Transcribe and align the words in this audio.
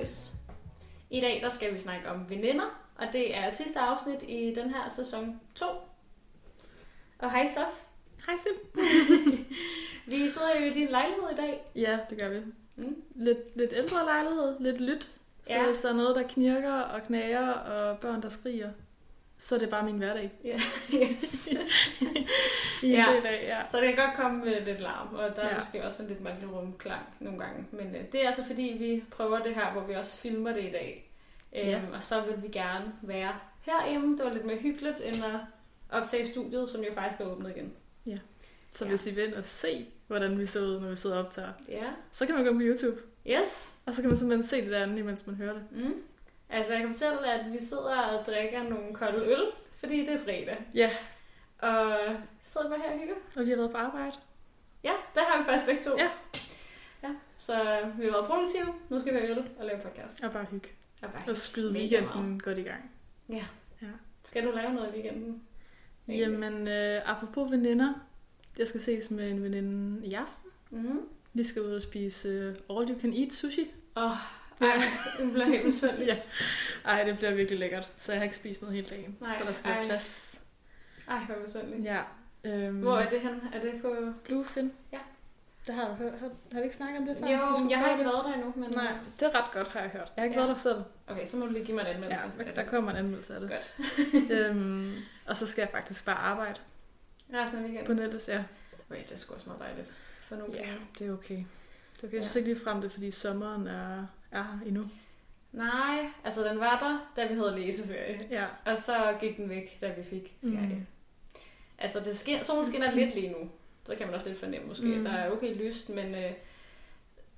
af 0.00 0.06
Filterløs. 0.06 0.32
I 1.10 1.20
dag 1.20 1.40
der 1.42 1.50
skal 1.50 1.74
vi 1.74 1.78
snakke 1.78 2.08
om 2.08 2.30
veninder, 2.30 2.80
og 2.96 3.06
det 3.12 3.36
er 3.36 3.50
sidste 3.50 3.78
afsnit 3.78 4.22
i 4.28 4.54
den 4.54 4.70
her 4.70 4.88
sæson 4.88 5.40
2. 5.54 5.66
Og 7.18 7.30
hej 7.32 7.46
Sof. 7.46 7.84
Hej 8.26 8.36
Sim. 8.38 8.84
Vi 10.12 10.28
sidder 10.28 10.60
jo 10.60 10.66
i 10.66 10.70
din 10.70 10.88
lejlighed 10.88 11.30
i 11.32 11.36
dag. 11.36 11.70
Ja, 11.74 11.98
det 12.10 12.18
gør 12.18 12.28
vi. 12.28 12.40
Mm. 12.76 13.02
Lidt, 13.14 13.56
lidt 13.56 13.72
ældre 13.76 14.04
lejlighed, 14.04 14.56
lidt 14.60 14.80
lyt. 14.80 15.08
Så 15.42 15.54
ja. 15.54 15.66
hvis 15.66 15.78
der 15.78 15.88
er 15.88 15.94
noget, 15.94 16.16
der 16.16 16.28
knirker 16.28 16.74
og 16.74 17.02
knager, 17.02 17.48
og 17.48 17.98
børn, 17.98 18.22
der 18.22 18.28
skriger, 18.28 18.70
så 19.40 19.54
er 19.54 19.58
det 19.58 19.70
bare 19.70 19.84
min 19.84 19.98
hverdag. 19.98 20.32
Ja, 20.44 20.60
yes. 20.94 21.48
I 22.82 22.88
Ja. 22.90 23.06
del 23.16 23.26
af, 23.26 23.44
ja. 23.48 23.66
Så 23.66 23.80
det 23.80 23.94
kan 23.94 24.06
godt 24.06 24.16
komme 24.16 24.44
med 24.44 24.64
lidt 24.64 24.80
larm, 24.80 25.14
og 25.14 25.36
der 25.36 25.42
er 25.42 25.46
ja. 25.46 25.52
Ja. 25.52 25.58
måske 25.58 25.84
også 25.84 26.02
en 26.02 26.08
lidt 26.08 26.20
mærkelig 26.20 26.52
rumklang 26.54 27.02
nogle 27.20 27.38
gange. 27.38 27.66
Men 27.72 27.94
øh, 27.96 28.02
det 28.12 28.22
er 28.22 28.26
altså 28.26 28.44
fordi, 28.46 28.76
vi 28.78 29.04
prøver 29.10 29.38
det 29.38 29.54
her, 29.54 29.72
hvor 29.72 29.82
vi 29.82 29.94
også 29.94 30.20
filmer 30.20 30.52
det 30.52 30.62
i 30.62 30.70
dag. 30.70 31.10
Øhm, 31.58 31.68
Ja. 31.68 31.80
Og 31.94 32.02
så 32.02 32.20
vil 32.20 32.42
vi 32.42 32.48
gerne 32.48 32.92
være 33.02 33.32
herhjemme. 33.66 34.16
Det 34.16 34.24
var 34.24 34.32
lidt 34.32 34.44
mere 34.44 34.56
hyggeligt, 34.56 34.96
end 35.04 35.16
at 35.16 35.40
optage 35.90 36.26
studiet, 36.26 36.70
som 36.70 36.80
jo 36.84 36.92
faktisk 36.94 37.20
er 37.20 37.24
åbnet 37.24 37.50
igen. 37.56 37.72
Så 38.72 38.84
Ja. 38.84 38.90
hvis 38.90 39.06
I 39.06 39.14
vil 39.14 39.36
og 39.36 39.46
se, 39.46 39.86
hvordan 40.06 40.38
vi 40.38 40.46
ser 40.46 40.60
ud, 40.60 40.80
når 40.80 40.88
vi 40.88 40.96
sidder 40.96 41.16
og 41.18 41.24
optager, 41.26 41.52
Ja. 41.68 41.84
så 42.12 42.26
kan 42.26 42.34
man 42.34 42.44
gå 42.44 42.52
på 42.52 42.58
YouTube. 42.62 43.00
Yes. 43.26 43.74
Og 43.86 43.94
så 43.94 44.00
kan 44.02 44.08
man 44.08 44.18
simpelthen 44.18 44.42
se 44.46 44.64
det 44.64 44.74
andet, 44.74 44.98
imens 44.98 45.26
man 45.26 45.36
hører 45.36 45.52
det. 45.52 45.62
Mm. 45.70 45.94
Altså, 46.50 46.72
jeg 46.72 46.82
kan 46.82 46.92
fortælle, 46.92 47.32
at 47.32 47.52
vi 47.52 47.58
sidder 47.58 48.00
og 48.00 48.26
drikker 48.26 48.62
nogle 48.62 48.94
kolde 48.94 49.26
øl, 49.26 49.42
fordi 49.74 50.00
det 50.00 50.08
er 50.08 50.18
fredag. 50.18 50.58
Ja. 50.74 50.90
Og 51.58 51.98
sidder 52.42 52.68
bare 52.68 52.78
her 52.78 52.92
og 52.92 52.98
hygger. 52.98 53.14
Og 53.36 53.44
vi 53.44 53.50
har 53.50 53.56
været 53.56 53.70
på 53.70 53.76
arbejde. 53.76 54.16
Ja, 54.84 54.92
der 55.14 55.20
har 55.20 55.38
vi 55.38 55.44
faktisk 55.44 55.66
begge 55.66 55.82
to. 55.82 55.90
Ja. 55.98 56.10
ja. 57.02 57.14
Så 57.38 57.54
vi 57.98 58.04
har 58.04 58.12
været 58.12 58.26
produktive. 58.26 58.74
Nu 58.88 58.98
skal 58.98 59.14
vi 59.14 59.18
have 59.18 59.30
øl 59.30 59.44
og 59.58 59.66
lave 59.66 59.80
podcast. 59.80 60.24
Og 60.24 60.32
bare 60.32 60.44
hygge. 60.50 60.68
Og 61.02 61.10
bare 61.10 61.22
Og 61.28 61.36
skyde 61.36 61.72
weekenden 61.72 62.40
godt 62.40 62.58
i 62.58 62.62
gang. 62.62 62.90
Skal 64.24 64.46
du 64.46 64.50
lave 64.50 64.74
noget 64.74 64.88
i 64.88 64.92
weekenden? 64.92 65.42
Jamen, 66.08 66.68
øh, 66.68 67.10
apropos 67.10 67.50
veninder. 67.50 67.94
Jeg 68.58 68.66
skal 68.66 68.80
ses 68.80 69.10
med 69.10 69.30
en 69.30 69.42
veninde 69.42 70.06
i 70.06 70.14
aften. 70.14 70.50
Mm. 70.70 71.00
Vi 71.32 71.44
skal 71.44 71.62
ud 71.62 71.72
og 71.72 71.82
spise 71.82 72.28
øh, 72.28 72.54
all 72.70 72.90
you 72.90 73.00
can 73.00 73.12
eat 73.12 73.32
sushi. 73.32 73.70
Åh, 73.96 74.04
oh, 74.04 74.16
ej, 74.60 74.82
det 75.18 75.32
bliver 75.32 75.46
helt 75.46 75.64
besynderligt. 75.64 76.08
Ja. 76.14 76.18
Ej, 76.84 77.04
det 77.04 77.16
bliver 77.18 77.34
virkelig 77.34 77.58
lækkert. 77.58 77.90
Så 77.96 78.12
jeg 78.12 78.18
har 78.20 78.24
ikke 78.24 78.36
spist 78.36 78.62
noget 78.62 78.76
hele 78.76 78.88
dagen. 78.90 79.16
Nej, 79.20 79.38
for 79.38 79.46
der 79.46 79.52
skal 79.52 79.70
ej. 79.70 79.76
være 79.76 79.86
plads. 79.86 80.40
Ej, 81.08 81.18
hvor 81.18 81.34
besynderligt. 81.46 81.84
Ja. 81.84 82.00
Øhm, 82.44 82.76
Hvor 82.80 82.98
er 82.98 83.10
det 83.10 83.20
hen? 83.20 83.40
Er 83.52 83.60
det 83.60 83.72
på... 83.82 84.12
Bluefin. 84.24 84.72
Ja. 84.92 84.98
Det 85.66 85.74
har 85.74 85.88
du 85.88 85.94
hørt. 85.94 86.12
Har, 86.20 86.28
har 86.52 86.58
vi 86.58 86.64
ikke 86.64 86.76
snakket 86.76 86.98
om 87.00 87.06
det 87.06 87.16
før? 87.18 87.26
Jo, 87.26 87.68
jeg 87.70 87.78
har 87.78 87.90
ikke 87.90 88.04
været 88.04 88.24
der 88.24 88.32
endnu, 88.34 88.52
men... 88.56 88.70
Nej, 88.70 88.92
det 89.20 89.26
er 89.34 89.42
ret 89.42 89.52
godt, 89.52 89.68
har 89.68 89.80
jeg 89.80 89.90
hørt. 89.90 90.12
Jeg 90.16 90.22
har 90.22 90.24
ikke 90.24 90.34
Ja. 90.36 90.40
ja. 90.40 90.46
været 90.46 90.56
der 90.56 90.62
selv. 90.62 90.82
Okay, 91.06 91.26
så 91.26 91.36
må 91.36 91.46
du 91.46 91.52
lige 91.52 91.64
give 91.64 91.74
mig 91.74 91.80
en 91.82 91.86
Ja, 91.86 91.92
anmeldelse. 91.94 92.24
der 92.56 92.64
kommer 92.64 92.90
en 92.90 92.96
anmeldelse 92.96 93.34
af 93.34 93.40
det. 93.40 93.50
Godt. 93.50 93.76
øhm, 94.40 94.94
og 95.26 95.36
så 95.36 95.46
skal 95.46 95.62
jeg 95.62 95.70
faktisk 95.70 96.06
bare 96.06 96.16
arbejde 96.16 96.60
Resten 97.34 97.58
af 97.58 97.64
på 97.64 97.70
weekenden. 97.72 97.96
nettet. 97.96 98.28
Ja, 98.28 98.44
Okay, 98.90 99.02
det 99.02 99.12
er 99.12 99.16
sgu 99.16 99.34
også 99.34 99.46
meget 99.48 99.60
dejligt. 99.60 99.88
For 100.20 100.36
nogle 100.36 100.54
ja 100.54 100.68
det 100.98 101.06
er 101.08 101.12
okay. 101.12 101.34
Det 101.34 101.44
er 102.02 102.06
okay. 102.06 102.12
Jeg 102.12 102.12
Ja. 102.12 102.20
synes 102.20 102.36
ikke 102.36 102.48
lige 102.48 102.60
frem 102.64 102.80
det, 102.80 102.92
fordi 102.92 103.10
sommeren 103.10 103.66
er, 103.66 104.06
er 104.30 104.42
her 104.42 104.66
endnu. 104.66 104.84
Nej, 105.52 106.10
altså 106.24 106.44
den 106.44 106.60
var 106.60 106.78
der, 106.78 107.22
da 107.22 107.28
vi 107.28 107.34
havde 107.34 107.54
læseferie. 107.54 108.20
Ja. 108.30 108.44
Og 108.64 108.78
så 108.78 109.16
gik 109.20 109.36
den 109.36 109.48
væk, 109.48 109.78
da 109.80 109.92
vi 109.96 110.02
fik 110.02 110.36
ferie. 110.40 110.66
Mm. 110.66 110.74
Mm. 110.74 110.86
Altså, 111.78 112.00
det 112.00 112.18
skin, 112.18 112.42
solen 112.42 112.64
skinner 112.64 112.90
lidt 112.90 113.14
lige 113.14 113.30
nu. 113.30 113.50
Så 113.86 113.94
kan 113.96 114.06
man 114.06 114.14
også 114.14 114.28
lidt 114.28 114.40
fornemme 114.40 114.68
måske. 114.68 114.86
Mm. 114.86 114.98
Mm. 114.98 115.04
Der 115.04 115.12
er 115.12 115.30
okay 115.30 115.54
lyst, 115.54 115.88
men 115.88 116.14
øh, 116.14 116.32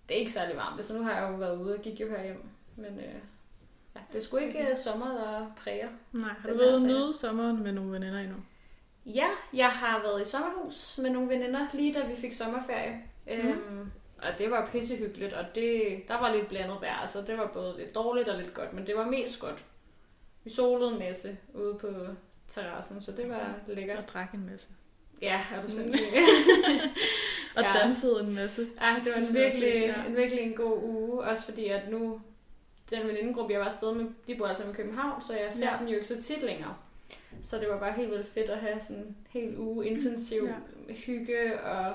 det 0.09 0.17
er 0.17 0.21
ikke 0.21 0.33
særlig 0.33 0.57
varmt. 0.57 0.85
Så 0.85 0.95
nu 0.95 1.03
har 1.03 1.21
jeg 1.21 1.31
jo 1.31 1.37
været 1.37 1.59
ude 1.59 1.75
og 1.75 1.83
gik 1.83 2.01
jo 2.01 2.09
herhjem. 2.09 2.49
Men 2.77 2.99
øh, 2.99 3.15
ja, 3.97 4.01
det 4.13 4.23
sgu 4.23 4.37
ikke 4.37 4.71
øh, 4.71 4.77
sommer, 4.77 5.07
der 5.07 5.53
præger. 5.57 5.89
Nej, 6.13 6.31
har 6.39 6.49
du 6.49 6.57
været 6.57 6.75
ude 6.75 6.87
nyde 6.87 7.15
sommeren 7.15 7.63
med 7.63 7.73
nogle 7.73 7.93
veninder 7.93 8.19
endnu? 8.19 8.37
Ja, 9.07 9.27
jeg 9.53 9.71
har 9.71 10.03
været 10.03 10.23
i 10.23 10.31
sommerhus 10.31 10.99
med 11.03 11.11
nogle 11.11 11.29
veninder, 11.29 11.67
lige 11.75 11.95
da 11.95 12.07
vi 12.07 12.17
fik 12.17 12.33
sommerferie. 12.33 13.03
Mm. 13.27 13.33
Øhm, 13.33 13.91
og 14.23 14.39
det 14.39 14.51
var 14.51 14.69
pissehyggeligt, 14.73 15.33
og 15.33 15.45
det, 15.55 15.99
der 16.09 16.21
var 16.21 16.35
lidt 16.35 16.49
blandet 16.49 16.77
vejr. 16.81 17.01
Altså, 17.01 17.23
det 17.23 17.39
var 17.39 17.47
både 17.47 17.75
lidt 17.79 17.95
dårligt 17.95 18.29
og 18.29 18.39
lidt 18.43 18.55
godt, 18.55 18.73
men 18.73 18.87
det 18.87 18.97
var 18.97 19.07
mest 19.07 19.41
godt. 19.41 19.65
Vi 20.45 20.51
solede 20.51 20.93
en 20.93 20.99
masse 20.99 21.39
ude 21.55 21.75
på 21.75 21.89
terrassen, 22.49 23.03
så 23.03 23.13
det 23.13 23.29
var 23.29 23.55
lækkert. 23.67 23.99
Og 23.99 24.09
drak 24.09 24.35
en 24.35 24.47
masse. 24.51 24.69
Ja, 25.23 25.41
er 25.55 25.63
du 25.63 25.71
sindssyg. 25.71 26.07
Og 27.57 27.63
Ja. 27.63 27.73
dansede 27.73 28.21
en 28.21 28.35
masse. 28.35 28.67
Ja, 28.81 28.97
det 29.05 29.13
var 29.17 29.29
en 29.29 29.35
virkelig, 29.35 29.73
ja. 29.75 30.05
en 30.09 30.17
virkelig 30.17 30.43
en 30.45 30.55
god 30.55 30.83
uge, 30.83 31.21
også 31.23 31.45
fordi 31.45 31.67
at 31.67 31.91
nu, 31.91 32.21
den 32.91 33.09
venindegruppe, 33.09 33.53
jeg 33.53 33.61
var 33.61 33.67
afsted 33.67 33.95
med, 33.95 34.05
de 34.27 34.35
bor 34.35 34.47
altså 34.47 34.65
i 34.65 34.73
København, 34.73 35.23
så 35.23 35.37
jeg 35.37 35.53
ser 35.53 35.67
ja. 35.67 35.73
Ja. 35.73 35.79
dem 35.79 35.89
jo 35.89 35.95
ikke 35.95 36.09
så 36.09 36.23
tit 36.23 36.43
længere. 36.43 36.77
Så 37.43 37.59
det 37.59 37.69
var 37.69 37.79
bare 37.79 37.93
helt 37.93 38.11
vildt 38.11 38.27
fedt 38.27 38.51
at 38.51 38.59
have 38.59 38.81
sådan 38.81 39.03
en 39.03 39.17
hel 39.31 39.59
uge 39.59 39.87
intensiv 39.87 40.49
ja. 40.89 40.95
hygge 40.95 41.61
og 41.61 41.93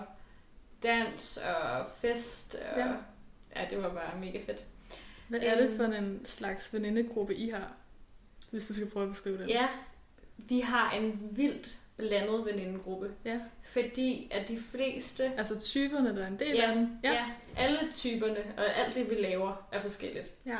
dans 0.83 1.37
og 1.37 1.87
fest. 2.01 2.55
Og, 2.73 2.79
ja. 2.79 2.87
Ja. 3.55 3.65
det 3.69 3.83
var 3.83 3.89
bare 3.89 4.19
mega 4.19 4.39
fedt. 4.45 4.63
Hvad 5.27 5.39
er 5.39 5.55
det 5.57 5.67
Øhm. 5.67 5.77
for 5.77 5.83
en 5.83 6.25
slags 6.25 6.73
venindegruppe, 6.73 7.35
I 7.35 7.49
har? 7.49 7.71
Hvis 8.51 8.67
du 8.67 8.73
skal 8.73 8.89
prøve 8.89 9.03
at 9.03 9.09
beskrive 9.11 9.37
det. 9.37 9.49
Ja, 9.49 9.67
vi 10.37 10.59
har 10.59 10.91
en 10.91 11.29
vildt 11.31 11.77
blandet 11.97 12.45
venindegruppe, 12.45 13.11
ja. 13.25 13.39
fordi 13.63 14.27
at 14.31 14.47
de 14.47 14.57
fleste 14.71 15.31
Altså 15.37 15.59
typerne, 15.59 16.15
der 16.15 16.23
er 16.23 16.27
en 16.27 16.39
del 16.39 16.55
Ja, 16.55 16.69
af 16.69 16.75
den. 16.75 16.99
Ja. 17.03 17.11
ja, 17.13 17.25
alle 17.57 17.79
typerne 17.95 18.37
og 18.57 18.75
alt 18.77 18.95
det, 18.95 19.09
vi 19.09 19.15
laver, 19.15 19.67
er 19.71 19.79
forskelligt. 19.79 20.33
ja. 20.45 20.57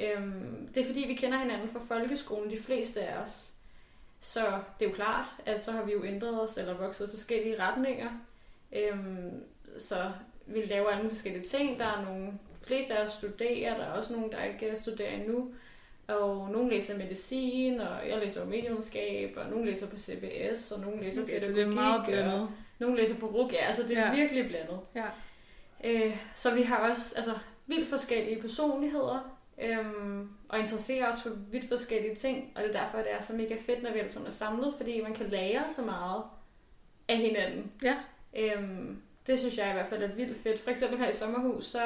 Øhm, 0.00 0.68
det 0.74 0.80
er 0.82 0.86
fordi, 0.86 1.00
vi 1.06 1.14
kender 1.14 1.38
hinanden 1.38 1.68
fra 1.68 1.78
folkeskolen, 1.88 2.50
de 2.50 2.58
fleste 2.58 3.00
af 3.02 3.22
os. 3.22 3.52
Så 4.20 4.40
det 4.78 4.84
er 4.86 4.88
jo 4.90 4.94
klart, 4.94 5.24
at 5.46 5.64
så 5.64 5.72
har 5.72 5.84
vi 5.84 5.92
jo 5.92 6.04
ændret 6.04 6.40
os 6.42 6.56
eller 6.56 6.74
vokset 6.76 7.06
i 7.06 7.10
forskellige 7.10 7.58
retninger. 7.62 8.10
Øhm, 8.72 9.42
så 9.78 10.12
vi 10.46 10.60
laver 10.60 10.88
alle 10.88 11.10
forskellige 11.10 11.44
ting. 11.44 11.78
Der 11.78 11.84
er 11.84 12.04
nogle, 12.04 12.26
de 12.26 12.66
fleste 12.66 12.94
af 12.94 13.06
os 13.06 13.12
studerer, 13.12 13.76
der 13.76 13.84
er 13.84 13.92
også 13.92 14.12
nogle, 14.12 14.30
der 14.30 14.44
ikke 14.44 14.76
studerer 14.76 15.10
endnu. 15.10 15.54
Og 16.08 16.50
nogle 16.50 16.70
læser 16.70 16.98
medicin, 16.98 17.80
og 17.80 18.08
jeg 18.08 18.18
læser 18.18 18.44
medievidenskab, 18.44 19.36
og 19.36 19.50
nogle 19.50 19.66
læser 19.66 19.86
på 19.86 19.98
CBS, 19.98 20.72
og 20.72 20.80
nogle 20.80 21.02
læser 21.02 21.22
Okay, 21.22 21.32
pædagogik, 21.32 21.48
så 21.48 21.60
det 21.60 21.62
er 21.62 21.74
meget 21.82 22.06
blandet. 22.06 22.48
nogle 22.78 22.96
læser 22.96 23.16
på 23.16 23.26
RUG. 23.26 23.52
Ja, 23.52 23.66
altså 23.66 23.82
det 23.82 23.98
er 23.98 24.06
ja. 24.06 24.14
Virkelig 24.14 24.48
blandet. 24.48 24.80
Ja. 24.94 25.04
Øh, 25.84 26.16
så 26.34 26.54
vi 26.54 26.62
har 26.62 26.90
også 26.90 27.14
altså, 27.16 27.34
vildt 27.66 27.88
forskellige 27.88 28.40
personligheder, 28.40 29.36
øhm, 29.62 30.28
og 30.48 30.58
interesserer 30.58 31.12
os 31.12 31.22
for 31.22 31.30
vidt 31.50 31.68
forskellige 31.68 32.14
ting, 32.14 32.52
og 32.56 32.62
det 32.62 32.76
er 32.76 32.80
derfor, 32.80 32.98
det 32.98 33.12
er 33.12 33.22
så 33.22 33.32
mega 33.32 33.56
fedt, 33.60 33.82
når 33.82 33.92
vi 33.92 33.98
alle 33.98 34.10
sammen 34.10 34.26
er 34.26 34.32
samlet, 34.32 34.74
fordi 34.76 35.00
man 35.00 35.14
kan 35.14 35.28
lære 35.28 35.64
så 35.70 35.82
meget 35.82 36.22
af 37.08 37.16
hinanden. 37.16 37.72
Ja. 37.82 37.96
Øhm, 38.36 39.02
det 39.26 39.38
synes 39.38 39.58
jeg 39.58 39.70
i 39.70 39.72
hvert 39.72 39.88
fald 39.88 40.02
er 40.02 40.14
vildt 40.14 40.42
fedt. 40.42 40.60
For 40.60 40.70
eksempel 40.70 40.98
her 40.98 41.08
i 41.08 41.14
sommerhus, 41.14 41.64
så 41.64 41.80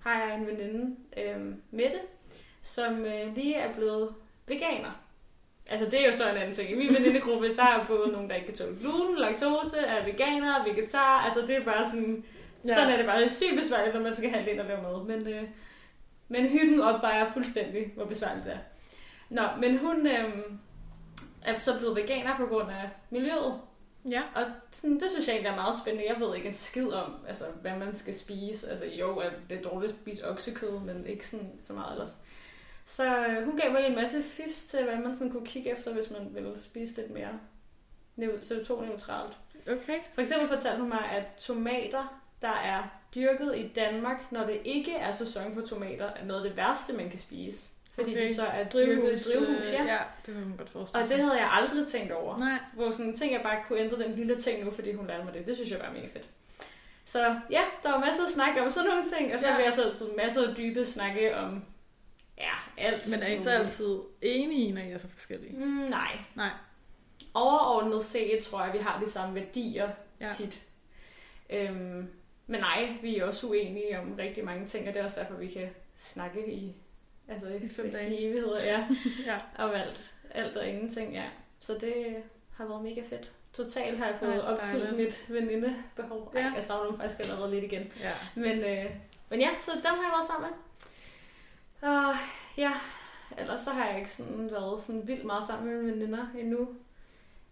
har 0.00 0.24
jeg 0.24 0.38
en 0.38 0.46
veninde, 0.46 0.96
øhm, 1.16 1.62
Mette, 1.70 1.98
som 2.62 3.04
øh, 3.04 3.34
lige 3.34 3.54
er 3.54 3.74
blevet 3.74 4.14
veganer. 4.46 5.00
Altså 5.68 5.86
det 5.86 6.02
er 6.02 6.06
jo 6.06 6.12
så 6.12 6.30
en 6.30 6.36
anden 6.36 6.54
ting. 6.54 6.70
I 6.70 6.74
min 6.74 6.94
venindegruppe, 6.94 7.56
der 7.56 7.62
er 7.62 7.86
både 7.86 8.12
nogen, 8.12 8.30
der 8.30 8.36
ikke 8.36 8.46
kan 8.46 8.56
tåle 8.56 8.76
gluten, 8.80 9.18
laktose, 9.18 9.78
er 9.78 10.04
veganer, 10.04 10.64
vegetar. 10.64 11.20
Altså 11.24 11.40
det 11.40 11.56
er 11.56 11.64
bare 11.64 11.84
sådan, 11.84 12.24
ja. 12.64 12.74
Sådan 12.74 12.92
er 12.92 12.96
det 12.96 13.06
bare. 13.06 13.28
Sygt 13.28 13.56
besværligt, 13.56 13.94
når 13.94 14.02
man 14.02 14.16
skal 14.16 14.30
handle 14.30 14.52
ind 14.52 14.60
og 14.60 14.66
lave 14.66 14.82
mad. 14.82 15.04
Men, 15.04 15.28
øh, 15.28 15.42
men 16.28 16.46
hyggen 16.46 16.80
opvejer 16.80 17.32
fuldstændig, 17.32 17.92
hvor 17.94 18.04
besværligt 18.04 18.44
det 18.44 18.52
er. 18.52 18.58
Nå, 19.30 19.42
men 19.60 19.78
hun 19.78 20.06
øh, 20.06 20.30
er 21.42 21.58
så 21.58 21.78
blevet 21.78 21.96
veganer 21.96 22.36
på 22.36 22.46
grund 22.46 22.70
af 22.70 22.90
miljøet. 23.10 23.60
Ja. 24.10 24.22
Og 24.34 24.42
sådan, 24.70 25.00
det 25.00 25.10
synes 25.10 25.26
jeg 25.26 25.34
egentlig 25.34 25.50
er 25.50 25.56
meget 25.56 25.76
spændende. 25.82 26.12
Jeg 26.12 26.20
ved 26.20 26.36
ikke 26.36 26.48
en 26.48 26.54
skid 26.54 26.92
om, 26.92 27.14
altså, 27.28 27.44
hvad 27.62 27.76
man 27.76 27.96
skal 27.96 28.14
spise. 28.14 28.70
Altså 28.70 28.84
jo, 28.86 29.16
at 29.16 29.32
det 29.50 29.58
er 29.58 29.62
dårligt 29.62 29.92
at 29.92 29.98
spise 29.98 30.28
oksekød, 30.30 30.78
men 30.80 31.06
ikke 31.06 31.28
sådan, 31.28 31.52
så 31.60 31.72
meget 31.72 31.92
ellers. 31.92 32.18
Så 32.84 33.26
øh, 33.26 33.44
hun 33.44 33.56
gav 33.56 33.72
mig 33.72 33.86
en 33.86 33.94
masse 33.94 34.22
fifs 34.22 34.64
til, 34.64 34.84
hvad 34.84 34.96
man 34.96 35.14
sådan 35.16 35.32
kunne 35.32 35.46
kigge 35.46 35.70
efter, 35.70 35.92
hvis 35.92 36.10
man 36.10 36.34
ville 36.34 36.62
spise 36.62 36.96
lidt 36.96 37.10
mere 37.10 37.38
neu- 38.18 38.40
CO2-neutralt. 38.42 39.38
Okay. 39.70 39.98
For 40.14 40.20
eksempel 40.20 40.48
fortalte 40.48 40.80
hun 40.80 40.88
mig, 40.88 41.10
at 41.10 41.24
tomater, 41.38 42.20
der 42.42 42.48
er 42.52 42.82
dyrket 43.14 43.56
i 43.56 43.68
Danmark, 43.68 44.32
når 44.32 44.46
det 44.46 44.60
ikke 44.64 44.94
er 44.94 45.12
sæson 45.12 45.54
for 45.54 45.60
tomater, 45.60 46.06
er 46.06 46.24
noget 46.24 46.42
af 46.42 46.48
det 46.48 46.56
værste, 46.56 46.92
man 46.92 47.10
kan 47.10 47.18
spise. 47.18 47.68
Fordi 47.96 48.10
okay. 48.10 48.20
Okay. 48.20 48.28
de 48.28 48.34
så 48.34 48.42
er 48.46 48.64
Drivhus. 48.68 49.24
drivhus, 49.24 49.66
øh, 49.66 49.72
ja. 49.72 49.84
ja, 49.84 49.98
det 50.26 50.34
kan 50.34 50.46
man 50.48 50.56
godt 50.56 50.70
forestille 50.70 51.02
Og 51.04 51.08
det 51.08 51.18
havde 51.18 51.38
jeg 51.38 51.50
aldrig 51.52 51.88
tænkt 51.88 52.12
over. 52.12 52.38
Nej. 52.38 52.58
Hvor 52.74 52.90
sådan 52.90 53.16
ting, 53.16 53.32
jeg 53.32 53.40
bare 53.42 53.58
kunne 53.68 53.78
ændre 53.78 53.98
den 54.02 54.14
lille 54.14 54.38
ting 54.40 54.64
nu, 54.64 54.70
fordi 54.70 54.92
hun 54.92 55.06
lærte 55.06 55.24
mig 55.24 55.34
det. 55.34 55.46
Det 55.46 55.54
synes 55.54 55.70
jeg 55.70 55.78
er 55.78 55.92
mega 55.92 56.06
fedt. 56.06 56.26
Så 57.04 57.40
ja, 57.50 57.62
der 57.82 57.90
var 57.90 58.00
masser 58.00 58.24
af 58.24 58.30
snak 58.30 58.56
om 58.60 58.70
sådan 58.70 58.90
nogle 58.90 59.08
ting, 59.08 59.34
og 59.34 59.40
så 59.40 59.48
Ja. 59.48 59.56
vi 59.56 59.62
altså 59.62 59.82
altså 59.82 60.04
masser 60.16 60.48
af 60.48 60.56
dybe 60.56 60.84
snakke 60.84 61.36
om 61.36 61.64
ja, 62.38 62.52
alt. 62.78 63.10
Men 63.10 63.22
er 63.22 63.34
I 63.34 63.38
så 63.38 63.50
altid 63.50 63.98
enige, 64.22 64.72
når 64.72 64.82
I 64.82 64.90
er 64.90 64.98
så 64.98 65.08
forskellige? 65.08 65.56
Mm, 65.58 65.64
nej. 65.66 66.18
Nej. 66.34 66.50
Overordnet 67.34 68.02
set 68.02 68.38
tror 68.42 68.64
jeg, 68.64 68.72
vi 68.72 68.78
har 68.78 69.00
de 69.00 69.10
samme 69.10 69.34
værdier 69.34 69.88
ja. 70.20 70.28
tit. 70.28 70.62
Øhm, 71.50 72.08
men 72.46 72.60
nej, 72.60 72.96
vi 73.02 73.18
er 73.18 73.24
også 73.24 73.46
uenige 73.46 74.00
om 74.00 74.14
rigtig 74.18 74.44
mange 74.44 74.66
ting, 74.66 74.88
og 74.88 74.94
det 74.94 75.00
er 75.00 75.04
også 75.04 75.20
derfor, 75.20 75.34
vi 75.34 75.48
kan 75.48 75.68
snakke 75.96 76.52
i, 76.52 76.76
altså 77.28 77.48
i, 77.48 77.56
I 77.64 77.68
fem 77.68 77.90
dage. 77.92 78.16
i 78.20 78.24
evigheder, 78.26 78.64
ja. 78.64 78.88
ja. 79.26 79.38
om 79.58 79.70
alt, 79.70 80.12
alt 80.30 80.56
og 80.56 80.68
ingenting, 80.68 81.12
ja. 81.12 81.24
Så 81.60 81.72
det 81.80 82.16
har 82.56 82.66
været 82.66 82.82
mega 82.82 83.02
fedt. 83.08 83.32
Totalt 83.52 83.98
har 83.98 84.06
jeg 84.06 84.16
fået 84.18 84.34
Ej, 84.34 84.52
opfyldt 84.52 84.82
dejligt. 84.84 85.24
mit 85.28 85.34
venindebehov. 85.34 86.32
Ej, 86.36 86.42
Ja. 86.42 86.52
jeg 86.54 86.62
savner 86.62 86.86
dem 86.90 86.96
faktisk 87.00 87.20
allerede 87.20 87.50
lidt 87.50 87.64
igen. 87.64 87.92
ja. 88.00 88.12
Men, 88.34 88.58
øh, 88.58 88.90
men 89.30 89.40
ja, 89.40 89.48
så 89.60 89.70
dem 89.74 89.82
har 89.84 90.02
jeg 90.02 90.12
været 90.12 90.26
sammen 90.26 90.50
med. 90.50 90.56
Og 91.90 92.14
ja, 92.56 92.72
ellers 93.38 93.60
så 93.60 93.70
har 93.70 93.88
jeg 93.88 93.98
ikke 93.98 94.10
sådan 94.10 94.50
været 94.50 94.80
sådan 94.80 95.06
vildt 95.08 95.24
meget 95.24 95.44
sammen 95.44 95.68
med 95.74 95.82
mine 95.82 95.92
veninder 95.96 96.26
endnu. 96.38 96.68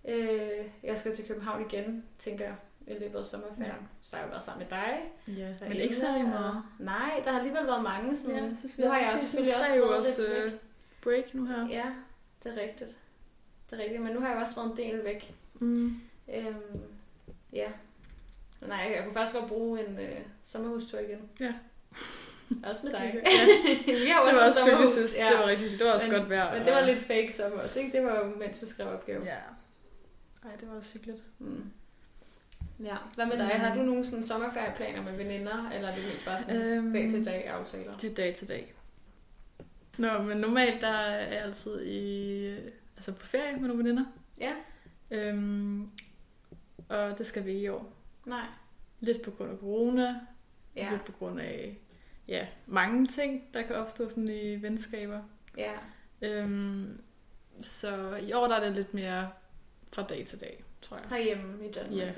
Øh, 0.08 0.68
jeg 0.82 0.98
skal 0.98 1.16
til 1.16 1.26
København 1.28 1.66
igen, 1.70 2.04
tænker 2.18 2.44
jeg, 2.44 2.54
i 2.86 2.92
løbet 3.00 3.19
af 3.19 3.26
sommerferien. 3.26 3.66
Ja. 3.72 3.86
Så 4.02 4.16
har 4.16 4.22
jeg 4.22 4.31
været 4.31 4.42
sammen 4.44 4.66
med 4.70 4.78
dig. 4.78 5.00
ja. 5.38 5.48
Men 5.48 5.56
derinde, 5.58 5.76
ikke 5.82 5.96
særlig 5.96 6.25
meget. 6.28 6.62
Nej, 6.78 7.20
der 7.25 7.31
har 7.31 7.38
alligevel 7.38 7.66
været 7.66 7.82
mange 7.82 8.16
sådan... 8.16 8.36
Ja, 8.78 8.84
nu 8.84 8.90
har 8.90 8.98
jeg 8.98 9.10
jo 9.14 9.19
selvfølgelig 9.19 9.54
også 9.56 9.81
været 9.88 10.04
lidt 10.19 10.28
øh, 10.28 10.44
væk. 10.52 10.60
break 11.02 11.34
nu 11.34 11.46
her. 11.46 11.69
Ja, 11.69 11.84
det 12.44 12.58
er 12.58 12.62
rigtigt. 12.62 12.90
Det 13.70 13.78
er 13.78 13.82
rigtigt, 13.82 14.02
men 14.02 14.12
nu 14.14 14.20
har 14.20 14.28
jeg 14.32 14.42
også 14.42 14.54
været 14.56 14.70
en 14.70 14.76
del 14.76 15.04
væk. 15.04 15.34
Mm. 15.60 16.00
Øhm, 16.34 16.81
ja. 17.52 17.69
Men 18.60 18.69
Nej, 18.69 18.92
jeg 18.96 19.04
kunne 19.04 19.12
faktisk 19.14 19.34
godt 19.40 19.48
bruge 19.48 19.86
en 19.86 19.98
øh, 19.98 20.19
sommerhustur 20.44 20.98
igen. 20.98 21.28
Ja. 21.40 21.54
Også 22.69 22.81
med 22.84 22.92
dig. 22.92 23.22
Ja. 23.25 23.92
vi 24.04 24.08
har 24.08 24.20
jo 24.20 24.26
Det 24.28 24.40
også 24.40 24.40
var 24.40 24.46
også 24.48 24.70
hyggeligt 24.70 24.90
sidst. 24.92 25.20
Det 25.31 25.38
var 25.38 25.46
rigtig 25.46 25.78
Det 25.78 25.86
var 25.86 25.92
også 25.92 26.08
Men- 26.10 26.19
godt 26.19 26.31
vejr. 26.31 26.54
Men 26.58 26.64
det 26.66 26.72
var 26.72 26.81
lidt 26.81 26.98
fake 27.00 27.32
sommer 27.34 27.58
også, 27.62 27.81
ikke? 27.81 27.92
Det 27.98 28.04
var 28.06 28.19
jo, 28.25 28.36
mens 28.36 28.62
vi 28.62 28.66
skrev 28.66 28.88
opgave. 28.88 29.25
Ja. 29.25 29.36
Ej, 30.44 30.56
det 30.60 30.69
var 30.70 30.76
også 30.76 30.92
hyggeligt. 30.92 31.22
Mm. 31.38 31.70
Ja. 32.80 32.96
Hvad 33.14 33.26
med 33.26 33.38
dig? 33.38 33.46
Har 33.46 33.74
du 33.76 33.82
nogle 33.82 34.06
sådan 34.06 34.24
sommerferieplaner 34.26 35.02
med 35.02 35.16
veninder, 35.16 35.70
eller 35.70 35.88
er 35.88 35.94
det 35.94 36.04
mest 36.12 36.24
bare 36.24 36.38
sådan 36.40 36.56
Øhm, 36.56 36.92
dag 36.92 37.10
til 37.10 37.24
dag 37.24 37.46
aftaler? 37.48 37.92
Det 37.94 38.10
er 38.10 38.14
dag 38.14 38.34
til 38.34 38.48
dag. 38.48 38.74
Nå, 39.98 40.22
men 40.22 40.36
normalt 40.38 40.80
der 40.80 40.88
er 40.88 41.32
jeg 41.34 41.42
altid 41.42 41.82
i, 41.86 42.46
altså 42.96 43.12
på 43.12 43.26
ferie 43.26 43.56
med 43.56 43.68
nogle 43.68 43.78
veninder. 43.84 44.04
Ja. 44.40 44.52
Øhm, 45.10 45.90
og 46.88 47.18
det 47.18 47.26
skal 47.26 47.44
vi 47.46 47.52
i 47.52 47.68
år. 47.68 47.92
Nej. 48.26 48.46
Lidt 49.00 49.22
på 49.22 49.30
grund 49.30 49.50
af 49.50 49.58
corona, 49.58 50.20
Ja. 50.76 50.90
lidt 50.90 51.04
på 51.04 51.12
grund 51.12 51.40
af 51.40 51.78
ja, 52.28 52.46
mange 52.66 53.06
ting, 53.06 53.42
der 53.54 53.62
kan 53.62 53.76
opstå 53.76 54.08
sådan 54.08 54.28
i 54.28 54.62
venskaber. 54.62 55.20
Ja. 55.58 55.72
Øhm, 56.22 57.00
så 57.60 58.16
i 58.16 58.32
år 58.32 58.46
der 58.48 58.54
er 58.56 58.64
det 58.64 58.76
lidt 58.76 58.94
mere 58.94 59.28
fra 59.92 60.02
dag 60.02 60.26
til 60.26 60.40
dag, 60.40 60.63
tror 60.84 60.96
jeg. 60.96 61.06
Herhjemme 61.08 61.69
i 61.69 61.72
Danmark. 61.72 61.98
Ja. 61.98 62.08
Og, 62.08 62.16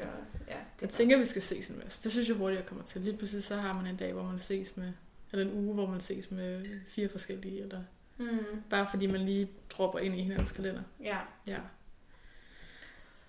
ja 0.49 0.55
det 0.55 0.83
Jeg 0.83 0.91
tænker, 0.91 1.19
vi 1.19 1.25
skal 1.25 1.43
ses 1.43 1.71
en 1.71 1.79
masse. 1.85 2.03
Det 2.03 2.11
synes 2.11 2.29
jeg 2.29 2.37
hurtigt, 2.37 2.61
jeg 2.61 2.69
kommer 2.69 2.85
til. 2.85 3.01
Lige 3.01 3.17
pludselig 3.17 3.45
så 3.45 3.57
har 3.57 3.73
man 3.73 3.87
en 3.87 3.97
dag, 3.97 4.13
hvor 4.13 4.23
man 4.23 4.41
ses 4.41 4.77
med, 4.77 4.93
eller 5.33 5.45
en 5.47 5.53
uge, 5.53 5.75
hvor 5.75 5.87
man 5.87 6.01
ses 6.01 6.31
med 6.31 6.67
fire 6.87 7.09
forskellige, 7.09 7.63
eller 7.63 7.83
Mm. 8.19 8.63
bare 8.71 8.87
fordi 8.91 9.07
man 9.07 9.21
lige 9.21 9.51
dropper 9.71 9.99
ind 9.99 10.15
i 10.15 10.23
hinandens 10.23 10.53
kalender. 10.53 10.83
Ja. 11.01 11.19
Ja. 11.47 11.59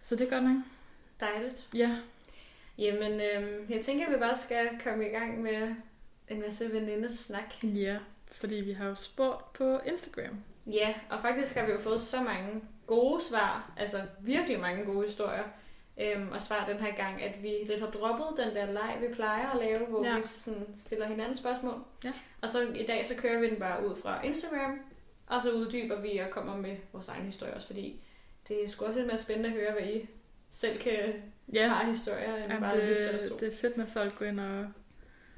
Så 0.01 0.15
det 0.15 0.25
er 0.25 0.29
godt 0.29 0.43
nok. 0.43 0.57
Dejligt. 1.19 1.67
Ja. 1.73 1.97
Jamen, 2.77 3.11
øhm, 3.21 3.65
jeg 3.69 3.81
tænker, 3.85 4.05
at 4.05 4.13
vi 4.13 4.17
bare 4.19 4.37
skal 4.37 4.69
komme 4.83 5.05
i 5.07 5.09
gang 5.09 5.41
med 5.41 5.75
en 6.27 6.41
masse 6.41 6.71
venindesnak. 6.71 7.63
Ja, 7.63 7.97
fordi 8.31 8.55
vi 8.55 8.71
har 8.71 8.85
jo 8.87 8.95
spurgt 8.95 9.53
på 9.53 9.79
Instagram. 9.85 10.43
Ja, 10.67 10.93
og 11.09 11.21
faktisk 11.21 11.55
har 11.55 11.65
vi 11.65 11.71
jo 11.71 11.79
fået 11.79 12.01
så 12.01 12.21
mange 12.23 12.61
gode 12.87 13.23
svar, 13.23 13.71
altså 13.77 14.01
virkelig 14.19 14.59
mange 14.59 14.85
gode 14.85 15.05
historier, 15.05 15.43
øhm, 16.01 16.31
og 16.31 16.41
svar 16.41 16.65
den 16.69 16.79
her 16.79 16.95
gang, 16.95 17.23
at 17.23 17.43
vi 17.43 17.53
lidt 17.67 17.79
har 17.79 17.89
droppet 17.89 18.45
den 18.45 18.55
der 18.55 18.71
leg, 18.71 18.97
vi 19.07 19.13
plejer 19.13 19.49
at 19.49 19.59
lave, 19.59 19.85
hvor 19.85 20.05
Ja. 20.05 20.15
vi 20.17 20.23
sådan 20.23 20.67
stiller 20.75 21.07
hinanden 21.07 21.37
spørgsmål. 21.37 21.83
Ja. 22.03 22.13
Og 22.41 22.49
så 22.49 22.67
i 22.75 22.85
dag, 22.85 23.05
så 23.07 23.15
kører 23.15 23.39
vi 23.39 23.49
den 23.49 23.59
bare 23.59 23.87
ud 23.87 23.95
fra 23.95 24.21
Instagram, 24.25 24.79
og 25.27 25.41
så 25.41 25.51
uddyber 25.51 26.01
vi 26.01 26.17
og 26.17 26.29
kommer 26.31 26.57
med 26.57 26.75
vores 26.93 27.07
egen 27.07 27.25
historie 27.25 27.53
også, 27.53 27.67
fordi 27.67 28.01
det 28.47 28.63
er 28.63 28.67
sgu 28.69 28.85
også 28.85 28.97
lidt 28.99 29.07
mere 29.07 29.17
spændende 29.17 29.49
at 29.49 29.55
høre, 29.55 29.71
hvad 29.71 29.83
I 29.83 30.09
selv 30.49 30.79
kan 30.79 31.13
Ja, 31.53 31.67
have 31.67 31.93
historier, 31.93 32.35
end 32.35 32.45
Jamen, 32.45 32.61
bare 32.61 32.73
at 32.81 32.97
til 33.01 33.15
os 33.15 33.21
det, 33.31 33.39
det 33.39 33.53
er 33.53 33.55
fedt, 33.57 33.77
når 33.77 33.85
folk 33.85 34.19
går 34.19 34.25
ind 34.25 34.39
og, 34.39 34.65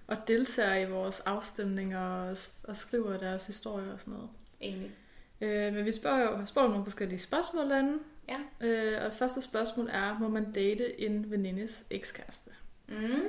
og 0.07 0.17
deltager 0.27 0.75
i 0.75 0.89
vores 0.91 1.19
afstemninger 1.19 1.99
og, 2.29 2.37
og 2.63 2.75
skriver 2.75 3.17
deres 3.17 3.47
historier 3.47 3.93
og 3.93 3.99
sådan 3.99 4.13
noget. 4.13 4.29
Enig. 4.59 4.91
Øh, 5.41 5.73
men 5.73 5.85
vi 5.85 5.91
spørger 5.91 6.21
jo, 6.21 6.61
om 6.61 6.69
nogle 6.69 6.85
forskellige 6.85 7.19
spørgsmål 7.19 7.69
derinde. 7.69 7.99
Ja. 8.29 8.67
Øh, 8.67 9.03
og 9.03 9.09
det 9.09 9.17
første 9.17 9.41
spørgsmål 9.41 9.89
er, 9.91 10.19
må 10.19 10.27
man 10.29 10.51
date 10.51 11.01
en 11.01 11.31
venindes 11.31 11.85
ekskæreste? 11.89 12.49
Mm. 12.87 13.23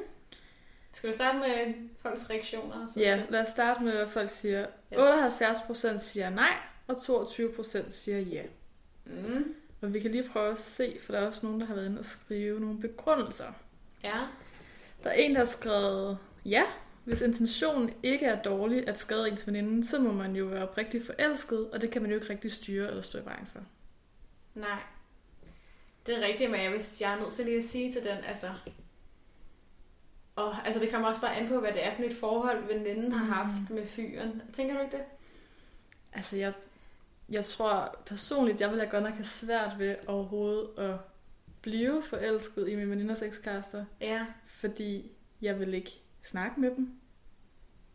Skal 0.92 1.08
vi 1.08 1.12
starte 1.12 1.38
med 1.38 1.74
folks 2.02 2.30
reaktioner? 2.30 2.88
Så 2.88 3.00
Ja, 3.00 3.22
lad 3.28 3.40
os 3.40 3.48
starte 3.48 3.84
med, 3.84 3.92
hvad 3.92 4.06
folk 4.06 4.28
siger. 4.28 4.66
Yes. 4.92 5.00
78% 5.00 5.98
siger 5.98 6.30
nej, 6.30 6.56
og 6.86 6.94
22% 6.94 7.90
siger 7.90 8.18
ja. 8.20 8.42
Mm. 9.06 9.54
Og 9.80 9.94
vi 9.94 10.00
kan 10.00 10.10
lige 10.10 10.28
prøve 10.28 10.52
at 10.52 10.58
se, 10.58 10.98
for 11.00 11.12
der 11.12 11.20
er 11.20 11.26
også 11.26 11.46
nogen, 11.46 11.60
der 11.60 11.66
har 11.66 11.74
været 11.74 11.86
inde 11.86 11.98
og 11.98 12.04
skrive 12.04 12.60
nogle 12.60 12.80
begrundelser. 12.80 13.52
Ja. 14.04 14.20
Der 15.04 15.10
er 15.10 15.14
en, 15.14 15.30
der 15.30 15.38
har 15.38 15.44
skrevet, 15.44 16.18
ja, 16.44 16.62
hvis 17.10 17.20
intentionen 17.20 17.94
ikke 18.02 18.26
er 18.26 18.42
dårlig 18.42 18.88
at 18.88 18.98
skade 18.98 19.28
ens 19.28 19.46
veninde, 19.46 19.84
så 19.84 19.98
må 20.00 20.12
man 20.12 20.36
jo 20.36 20.44
være 20.44 20.68
oprigtigt 20.68 21.06
forelsket, 21.06 21.70
og 21.70 21.80
det 21.80 21.90
kan 21.90 22.02
man 22.02 22.10
jo 22.10 22.16
ikke 22.16 22.30
rigtig 22.30 22.52
styre 22.52 22.88
eller 22.88 23.02
stå 23.02 23.18
i 23.18 23.24
vejen 23.24 23.46
for. 23.52 23.60
Nej. 24.54 24.78
Det 26.06 26.16
er 26.18 26.20
rigtigt, 26.26 26.50
men 26.50 26.60
jeg, 26.62 26.70
hvis 26.70 27.00
jeg 27.00 27.12
er 27.14 27.20
nødt 27.20 27.32
til 27.32 27.44
lige 27.44 27.56
at 27.56 27.64
sige 27.64 27.92
til 27.92 28.02
den, 28.02 28.18
altså... 28.28 28.50
Og, 30.36 30.66
altså, 30.66 30.80
det 30.80 30.90
kommer 30.90 31.08
også 31.08 31.20
bare 31.20 31.36
an 31.36 31.48
på, 31.48 31.60
hvad 31.60 31.72
det 31.72 31.86
er 31.86 31.94
for 31.94 32.02
et 32.02 32.12
forhold, 32.12 32.66
veninden 32.66 33.12
har 33.12 33.24
Mm. 33.24 33.30
haft 33.30 33.70
med 33.70 33.86
fyren. 33.86 34.42
Tænker 34.52 34.74
du 34.74 34.80
ikke 34.80 34.96
det? 34.96 35.04
Altså, 36.12 36.36
jeg, 36.36 36.52
jeg 37.28 37.44
tror 37.44 37.98
personligt, 38.06 38.60
jeg 38.60 38.70
vil 38.72 38.88
godt 38.90 39.02
nok 39.04 39.12
have 39.12 39.24
svært 39.24 39.78
ved 39.78 39.96
overhovedet 40.06 40.68
at 40.78 40.96
blive 41.62 42.02
forelsket 42.02 42.68
i 42.68 42.74
mine 42.74 42.90
veninders 42.90 43.22
ekskærester, 43.22 43.84
Ja. 44.00 44.26
fordi 44.46 45.10
jeg 45.42 45.60
vil 45.60 45.74
ikke 45.74 46.00
snakke 46.22 46.60
med 46.60 46.70
dem. 46.70 46.91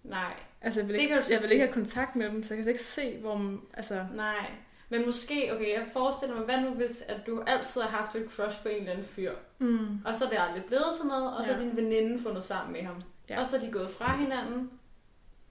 Nej. 0.03 0.33
Altså, 0.61 0.79
jeg 0.79 0.87
vil, 0.87 0.95
Det 0.95 1.01
ikke, 1.01 1.13
kan 1.13 1.21
du 1.21 1.27
så 1.27 1.33
jeg 1.33 1.41
vil 1.43 1.51
ikke 1.51 1.65
have 1.65 1.73
kontakt 1.73 2.15
med 2.15 2.29
dem, 2.29 2.43
så 2.43 2.53
jeg 2.53 2.63
kan 2.63 2.71
ikke 2.71 2.83
se, 2.83 3.17
hvor 3.17 3.35
man, 3.37 3.61
altså, 3.73 4.05
Nej. 4.15 4.51
Men 4.89 5.05
måske, 5.05 5.53
okay, 5.55 5.73
jeg 5.73 5.87
forestiller 5.93 6.35
mig, 6.35 6.45
hvad 6.45 6.61
nu 6.61 6.69
hvis, 6.69 7.01
at 7.07 7.27
du 7.27 7.43
altid 7.47 7.81
har 7.81 7.89
haft 7.89 8.15
et 8.15 8.29
crush 8.29 8.61
på 8.61 8.69
en 8.69 8.75
eller 8.77 8.91
anden 8.91 9.05
fyr, 9.05 9.31
mm, 9.59 9.99
og 10.05 10.15
så 10.15 10.25
er 10.25 10.29
det 10.29 10.37
aldrig 10.39 10.63
blevet 10.65 10.95
sådan 10.95 11.07
noget, 11.07 11.37
og 11.37 11.45
så 11.45 11.51
Ja. 11.51 11.57
er 11.57 11.61
din 11.61 11.77
veninde 11.77 12.19
fundet 12.23 12.43
sammen 12.43 12.73
med 12.73 12.81
ham. 12.81 13.01
Ja. 13.29 13.39
Og 13.39 13.47
så 13.47 13.57
er 13.57 13.61
de 13.61 13.71
gået 13.71 13.89
fra 13.89 14.17
hinanden, 14.17 14.71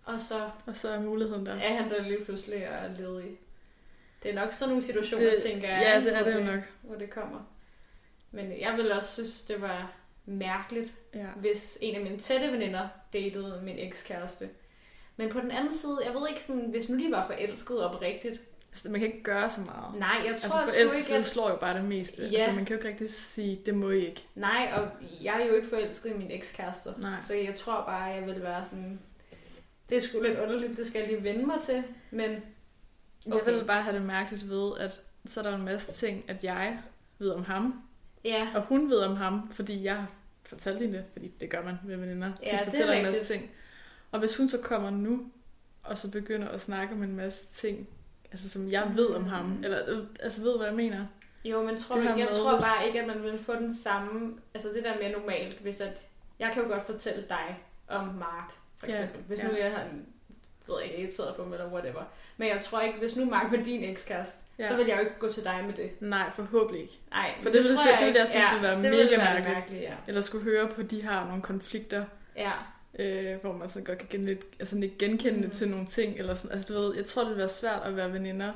og 0.04 0.21
så 0.21 0.50
og 0.66 0.76
så 0.76 0.88
er 0.88 1.00
muligheden 1.00 1.47
der. 1.47 1.54
er 1.54 1.75
han 1.75 1.90
der 1.90 2.02
lige 2.02 2.25
pludselig 2.25 2.69
og 2.69 2.75
er 2.75 2.95
ledig. 2.99 3.38
Det 4.23 4.31
er 4.31 4.35
nok 4.35 4.52
sådan 4.52 4.69
nogle 4.69 4.85
situationer, 4.85 5.31
Det- 5.31 5.43
tænker 5.43 5.69
jeg. 5.69 5.83
ja, 5.83 6.00
det 6.11 6.16
er 6.19 6.25
det 6.25 6.35
jo 6.35 6.52
nok. 6.52 6.61
Hvor 6.83 6.95
det 6.97 7.11
kommer. 7.11 7.40
Men 8.31 8.61
jeg 8.61 8.75
vil 8.76 8.93
også 8.93 9.12
synes, 9.12 9.43
det 9.43 9.61
var 9.61 9.93
mærkeligt, 10.26 10.95
Ja. 11.14 11.26
hvis 11.37 11.78
en 11.81 11.95
af 11.95 12.02
mine 12.02 12.19
tætte 12.19 12.52
veninder 12.52 12.88
datede 13.12 13.61
min 13.64 13.78
ekskæreste. 13.78 14.49
Men 15.16 15.28
på 15.31 15.40
den 15.40 15.50
anden 15.50 15.75
side, 15.75 15.99
jeg 16.04 16.14
ved 16.14 16.28
ikke 16.28 16.43
sådan, 16.43 16.71
hvis 16.71 16.88
nu 16.88 16.99
de 16.99 17.11
var 17.11 17.26
forelsket 17.26 17.85
oprigtigt. 17.85 18.40
Altså, 18.73 18.90
man 18.90 19.00
kan 19.00 19.09
ikke 19.09 19.23
gøre 19.23 19.50
så 19.50 19.61
meget. 19.61 19.95
Nej, 19.99 20.21
jeg 20.25 20.33
Altså, 20.33 20.49
tror 20.49 20.61
sgu 20.61 20.73
forelskelse 20.73 21.11
ikke, 21.14 21.19
at... 21.19 21.26
slår 21.26 21.50
jo 21.50 21.57
bare 21.57 21.75
det 21.76 21.85
meste. 21.85 22.26
Ja. 22.28 22.35
Altså, 22.35 22.52
man 22.52 22.64
kan 22.64 22.75
jo 22.76 22.78
ikke 22.78 22.88
rigtig 22.88 23.11
sige, 23.11 23.61
det 23.66 23.75
må 23.75 23.90
I 23.90 24.07
ikke. 24.07 24.25
Nej, 24.35 24.73
og 24.76 24.88
jeg 25.23 25.43
er 25.43 25.47
jo 25.47 25.54
ikke 25.54 25.69
forelsket 25.69 26.11
i 26.11 26.14
min 26.19 26.31
ekskæreste. 26.31 26.90
Nej. 26.99 27.21
Så 27.21 27.35
jeg 27.35 27.54
tror 27.54 27.85
bare, 27.87 28.02
jeg 28.02 28.26
vil 28.26 28.43
være 28.43 28.64
sådan... 28.64 29.00
Det 29.88 29.97
er 29.97 30.00
sgu 30.00 30.21
lidt 30.21 30.38
underligt, 30.38 30.76
det 30.76 30.87
skal 30.87 30.99
jeg 31.00 31.09
lige 31.09 31.23
vende 31.23 31.47
mig 31.47 31.57
til. 31.62 31.85
Men 32.11 32.31
Jeg 33.26 33.35
Okay. 33.35 33.52
vil 33.52 33.64
bare 33.66 33.83
have 33.83 33.97
det 33.97 34.02
mærkeligt 34.07 34.49
ved, 34.50 34.73
at 34.78 35.00
så 35.26 35.40
er 35.40 35.45
der 35.45 35.54
en 35.57 35.64
masse 35.64 35.93
ting, 35.93 36.25
at 36.28 36.45
jeg 36.45 36.78
ved 37.19 37.31
om 37.31 37.45
ham, 37.45 37.83
ja, 38.25 38.49
og 38.54 38.62
hun 38.62 38.90
ved 38.90 38.99
om 38.99 39.16
ham, 39.16 39.50
fordi 39.52 39.85
jeg 39.85 39.97
har 39.97 40.07
fortalt 40.43 40.78
hende 40.81 40.97
det, 40.99 41.04
fordi 41.12 41.28
det 41.40 41.50
gør 41.50 41.62
man 41.64 41.78
med 41.85 41.97
veninder. 41.97 42.33
Ja, 42.43 42.50
Tit 42.50 42.61
er 42.61 42.64
fortæller 42.64 42.93
en 42.93 43.02
masse 43.04 43.35
ting. 43.35 43.50
Og 44.12 44.19
hvis 44.19 44.37
hun 44.37 44.49
så 44.49 44.59
kommer 44.59 44.90
nu, 44.90 45.26
og 45.83 45.99
så 45.99 46.11
begynder 46.11 46.49
at 46.49 46.61
snakke 46.61 46.95
om 46.95 47.02
en 47.02 47.16
masse 47.16 47.47
ting, 47.49 47.88
altså 48.33 48.49
som 48.49 48.71
jeg 48.71 48.93
ved 48.97 49.07
om 49.11 49.25
ham, 49.25 49.45
Mm. 49.47 49.64
eller 49.64 49.78
øh, 49.88 50.07
altså 50.21 50.43
ved, 50.43 50.57
hvad 50.57 50.66
jeg 50.66 50.76
mener. 50.76 51.07
Jo, 51.45 51.62
men 51.62 51.78
tror, 51.78 51.97
Det 51.97 52.04
jeg, 52.04 52.12
her 52.14 52.19
jeg 52.19 52.28
tror 52.37 52.54
hvis- 52.54 52.64
bare 52.64 52.87
ikke, 52.87 53.00
at 53.00 53.07
man 53.07 53.23
vil 53.23 53.38
få 53.38 53.54
den 53.54 53.75
samme... 53.75 54.35
Altså 54.54 54.69
det 54.69 54.85
der 54.85 54.95
med 55.02 55.12
normalt, 55.12 55.59
hvis 55.61 55.81
at... 55.81 56.02
Jeg 56.38 56.50
kan 56.54 56.62
jo 56.62 56.69
godt 56.69 56.85
fortælle 56.87 57.25
dig 57.28 57.59
om 57.88 58.04
Mark, 58.07 58.52
for 58.76 58.87
Ja, 58.87 58.93
eksempel. 58.93 59.21
Hvis 59.23 59.38
ja. 59.40 59.49
nu 59.49 59.54
jeg 59.57 59.71
har 59.73 59.85
ved 60.68 60.75
jeg 60.80 60.90
ikke, 60.90 61.02
irriteret 61.02 61.37
på 61.37 61.42
ham, 61.42 61.52
eller 61.52 61.73
whatever. 61.73 62.02
Men 62.37 62.49
jeg 62.49 62.61
tror 62.64 62.80
ikke, 62.80 62.99
hvis 62.99 63.16
nu 63.16 63.25
Mark 63.25 63.50
var 63.50 63.56
din 63.64 63.85
ekskæreste, 63.85 64.38
Ja. 64.59 64.62
ja. 64.64 64.68
så 64.71 64.76
vil 64.76 64.87
jeg 64.87 64.97
jo 64.97 65.00
ikke 65.00 65.18
gå 65.18 65.28
til 65.33 65.44
dig 65.44 65.62
med 65.66 65.75
det. 65.75 65.90
Nej, 66.02 66.30
forhåbentlig 66.30 66.83
ikke. 66.83 66.99
Nej, 67.11 67.35
For 67.42 67.50
det 67.50 67.64
synes 67.66 67.80
tror 67.80 67.90
jeg- 67.90 67.99
det 68.00 68.06
ville 68.06 68.21
jeg 68.21 68.28
synes 68.28 68.44
ikke. 68.44 68.54
ville 68.54 68.68
være 68.68 68.83
det 68.83 68.90
mega 68.90 68.97
ville 69.02 69.11
være 69.18 69.35
mærkeligt. 69.35 69.54
mærkeligt 69.54 69.83
ja. 69.83 69.94
Eller 70.09 70.21
skulle 70.21 70.44
høre 70.44 70.68
på, 70.68 70.80
at 70.80 70.90
de 70.90 71.02
har 71.04 71.26
nogle 71.26 71.42
konflikter, 71.42 72.04
ja. 72.37 72.52
øh, 72.99 73.40
hvor 73.40 73.52
man 73.52 73.68
så 73.68 73.80
godt 73.83 73.99
kan 73.99 74.09
gen- 74.11 74.25
lidt, 74.25 74.44
altså 74.61 74.76
lidt 74.78 74.99
genkende 74.99 75.44
mm. 75.47 75.50
Til 75.50 75.68
nogle 75.68 75.87
ting. 75.87 76.18
Eller 76.18 76.35
sådan. 76.35 76.56
Altså, 76.56 76.75
du 76.75 76.80
ved, 76.80 76.97
jeg 76.97 77.04
tror, 77.06 77.23
det 77.23 77.30
vil 77.30 77.38
være 77.38 77.49
svært 77.49 77.83
at 77.85 77.97
være 77.97 78.12
veninder 78.12 78.52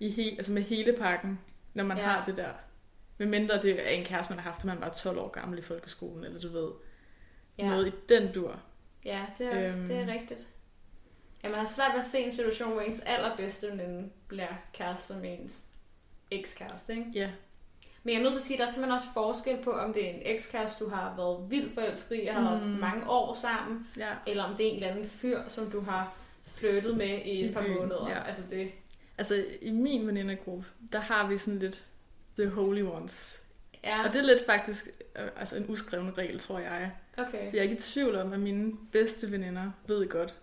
i 0.00 0.10
he, 0.10 0.30
altså 0.36 0.52
med 0.52 0.62
hele 0.62 0.92
pakken, 0.92 1.40
når 1.74 1.84
man 1.84 1.96
Ja. 1.96 2.02
ja. 2.02 2.08
har 2.08 2.24
det 2.24 2.36
der. 2.36 2.50
Med 3.18 3.26
mindre 3.26 3.62
det 3.62 3.80
er 3.86 3.88
en 3.88 4.04
kæreste, 4.04 4.32
man 4.32 4.40
har 4.40 4.50
haft, 4.50 4.62
da 4.62 4.66
man 4.66 4.80
var 4.80 4.88
12 4.88 5.18
år 5.18 5.28
gammel 5.28 5.58
i 5.58 5.62
folkeskolen, 5.62 6.24
eller 6.24 6.40
du 6.40 6.48
ved, 6.48 6.68
Ja, 7.58 7.64
ja. 7.64 7.70
noget 7.70 7.86
i 7.88 7.92
den 8.08 8.32
dur. 8.32 8.56
ja 9.04 9.20
det, 9.38 9.46
er 9.46 9.56
også, 9.56 9.78
Øhm. 9.78 9.88
det 9.88 9.96
er 9.98 10.06
rigtigt. 10.12 10.46
At 11.42 11.50
man 11.50 11.60
har 11.60 11.66
svært 11.66 11.90
ved 11.92 12.00
at 12.00 12.06
se 12.06 12.18
en 12.18 12.32
situation, 12.32 12.72
hvor 12.72 12.80
ens 12.80 13.00
allerbedste 13.00 13.66
veninde 13.70 14.08
bliver 14.28 14.48
kæreste 14.72 15.14
med 15.14 15.38
ens 15.40 15.66
ekskæreste, 16.30 16.92
ikke? 16.92 17.04
Ja. 17.14 17.30
Men 18.02 18.12
jeg 18.14 18.18
er 18.18 18.22
nødt 18.22 18.32
til 18.34 18.40
at 18.40 18.44
sige, 18.44 18.54
at 18.56 18.58
der 18.60 18.66
er 18.66 18.70
simpelthen 18.70 18.94
også 18.94 19.08
forskel 19.14 19.56
på, 19.64 19.70
om 19.72 19.92
det 19.92 20.06
er 20.06 20.10
en 20.14 20.22
ekskæreste, 20.24 20.84
du 20.84 20.90
har 20.90 21.14
været 21.16 21.50
vildt 21.50 21.74
forelsket 21.74 22.20
i, 22.24 22.26
og 22.26 22.34
har 22.34 22.50
været 22.50 22.66
Mm. 22.68 22.72
mange 22.80 23.10
år 23.10 23.34
sammen, 23.34 23.86
Ja. 23.96 24.08
eller 24.26 24.42
om 24.44 24.56
det 24.56 24.66
er 24.66 24.70
en 24.70 24.76
eller 24.76 24.88
anden 24.88 25.06
fyr, 25.06 25.40
som 25.48 25.70
du 25.70 25.80
har 25.80 26.14
flyttet 26.46 26.96
med 26.96 27.18
i 27.24 27.44
et 27.44 27.50
I 27.50 27.52
par 27.52 27.62
byen, 27.62 27.76
måneder. 27.78 28.08
ja. 28.10 28.22
Altså 28.26 28.42
det, 28.50 28.70
Altså, 29.18 29.44
i 29.62 29.70
min 29.70 30.06
venindegruppe, 30.06 30.64
der 30.92 30.98
har 31.00 31.26
vi 31.28 31.38
sådan 31.38 31.58
lidt 31.58 31.84
the 32.38 32.48
holy 32.48 32.82
ones. 32.82 33.42
ja, 33.84 34.06
Og 34.06 34.12
det 34.12 34.18
er 34.20 34.24
lidt 34.26 34.46
faktisk 34.46 34.88
øh, 35.18 35.28
altså 35.36 35.56
en 35.56 35.64
uskreven 35.68 36.18
regel, 36.18 36.38
tror 36.38 36.58
jeg. 36.58 36.90
okay. 37.18 37.30
For 37.30 37.56
jeg 37.56 37.58
er 37.58 37.62
ikke 37.62 37.74
i 37.74 37.78
tvivl 37.78 38.16
om, 38.16 38.32
at 38.32 38.40
mine 38.40 38.72
bedste 38.92 39.30
veninder 39.32 39.70
ved 39.86 40.08
godt, 40.08 40.34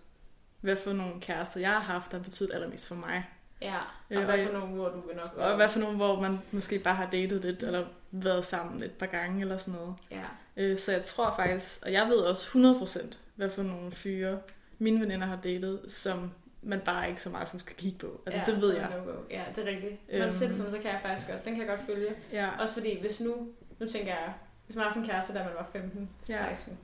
hvad 0.60 0.76
for 0.76 0.92
nogle 0.92 1.20
kærester 1.20 1.60
jeg 1.60 1.70
har 1.70 1.78
haft, 1.80 2.10
der 2.10 2.16
har 2.16 2.24
betydet 2.24 2.54
allermest 2.54 2.86
for 2.88 2.94
mig. 2.94 3.24
Ja, 3.62 3.76
og 4.10 4.16
Øh, 4.16 4.24
hvad 4.24 4.46
for 4.46 4.52
nogle, 4.52 4.74
hvor 4.74 4.88
du 4.88 5.00
vil 5.06 5.16
nok 5.16 5.34
Og 5.36 5.56
hvad 5.56 5.68
for 5.68 5.80
nogle, 5.80 5.96
hvor 5.96 6.20
man 6.20 6.38
måske 6.50 6.78
bare 6.78 6.94
har 6.94 7.10
datet 7.10 7.44
lidt, 7.44 7.62
eller 7.62 7.84
været 8.10 8.44
sammen 8.44 8.82
et 8.82 8.90
par 8.92 9.06
gange, 9.06 9.40
eller 9.40 9.56
sådan 9.56 9.80
noget. 9.80 9.94
Ja, 10.10 10.22
Øh, 10.56 10.78
Så 10.78 10.92
jeg 10.92 11.04
tror 11.04 11.32
faktisk, 11.36 11.82
og 11.84 11.92
jeg 11.92 12.06
ved 12.06 12.16
også 12.16 12.46
100% 12.46 13.18
hvad 13.34 13.50
for 13.50 13.62
nogle 13.62 13.90
fyre 13.92 14.38
mine 14.78 15.00
veninder 15.00 15.26
har 15.26 15.36
datet, 15.36 15.80
som 15.88 16.30
man 16.62 16.80
bare 16.80 17.08
ikke 17.08 17.22
så 17.22 17.30
meget 17.30 17.48
som 17.48 17.60
skal 17.60 17.76
kigge 17.76 17.98
på. 17.98 18.20
Altså 18.26 18.40
ja, 18.46 18.52
det 18.52 18.62
ved 18.62 18.74
jeg. 18.74 18.88
Ja, 19.30 19.42
det 19.56 19.64
er 19.68 19.70
rigtigt. 19.70 20.18
Når 20.18 20.26
du 20.26 20.32
siger 20.32 20.38
det 20.38 20.42
Øhm. 20.46 20.52
sådan, 20.56 20.70
så 20.72 20.78
kan 20.78 20.90
jeg 20.90 20.98
faktisk 21.02 21.28
godt. 21.30 21.44
Den 21.44 21.54
kan 21.54 21.66
jeg 21.66 21.76
godt 21.76 21.86
følge. 21.86 22.14
Ja, 22.32 22.48
Også 22.60 22.74
fordi, 22.74 23.00
hvis 23.00 23.20
nu, 23.20 23.48
nu 23.78 23.88
tænker 23.88 24.08
jeg, 24.12 24.32
hvis 24.66 24.76
man 24.76 24.84
har 24.84 24.92
haft 24.92 25.04
en 25.04 25.10
kæreste, 25.12 25.32
da 25.34 25.38
man 25.38 25.52
var 25.58 25.68
15, 25.72 26.10
Ja. 26.28 26.34
16, 26.34 26.78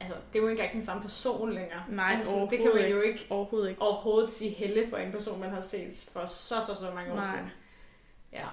altså, 0.00 0.14
det 0.32 0.38
er 0.38 0.42
jo 0.42 0.48
ikke 0.48 0.60
engang 0.60 0.72
den 0.72 0.82
samme 0.82 1.02
person 1.02 1.52
længere. 1.52 1.84
Nej, 1.88 2.12
altså, 2.18 2.30
sådan, 2.30 2.50
det 2.50 2.58
kan 2.58 2.70
man 2.74 2.90
jo 2.90 3.00
ikke 3.00 3.26
overhovedet 3.30 3.68
ikke. 3.68 3.82
overhovedet 3.82 4.30
sige 4.30 4.50
helle 4.50 4.86
for 4.90 4.96
en 4.96 5.12
person, 5.12 5.40
man 5.40 5.50
har 5.50 5.60
set 5.60 6.08
for 6.12 6.26
så, 6.26 6.54
så, 6.66 6.74
så 6.80 6.90
mange 6.94 7.12
år 7.12 7.16
Nej. 7.16 7.24
siden. 7.34 7.50
Ja, 8.32 8.46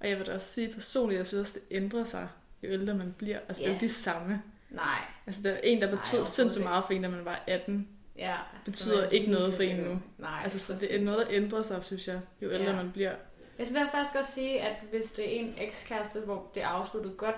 Og 0.00 0.08
jeg 0.08 0.18
vil 0.18 0.26
da 0.26 0.34
også 0.34 0.46
sige 0.46 0.72
personligt, 0.72 1.18
jeg 1.18 1.26
synes 1.26 1.40
også, 1.40 1.60
det 1.70 1.76
ændrer 1.76 2.04
sig, 2.04 2.28
jo 2.62 2.68
ældre 2.70 2.94
man 2.94 3.14
bliver. 3.18 3.38
Altså 3.48 3.62
det 3.62 3.68
er 3.70 3.74
jo 3.74 3.80
de 3.80 3.88
samme. 3.88 4.42
nej. 4.70 4.98
Altså 5.26 5.42
der 5.42 5.50
er 5.50 5.60
en, 5.62 5.80
der 5.82 5.90
betød 5.90 6.24
sindssygt 6.24 6.64
meget 6.64 6.84
for 6.84 6.92
en, 6.92 7.02
da 7.02 7.08
man 7.08 7.24
var 7.24 7.42
18. 7.46 7.88
Ja, 8.18 8.36
Betyder 8.64 9.02
er 9.02 9.08
ikke 9.10 9.30
noget 9.30 9.54
for 9.54 9.62
en 9.62 9.76
nu. 9.76 9.98
Nej, 10.18 10.40
Altså 10.42 10.58
så 10.58 10.72
præcis. 10.72 10.88
det 10.88 11.00
er 11.00 11.04
noget, 11.04 11.18
der 11.28 11.36
ændrer 11.36 11.62
sig, 11.62 11.84
synes 11.84 12.08
jeg, 12.08 12.20
jo 12.42 12.50
ældre 12.50 12.70
Ja. 12.70 12.76
man 12.76 12.90
bliver. 12.92 13.12
Jeg 13.58 13.66
vil 13.70 13.88
faktisk 13.92 14.16
også 14.16 14.32
sige, 14.32 14.60
at 14.60 14.76
hvis 14.90 15.12
det 15.12 15.24
er 15.36 15.40
en 15.40 15.54
ekskæreste, 15.58 16.20
hvor 16.20 16.50
det 16.54 16.62
er 16.62 16.66
afsluttet 16.66 17.16
godt, 17.16 17.36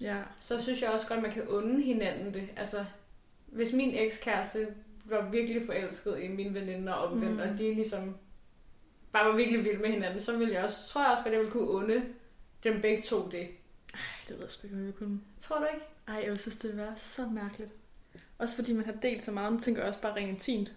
Ja, 0.00 0.16
så 0.40 0.62
synes 0.62 0.82
jeg 0.82 0.90
også 0.90 1.06
godt, 1.06 1.16
at 1.16 1.22
man 1.22 1.32
kan 1.32 1.48
unde 1.48 1.82
hinanden 1.82 2.34
det. 2.34 2.48
Altså, 2.56 2.84
hvis 3.46 3.72
min 3.72 3.94
ekskæreste 3.94 4.66
var 5.04 5.30
virkelig 5.30 5.66
forelsket 5.66 6.20
i 6.22 6.28
min 6.28 6.54
veninde 6.54 6.94
og 6.96 7.04
omvendt, 7.08 7.34
Mm. 7.34 7.38
og 7.40 7.48
de 7.58 7.74
ligesom 7.74 8.16
bare 9.12 9.28
var 9.30 9.36
virkelig 9.36 9.64
vilde 9.64 9.78
med 9.78 9.90
hinanden, 9.90 10.20
så 10.20 10.36
ville 10.38 10.54
jeg 10.54 10.64
også, 10.64 10.88
tror 10.88 11.02
jeg 11.02 11.10
også 11.12 11.22
godt, 11.24 11.32
jeg 11.32 11.40
ville 11.40 11.52
kunne 11.52 11.68
unde 11.68 12.04
dem 12.64 12.80
begge 12.82 13.02
to 13.02 13.28
det. 13.28 13.40
Ej, 13.94 14.00
det 14.28 14.34
ved 14.36 14.40
jeg 14.40 14.50
sgu 14.50 14.66
ikke, 14.66 14.76
om 14.76 14.84
jeg 14.86 14.94
kunne. 14.94 15.20
Tror 15.40 15.58
du 15.58 15.64
ikke? 15.74 15.86
Ej, 16.08 16.24
jeg 16.30 16.40
synes, 16.40 16.56
det 16.56 16.70
ville 16.70 16.82
være 16.82 16.94
så 16.96 17.26
mærkeligt. 17.26 17.72
Også 18.38 18.56
fordi 18.56 18.72
man 18.72 18.84
har 18.84 18.92
delt 18.92 19.22
så 19.22 19.30
meget, 19.32 19.52
man 19.52 19.62
tænker 19.62 19.84
også 19.86 20.00
bare 20.00 20.14
rent 20.16 20.28
intimt. 20.30 20.72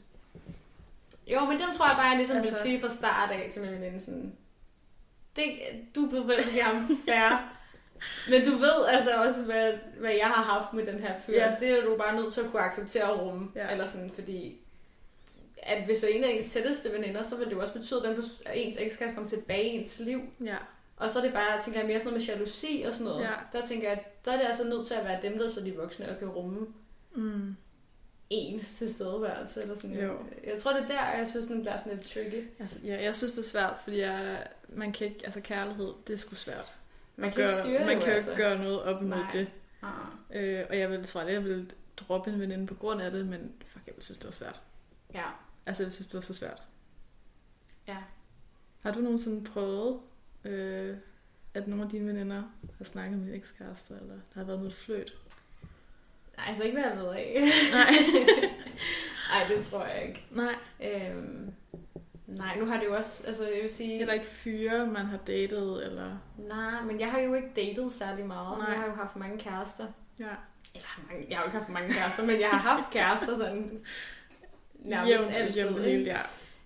Jo, 1.27 1.39
men 1.45 1.59
den 1.59 1.73
tror 1.75 1.85
jeg 1.87 1.95
bare, 1.97 2.07
jeg 2.07 2.17
ligesom. 2.17 2.37
Altså- 2.37 2.51
vil 2.51 2.61
sige 2.61 2.79
fra 2.79 2.89
start 2.89 3.31
af 3.31 3.49
til 3.51 3.61
min 3.61 3.71
veninde 3.71 3.99
sådan, 3.99 4.35
det, 5.35 5.45
du 5.95 6.05
er 6.05 6.09
blevet 6.09 6.25
forelsket 6.25 6.55
i 6.55 6.59
ham 6.59 6.87
færre. 7.07 7.39
Men 8.29 8.45
du 8.45 8.51
ved 8.51 8.85
altså 8.87 9.11
også, 9.11 9.45
hvad, 9.45 9.73
hvad 9.99 10.11
jeg 10.11 10.27
har 10.27 10.43
haft 10.43 10.73
med 10.73 10.85
den 10.85 10.99
her 10.99 11.19
fyr. 11.19 11.33
Ja. 11.33 11.55
Det 11.59 11.79
er 11.79 11.83
du 11.83 11.97
bare 11.97 12.15
nødt 12.15 12.33
til 12.33 12.41
at 12.41 12.51
kunne 12.51 12.61
acceptere 12.61 13.03
og 13.03 13.19
rumme. 13.25 13.49
Ja. 13.55 13.71
Eller 13.71 13.87
sådan, 13.87 14.11
fordi 14.11 14.57
at 15.63 15.85
hvis 15.85 15.99
det 15.99 16.11
er 16.11 16.17
en 16.17 16.23
af 16.23 16.29
ens 16.29 16.53
tætteste 16.53 16.93
veninder, 16.93 17.23
så 17.23 17.35
vil 17.35 17.45
det 17.45 17.51
jo 17.51 17.61
også 17.61 17.73
betyde, 17.73 18.07
at, 18.07 18.15
den, 18.15 18.23
at 18.45 18.51
ens 18.55 18.77
ekskæreste 18.79 19.15
kommer 19.15 19.29
tilbage 19.29 19.63
i 19.63 19.77
ens 19.77 19.99
liv. 19.99 20.21
Ja. 20.45 20.57
Og 20.97 21.11
så 21.11 21.19
er 21.19 21.23
det 21.23 21.33
bare, 21.33 21.61
tænker 21.61 21.79
jeg, 21.79 21.87
mere 21.87 21.99
sådan 21.99 22.13
noget 22.13 22.27
med 22.27 22.35
jalousi 22.35 22.83
og 22.87 22.93
sådan 22.93 23.05
noget. 23.07 23.21
Ja. 23.21 23.59
Der 23.59 23.65
tænker 23.65 23.89
jeg, 23.89 24.03
der 24.25 24.31
er 24.31 24.37
det 24.37 24.45
altså 24.47 24.63
nødt 24.63 24.87
til 24.87 24.93
at 24.93 25.05
være 25.05 25.19
dem, 25.21 25.37
der 25.37 25.45
er 25.45 25.49
så 25.49 25.61
de 25.61 25.75
voksne 25.75 26.09
og 26.09 26.19
kan 26.19 26.27
rumme 26.29 26.67
Mm. 27.15 27.55
ens 28.29 28.77
tilstedeværelse. 28.77 29.61
Eller 29.61 29.75
sådan. 29.75 29.99
Jo. 29.99 30.13
Jeg 30.47 30.61
tror, 30.61 30.71
det 30.73 30.81
er 30.81 30.87
der, 30.87 31.17
jeg 31.17 31.27
synes, 31.27 31.47
den 31.47 31.61
bliver 31.61 31.77
sådan 31.77 31.93
lidt 31.93 32.05
tricky. 32.09 32.47
Altså, 32.59 32.77
ja, 32.83 33.03
jeg 33.03 33.15
synes, 33.15 33.33
det 33.33 33.41
er 33.41 33.45
svært, 33.47 33.73
fordi 33.83 33.99
jeg, 33.99 34.47
man 34.69 34.91
kan 34.91 35.07
ikke, 35.07 35.19
altså 35.23 35.41
kærlighed, 35.41 35.93
det 36.07 36.13
er 36.13 36.17
sgu 36.17 36.35
svært. 36.35 36.73
Man 37.19 37.29
at 37.29 37.35
kan 37.35 37.43
ikke 37.43 37.53
gøre, 37.53 37.63
styre 37.63 37.79
det 37.79 37.85
man 37.85 37.95
jo, 37.95 37.99
kan 37.99 38.09
jo 38.09 38.15
altså. 38.15 38.31
ikke 38.31 38.43
gøre 38.43 38.57
noget 38.57 38.83
op 38.83 39.01
imod 39.01 39.17
Nej. 39.17 39.31
det. 39.31 39.47
Ah. 39.81 39.89
Øh, 40.31 40.65
og 40.69 40.77
jeg 40.77 40.89
vil, 40.89 41.03
tror 41.03 41.19
aldrig, 41.19 41.33
jeg 41.33 41.43
vil 41.43 41.73
droppe 41.97 42.31
en 42.31 42.39
veninde 42.39 42.67
på 42.67 42.75
grund 42.75 43.01
af 43.01 43.11
det, 43.11 43.25
men 43.25 43.53
fuck, 43.65 43.87
jeg 43.87 43.95
vil 43.95 44.03
synes, 44.03 44.17
det 44.17 44.25
var 44.25 44.31
svært. 44.31 44.61
Ja. 45.13 45.25
Altså, 45.65 45.83
jeg 45.83 45.93
synes, 45.93 46.07
det 46.07 46.15
var 46.15 46.21
så 46.21 46.33
svært. 46.33 46.61
Ja. 47.87 47.97
Har 48.79 48.91
du 48.91 48.99
nogensinde 48.99 49.49
prøvet, 49.49 49.99
øh, 50.45 50.97
at 51.53 51.67
nogle 51.67 51.83
af 51.83 51.89
dine 51.89 52.07
veninder 52.07 52.43
har 52.77 52.85
snakket 52.85 53.19
med 53.19 53.27
en 53.27 53.33
ekskæreste, 53.33 53.93
eller 54.01 54.13
der 54.13 54.39
har 54.39 54.43
været 54.43 54.59
noget 54.59 54.73
fløjt? 54.73 55.13
Nej, 56.37 56.45
altså 56.47 56.63
ikke 56.63 56.79
hvad 56.79 56.89
jeg 56.89 56.97
ved 56.97 57.07
af. 57.07 57.49
Nej. 57.73 57.91
Nej, 59.31 59.47
det 59.55 59.65
tror 59.65 59.85
jeg 59.85 60.07
ikke. 60.07 60.25
Nej. 60.31 60.55
Øhm, 60.79 61.53
nej, 62.37 62.57
nu 62.59 62.65
har 62.65 62.79
det 62.79 62.85
jo 62.85 62.95
også, 62.95 63.23
altså 63.27 63.43
jeg 63.43 63.61
vil 63.61 63.69
sige... 63.69 63.97
Heller 63.97 64.13
ikke 64.13 64.25
fyre, 64.25 64.87
man 64.87 65.05
har 65.05 65.17
datet, 65.17 65.85
eller... 65.85 66.17
Nej, 66.37 66.81
men 66.81 66.99
jeg 66.99 67.11
har 67.11 67.19
jo 67.19 67.33
ikke 67.33 67.49
datet 67.55 67.91
særlig 67.91 68.25
meget. 68.25 68.57
Nej. 68.57 68.69
Jeg 68.69 68.79
har 68.79 68.87
jo 68.87 68.93
haft 68.93 69.15
mange 69.15 69.37
kærester. 69.37 69.85
Ja. 70.19 70.25
Eller 70.75 70.87
mange, 71.07 71.25
jeg 71.29 71.37
har 71.37 71.43
jo 71.43 71.47
ikke 71.47 71.57
haft 71.57 71.69
mange 71.69 71.93
kærester, 71.93 72.25
men 72.25 72.39
jeg 72.39 72.49
har 72.49 72.57
haft 72.57 72.91
kærester 72.91 73.37
sådan 73.37 73.81
nærmest 74.79 75.21
Jævnt, 75.21 75.35
altid. 75.35 75.63
jævnt 75.63 75.85
ikke? 75.85 76.03
ja. 76.03 76.21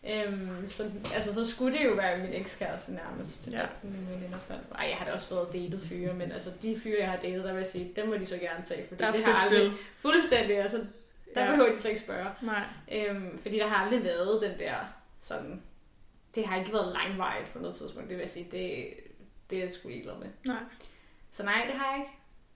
Øhm, 0.10 0.68
så, 0.68 0.84
altså, 1.16 1.34
så 1.34 1.52
skulle 1.52 1.78
det 1.78 1.86
jo 1.86 1.94
være 1.94 2.18
min 2.18 2.34
ekskæreste 2.34 2.94
nærmest. 2.94 3.52
Ja. 3.52 3.66
Min 3.84 4.08
veninder 4.10 4.38
faldt 4.38 4.68
for. 4.68 4.76
Ej, 4.76 4.88
jeg 4.90 4.98
har 4.98 5.06
da 5.06 5.12
også 5.12 5.36
været 5.36 5.54
datet 5.54 5.82
fyre, 5.82 6.14
men 6.14 6.32
altså 6.32 6.50
de 6.62 6.80
fyre, 6.84 6.96
jeg 7.00 7.10
har 7.10 7.18
datet, 7.18 7.44
der 7.44 7.52
vil 7.52 7.60
jeg 7.60 7.68
sige, 7.68 7.92
dem 7.96 8.08
må 8.08 8.16
de 8.16 8.26
så 8.26 8.38
gerne 8.38 8.66
tage, 8.66 8.82
er 9.00 9.12
det 9.12 9.24
har 9.26 9.46
aldrig 9.46 9.72
fuldstændig, 9.98 10.58
altså 10.58 10.78
der 11.36 11.44
ja. 11.44 11.50
behøver 11.50 11.70
de 11.70 11.78
slet 11.78 11.92
ikke 11.92 12.02
spørge. 12.02 12.30
Nej. 12.42 12.64
Øhm, 12.92 13.40
fordi 13.42 13.60
der 13.60 13.68
har 13.68 13.86
aldrig 13.86 14.04
været 14.04 14.42
den 14.42 14.60
der 14.60 14.76
sådan... 15.24 15.64
Det 16.36 16.48
har 16.48 16.60
ikke 16.60 16.74
været 16.74 16.94
langvejt 16.94 17.50
på 17.54 17.60
noget 17.60 17.76
tidspunkt, 17.76 18.10
det 18.10 18.18
vil 18.18 18.24
jeg 18.24 18.30
sige. 18.30 18.48
Det, 18.52 18.94
det 19.50 19.58
er 19.58 19.62
jeg 19.62 19.72
sgu 19.72 19.90
ligeglad 19.90 20.18
med. 20.18 20.28
Nej. 20.46 20.64
Så 21.32 21.44
nej, 21.44 21.64
det 21.68 21.76
har 21.76 21.92
jeg 21.92 22.00
ikke. 22.00 22.12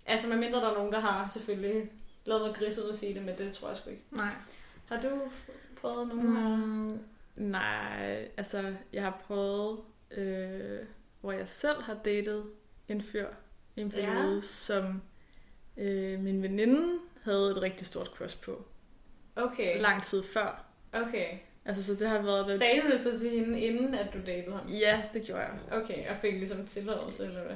Altså 0.06 0.28
medmindre 0.28 0.60
der 0.60 0.70
er 0.70 0.74
nogen, 0.74 0.94
der 0.94 1.00
har 1.00 1.28
selvfølgelig 1.28 1.92
lavet 2.26 2.42
noget 2.42 2.58
gris 2.58 2.78
ud 2.78 2.90
at 2.90 2.98
sige 2.98 3.14
det, 3.14 3.24
men 3.24 3.38
det 3.38 3.54
tror 3.54 3.68
jeg 3.68 3.78
sgu 3.78 3.90
ikke. 3.90 4.04
Nej. 4.12 4.34
Har 4.90 5.02
du 5.02 5.32
prøvet 5.82 6.08
nogen 6.08 6.36
her? 6.36 6.56
Mm, 6.56 7.00
nej, 7.36 8.30
altså 8.38 8.74
jeg 8.94 9.04
har 9.04 9.22
prøvet, 9.28 9.80
øh, 10.12 10.80
hvor 11.22 11.32
jeg 11.32 11.50
selv 11.50 11.82
har 11.82 11.94
datet 11.94 12.46
en 12.88 13.02
fyr 13.02 13.28
i 13.76 13.82
en 13.82 13.92
periode, 13.92 14.36
ja. 14.36 14.42
som 14.42 15.02
øh, 15.78 16.20
min 16.20 16.44
veninde 16.44 17.00
havde 17.24 17.52
et 17.52 17.62
rigtig 17.62 17.88
stort 17.88 18.08
crush 18.08 18.42
på. 18.42 18.66
Okay, 19.36 19.82
Lang 19.82 20.04
tid 20.04 20.24
før. 20.24 20.66
okay. 20.94 21.38
Altså, 21.68 21.84
så 21.84 21.94
det 21.94 22.10
har 22.10 22.22
været 22.22 22.48
lidt... 22.48 22.60
Sagde 22.60 22.82
du 22.82 22.92
det 22.92 23.00
så 23.00 23.20
til 23.20 23.30
hende, 23.30 23.60
inden 23.60 23.94
at 23.96 24.08
du 24.14 24.18
datede 24.26 24.56
ham? 24.56 24.68
Ja, 24.70 25.02
det 25.14 25.26
gjorde 25.26 25.42
jeg. 25.42 25.52
Okay, 25.72 26.10
og 26.10 26.16
fik 26.22 26.34
ligesom 26.34 26.66
tilladelse, 26.68 27.26
eller 27.26 27.44
hvad? 27.44 27.56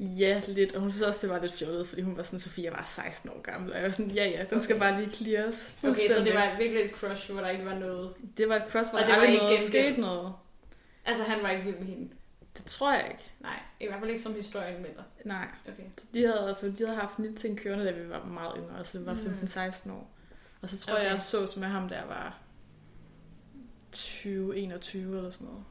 Ja, 0.00 0.40
lidt. 0.46 0.74
Og 0.74 0.80
hun 0.80 0.90
synes 0.90 1.02
også, 1.02 1.26
det 1.26 1.34
var 1.34 1.40
lidt 1.40 1.52
fjollet, 1.52 1.86
fordi 1.88 2.02
hun 2.02 2.16
var 2.16 2.22
sådan, 2.22 2.40
Sofia 2.40 2.70
var 2.70 2.84
16 2.86 3.30
år 3.30 3.40
gammel. 3.42 3.72
Og 3.72 3.78
jeg 3.78 3.84
var 3.86 3.90
sådan, 3.92 4.10
ja, 4.10 4.28
ja, 4.28 4.44
den 4.50 4.60
skal 4.62 4.76
Okay. 4.76 4.84
bare 4.86 5.00
lige 5.00 5.10
clears. 5.16 5.72
Okay, 5.82 6.06
så 6.08 6.24
det 6.24 6.34
var 6.34 6.56
virkelig 6.58 6.82
et 6.84 6.90
crush, 6.90 7.32
hvor 7.32 7.40
der 7.40 7.48
ikke 7.48 7.64
var 7.64 7.74
noget... 7.78 8.10
det 8.36 8.48
var 8.48 8.56
et 8.56 8.62
crush, 8.70 8.90
hvor 8.90 9.00
Og 9.00 9.06
der 9.06 9.12
aldrig 9.12 9.28
ikke 9.30 9.44
noget 9.44 9.60
gengældt? 9.60 9.94
skete 9.96 10.00
noget. 10.00 10.32
Altså, 11.04 11.22
han 11.22 11.42
var 11.42 11.50
ikke 11.50 11.64
vild 11.64 11.76
med 11.76 11.86
hende. 11.86 12.08
Det 12.56 12.64
tror 12.66 12.92
jeg 12.92 13.06
ikke. 13.10 13.22
Nej, 13.40 13.58
i 13.80 13.86
hvert 13.86 13.98
fald 14.00 14.10
ikke 14.10 14.22
som 14.22 14.34
historien 14.34 14.82
melder. 14.82 15.02
Nej. 15.24 15.46
Okay. 15.68 15.82
Så 15.98 16.06
de 16.14 16.26
havde, 16.26 16.44
altså, 16.48 16.66
de 16.78 16.86
havde 16.86 16.98
haft 17.00 17.16
en 17.16 17.24
lille 17.24 17.38
ting 17.38 17.58
kørende, 17.58 17.84
da 17.84 17.90
vi 17.90 18.08
var 18.08 18.24
meget 18.24 18.52
yngre, 18.58 18.78
altså 18.78 18.98
vi 18.98 19.06
var 19.06 19.12
Mm. 19.14 19.38
15-16 19.42 19.92
år. 19.92 20.10
Og 20.62 20.68
så 20.68 20.78
tror 20.78 20.94
okay. 20.94 21.04
jeg, 21.04 21.12
jeg 21.12 21.22
sås 21.22 21.56
med 21.56 21.68
ham, 21.68 21.88
der 21.88 22.04
var 22.08 22.38
20, 23.92 24.56
21 24.56 25.16
eller 25.16 25.30
sådan 25.30 25.46
noget. 25.46 25.64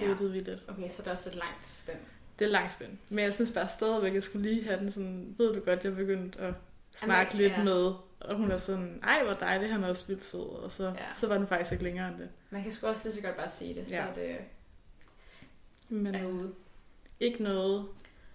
Ja. 0.00 0.08
Det 0.08 0.20
ved 0.20 0.28
vi 0.28 0.40
lidt. 0.40 0.62
Okay, 0.68 0.90
så 0.90 1.02
det 1.02 1.06
er 1.06 1.10
også 1.12 1.28
et 1.30 1.34
langt 1.36 1.68
spænd. 1.68 1.98
Det 2.38 2.44
er 2.44 2.48
langt 2.48 2.72
spændt. 2.72 3.10
Men 3.10 3.24
jeg 3.24 3.34
synes 3.34 3.50
bare 3.50 3.68
stadigvæk, 3.68 4.08
at 4.08 4.14
jeg 4.14 4.22
skulle 4.22 4.48
lige 4.50 4.64
have 4.64 4.80
den 4.80 4.90
sådan, 4.92 5.34
ved 5.38 5.54
du 5.54 5.60
godt, 5.60 5.84
jeg 5.84 5.96
begyndte 5.96 6.38
at 6.38 6.54
snakke 6.94 7.36
lidt 7.36 7.52
ja. 7.52 7.64
med, 7.64 7.92
og 8.20 8.36
hun 8.36 8.50
er 8.50 8.58
sådan, 8.58 9.00
ej 9.02 9.24
hvor 9.24 9.32
dejligt, 9.34 9.72
han 9.72 9.84
er 9.84 9.88
også 9.88 10.06
vildt 10.06 10.24
sød, 10.24 10.40
og 10.64 10.70
så, 10.70 10.86
Ja. 10.86 11.14
så 11.14 11.26
var 11.26 11.38
den 11.38 11.46
faktisk 11.46 11.72
ikke 11.72 11.84
længere 11.84 12.08
end 12.08 12.18
det. 12.18 12.28
Man 12.50 12.62
kan 12.62 12.72
sgu 12.72 12.86
også 12.86 13.08
lige 13.08 13.14
så 13.16 13.22
godt 13.22 13.36
bare 13.36 13.48
sige 13.48 13.74
det, 13.74 13.90
Ja. 13.90 14.06
så 14.14 14.20
det 14.20 14.36
Men 15.88 16.14
er 16.14 16.26
ude. 16.26 16.52
ikke 17.20 17.42
noget 17.42 17.86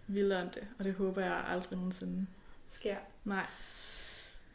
vildere 0.08 0.42
end 0.42 0.52
det, 0.52 0.68
og 0.80 0.86
det 0.86 0.94
håber 0.94 1.22
jeg 1.22 1.44
aldrig 1.48 1.78
nogensinde. 1.78 2.28
Sker. 2.70 2.96
Nej, 3.24 3.46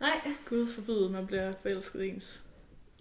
Nej, 0.01 0.21
Gud 0.49 0.67
forbyde, 0.69 1.11
man 1.11 1.27
bliver 1.27 1.53
forelsket 1.63 2.09
ens. 2.09 2.43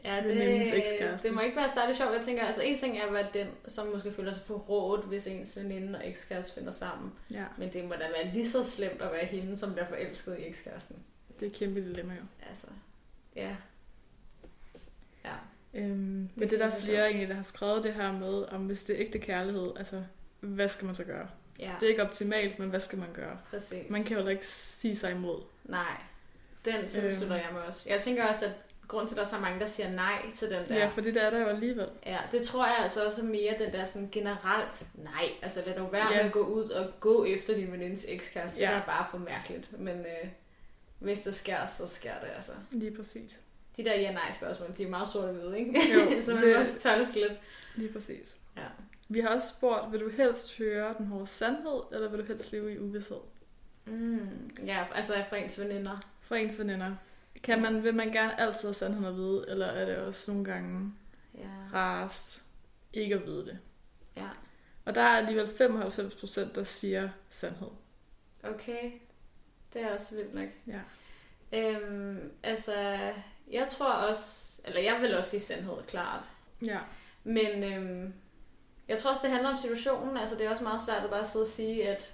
Ja, 0.06 0.22
Venindens 0.22 0.70
det, 0.70 0.78
ekskæreste. 0.78 1.28
det 1.28 1.36
må 1.36 1.42
ikke 1.42 1.56
være 1.58 1.70
særlig 1.70 1.96
sjovt. 1.96 2.14
Jeg 2.16 2.22
tænker, 2.26 2.44
altså 2.46 2.62
en 2.62 2.78
ting 2.78 2.98
er 2.98 3.12
være 3.12 3.28
den, 3.34 3.48
som 3.68 3.88
måske 3.88 4.12
føler 4.12 4.34
sig 4.34 4.44
forrådt, 4.44 5.06
hvis 5.06 5.28
ens 5.28 5.58
veninde 5.58 6.00
og 6.00 6.08
ekskæreste 6.10 6.54
finder 6.54 6.72
sammen. 6.72 7.12
Ja, 7.32 7.46
Men 7.58 7.74
det 7.74 7.84
må 7.86 7.94
da 7.94 8.08
være 8.24 8.34
lige 8.34 8.50
så 8.50 8.64
slemt 8.64 9.02
at 9.02 9.12
være 9.12 9.26
hende, 9.26 9.58
som 9.58 9.72
bliver 9.74 9.88
forelsket 9.88 10.38
i 10.40 10.48
ekskæresten. 10.48 10.96
det 11.40 11.46
er 11.46 11.50
et 11.50 11.56
kæmpe 11.58 11.82
dilemma 11.82 12.14
jo. 12.14 12.22
Altså, 12.50 12.68
ja. 13.36 13.56
Ja. 15.26 15.34
Øhm, 15.74 15.90
men 15.90 16.32
Det 16.40 16.50
det 16.52 16.62
er 16.62 16.68
der 16.68 16.76
er 16.76 16.80
flere 16.82 17.08
egentlig, 17.08 17.28
der 17.28 17.34
har 17.36 17.42
skrevet 17.44 17.84
det 17.84 17.94
her 17.94 18.12
med, 18.12 18.44
om 18.52 18.66
hvis 18.66 18.84
det 18.84 18.96
er 18.96 19.06
ægte 19.06 19.20
kærlighed, 19.20 19.72
altså 19.78 20.04
hvad 20.40 20.70
skal 20.70 20.86
man 20.86 20.96
så 20.96 21.04
gøre? 21.04 21.28
Ja, 21.60 21.72
Det 21.80 21.86
er 21.86 21.90
ikke 21.90 22.04
optimalt, 22.04 22.60
men 22.60 22.70
hvad 22.70 22.80
skal 22.80 23.00
man 23.00 23.08
gøre? 23.14 23.38
præcis. 23.50 23.90
Man 23.92 24.04
kan 24.04 24.18
jo 24.18 24.28
ikke 24.28 24.46
sige 24.48 24.96
sig 24.96 25.12
imod. 25.12 25.42
Nej, 25.66 25.96
den 26.66 26.88
tilslutter 26.88 27.38
Øhm. 27.38 27.46
jeg 27.46 27.50
mig 27.54 27.64
også. 27.64 27.90
Jeg 27.90 28.02
tænker 28.02 28.26
også, 28.28 28.46
at 28.46 28.52
grund 28.92 29.08
til, 29.08 29.16
at 29.16 29.18
der 29.18 29.24
er 29.26 29.30
så 29.30 29.38
mange, 29.38 29.60
der 29.60 29.66
siger 29.66 29.92
nej 29.92 30.22
til 30.36 30.50
den 30.50 30.68
der. 30.70 30.76
Ja, 30.78 30.88
for 30.88 31.02
det 31.02 31.16
der 31.16 31.22
er 31.22 31.30
der 31.30 31.40
jo 31.40 31.46
alligevel. 31.46 31.88
Ja, 32.06 32.18
det 32.32 32.42
tror 32.48 32.66
jeg 32.66 32.76
altså 32.80 33.06
også 33.06 33.22
er 33.22 33.26
mere 33.26 33.56
den 33.60 33.72
der 33.74 33.86
sådan 33.86 34.10
generelt, 34.12 34.86
nej, 34.96 35.30
altså 35.42 35.64
lad 35.66 35.76
dog 35.76 35.92
være 35.92 36.08
Ja. 36.12 36.16
med 36.18 36.26
at 36.26 36.32
gå 36.32 36.40
ud 36.46 36.70
og 36.70 36.92
gå 37.00 37.26
efter 37.26 37.56
din 37.56 37.72
venindes 37.72 38.06
ekskæreste, 38.08 38.62
Ja. 38.62 38.68
det 38.70 38.76
er 38.78 38.86
bare 38.86 39.06
for 39.12 39.18
mærkeligt, 39.18 39.80
men 39.80 39.98
øh, 40.00 40.30
hvis 41.00 41.20
det 41.20 41.36
sker, 41.36 41.66
så 41.66 41.88
sker 41.88 42.14
det 42.22 42.28
altså. 42.36 42.52
Lige 42.72 42.92
præcis. 42.96 43.42
De 43.78 43.84
der 43.84 43.94
ja-nej 43.96 44.32
spørgsmål, 44.32 44.70
de 44.78 44.84
er 44.84 44.90
meget 44.90 45.08
sorte 45.08 45.32
hvide, 45.34 45.60
ikke? 45.60 45.80
Jo, 45.94 46.22
så 46.22 46.34
man 46.36 46.44
det- 46.44 46.56
også 46.58 46.80
tolke 46.82 47.14
lidt. 47.14 47.34
Lige 47.76 47.94
præcis. 47.94 48.38
Ja. 48.58 48.62
Vi 49.10 49.20
har 49.20 49.30
også 49.30 49.48
spurgt, 49.48 49.92
vil 49.92 50.00
du 50.00 50.10
helst 50.10 50.58
høre 50.58 50.96
den 50.98 51.06
hårde 51.06 51.28
sandhed, 51.28 51.82
eller 51.92 52.10
vil 52.10 52.20
du 52.20 52.26
helst 52.26 52.52
leve 52.52 52.74
i 52.74 52.80
uvidshed? 52.80 53.18
Mm, 53.86 54.50
ja, 54.66 54.84
altså 54.96 55.14
fra 55.30 55.38
ens 55.38 55.60
veninder. 55.60 55.98
For 56.22 56.36
ens 56.36 56.60
veninder. 56.60 56.92
Kan 57.44 57.62
man, 57.62 57.84
vil 57.84 57.96
man 57.96 58.12
gerne 58.12 58.40
altid 58.42 58.62
have 58.68 58.74
sandheden 58.74 59.06
at 59.08 59.16
vide, 59.16 59.46
eller 59.48 59.66
er 59.66 59.86
det 59.86 59.98
også 59.98 60.32
nogle 60.32 60.46
gange 60.46 60.94
Ja. 61.38 61.48
rarest 61.74 62.44
ikke 62.94 63.16
at 63.16 63.26
vide 63.26 63.46
det? 63.46 63.60
ja, 64.16 64.28
Og 64.86 64.96
der 64.96 65.02
er 65.02 65.18
alligevel 65.18 65.50
95 65.58 66.16
procent, 66.16 66.56
der 66.56 66.64
siger 66.64 67.10
sandhed. 67.30 67.68
okay. 68.44 68.92
Det 69.74 69.82
er 69.82 69.94
også 69.94 70.16
vildt 70.16 70.34
nok. 70.34 70.50
Ja. 70.68 70.80
Øhm, 71.54 72.32
altså, 72.44 72.74
jeg 73.52 73.68
tror 73.70 73.92
også, 73.92 74.62
eller 74.66 74.82
jeg 74.82 74.98
vil 75.02 75.16
også 75.18 75.30
sige 75.30 75.40
sandhed, 75.42 75.84
klart. 75.88 76.30
Ja. 76.66 76.80
Men 77.24 77.64
øhm, 77.64 78.14
jeg 78.88 79.00
tror 79.00 79.10
også, 79.10 79.22
det 79.24 79.32
handler 79.32 79.50
om 79.50 79.58
situationen. 79.58 80.18
Altså, 80.18 80.36
det 80.36 80.46
er 80.46 80.50
også 80.50 80.64
meget 80.64 80.82
svært 80.86 81.04
at 81.04 81.10
bare 81.10 81.26
sidde 81.28 81.44
og 81.44 81.48
sige, 81.48 81.88
at 81.90 82.14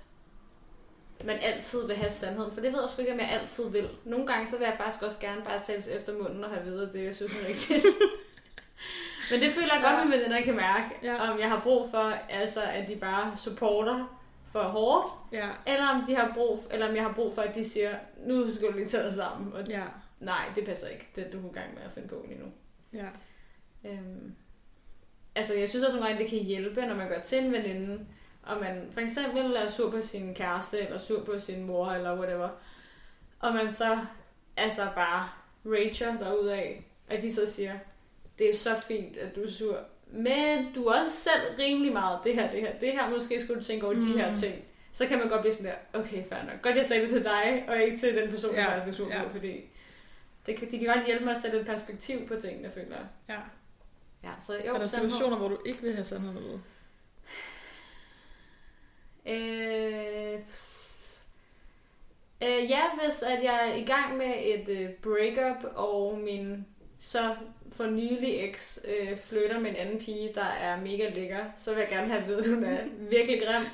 man 1.25 1.37
altid 1.41 1.87
vil 1.87 1.95
have 1.95 2.09
sandheden. 2.09 2.51
For 2.53 2.61
det 2.61 2.73
ved 2.73 2.79
jeg 2.79 2.89
sgu 2.89 3.01
ikke, 3.01 3.13
om 3.13 3.19
jeg 3.19 3.29
altid 3.41 3.69
vil. 3.69 3.89
Nogle 4.03 4.27
gange, 4.27 4.47
så 4.47 4.57
vil 4.57 4.65
jeg 4.65 4.73
faktisk 4.77 5.03
også 5.03 5.19
gerne 5.19 5.41
bare 5.43 5.63
tale 5.63 5.81
til 5.81 5.95
efter 5.95 6.13
munden 6.13 6.43
og 6.43 6.49
have 6.49 6.63
videre 6.65 6.93
det, 6.93 7.03
jeg 7.03 7.15
synes 7.15 7.43
er 7.43 7.47
rigtigt. 7.49 7.85
Men 9.31 9.39
det 9.39 9.51
føler 9.51 9.73
jeg 9.73 9.83
godt, 9.83 10.01
at 10.01 10.07
mine 10.07 10.21
venner 10.23 10.41
kan 10.41 10.55
mærke. 10.55 10.85
Ja. 11.03 11.31
Om 11.31 11.39
jeg 11.39 11.49
har 11.49 11.61
brug 11.61 11.89
for, 11.91 12.13
altså, 12.29 12.61
at 12.63 12.87
de 12.87 12.95
bare 12.95 13.37
supporter 13.37 14.19
for 14.51 14.59
hårdt, 14.59 15.11
Ja. 15.31 15.49
eller 15.67 15.87
om, 15.87 16.03
de 16.07 16.15
har 16.15 16.31
brug, 16.33 16.59
eller 16.71 16.89
om 16.89 16.95
jeg 16.95 17.03
har 17.03 17.13
brug 17.13 17.33
for, 17.35 17.41
at 17.41 17.55
de 17.55 17.69
siger, 17.69 17.95
nu 18.25 18.51
skal 18.51 18.67
du 18.67 18.73
lige 18.77 18.87
tage 18.87 19.03
dig 19.03 19.13
sammen. 19.13 19.53
Og 19.53 19.63
Ja. 19.69 19.83
nej, 20.19 20.45
det 20.55 20.65
passer 20.65 20.87
ikke, 20.87 21.07
det 21.15 21.29
du 21.33 21.37
er 21.47 21.51
i 21.51 21.53
gang 21.53 21.73
med 21.73 21.81
at 21.85 21.91
finde 21.91 22.07
på 22.07 22.25
lige 22.27 22.39
nu. 22.39 22.45
Ja. 22.93 23.07
Øhm, 23.89 24.35
altså, 25.35 25.53
jeg 25.53 25.69
synes 25.69 25.83
også 25.85 25.95
nogle 25.95 26.09
gange, 26.09 26.23
det 26.23 26.29
kan 26.31 26.39
hjælpe, 26.39 26.81
når 26.85 26.95
man 26.95 27.07
går 27.09 27.19
til 27.19 27.37
en 27.43 27.51
veninde, 27.51 28.05
og 28.47 28.59
man 28.61 28.87
for 28.91 29.01
eksempel 29.01 29.55
er 29.55 29.67
sur 29.69 29.91
på 29.91 30.01
sin 30.01 30.35
kæreste, 30.35 30.79
eller 30.79 30.97
sur 30.97 31.23
på 31.23 31.39
sin 31.39 31.63
mor, 31.65 31.87
eller 31.91 32.17
whatever, 32.19 32.49
og 33.39 33.53
man 33.53 33.71
så 33.71 33.99
altså 34.57 34.87
bare 34.95 35.29
rager 35.65 36.17
derudaf, 36.17 36.83
og 37.09 37.21
de 37.21 37.33
så 37.33 37.47
siger, 37.47 37.73
det 38.39 38.49
er 38.49 38.55
så 38.55 38.75
fint, 38.87 39.17
at 39.17 39.35
du 39.35 39.43
er 39.43 39.49
sur, 39.49 39.77
men 40.07 40.73
du 40.75 40.85
er 40.85 40.99
også 40.99 41.11
selv 41.11 41.41
rimelig 41.59 41.93
meget 41.93 42.19
det 42.23 42.35
her, 42.35 42.51
det 42.51 42.61
her, 42.61 42.79
det 42.79 42.91
her, 42.91 43.09
måske 43.09 43.41
skulle 43.41 43.59
du 43.59 43.65
tænke 43.65 43.85
over 43.85 43.95
mm. 43.95 44.01
de 44.01 44.17
her 44.17 44.29
Mm. 44.29 44.35
ting. 44.35 44.55
Så 44.93 45.07
kan 45.07 45.19
man 45.19 45.29
godt 45.29 45.41
blive 45.41 45.53
sådan 45.53 45.71
der, 45.93 45.99
okay, 45.99 46.23
fair 46.29 46.43
nok. 46.43 46.61
Godt, 46.61 46.75
jeg 46.75 46.85
sagde 46.85 47.01
det 47.03 47.09
til 47.11 47.23
dig, 47.23 47.65
og 47.67 47.77
ikke 47.81 47.97
til 47.97 48.17
den 48.17 48.29
person, 48.29 48.55
Ja, 48.55 48.71
jeg 48.71 48.81
skal 48.81 48.93
sur 48.95 49.07
ja. 49.07 49.23
på, 49.23 49.29
fordi 49.29 49.61
det 50.45 50.55
kan, 50.55 50.71
de 50.71 50.79
kan 50.79 50.87
godt 50.95 51.05
hjælpe 51.05 51.23
mig 51.25 51.31
at 51.31 51.37
sætte 51.37 51.59
et 51.59 51.65
perspektiv 51.65 52.27
på 52.27 52.35
tingene, 52.35 52.71
føler 52.71 52.95
jeg. 52.95 53.05
ja. 53.29 53.39
Ja, 54.23 54.29
så 54.39 54.53
jo, 54.67 54.73
er 54.73 54.77
der 54.77 54.85
sandhed. 54.85 55.09
situationer, 55.09 55.37
hvor 55.37 55.47
du 55.47 55.57
ikke 55.65 55.81
vil 55.81 55.93
have 55.93 56.03
sandheden 56.03 56.37
at 56.37 56.43
vide? 56.43 56.61
Øh, 59.27 60.39
øh, 62.43 62.69
ja, 62.69 62.81
hvis 63.03 63.23
at 63.23 63.43
jeg 63.43 63.69
er 63.69 63.73
i 63.73 63.83
gang 63.83 64.17
med 64.17 64.33
et 64.39 64.69
øh, 64.69 64.89
breakup, 64.89 65.71
og 65.75 66.17
min 66.17 66.65
så 66.99 67.35
for 67.71 67.85
nylig 67.85 68.49
eks 68.49 68.79
øh, 68.87 69.17
flytter 69.17 69.59
med 69.59 69.69
en 69.69 69.75
anden 69.75 69.99
pige, 69.99 70.31
der 70.35 70.45
er 70.61 70.81
mega 70.81 71.09
lækker, 71.09 71.43
så 71.57 71.73
vil 71.73 71.79
jeg 71.79 71.89
gerne 71.89 72.07
have 72.07 72.21
at 72.21 72.27
vide, 72.27 72.37
at 72.37 72.47
hun 72.47 72.63
er 72.63 72.77
virkelig 73.15 73.41
grim, 73.41 73.65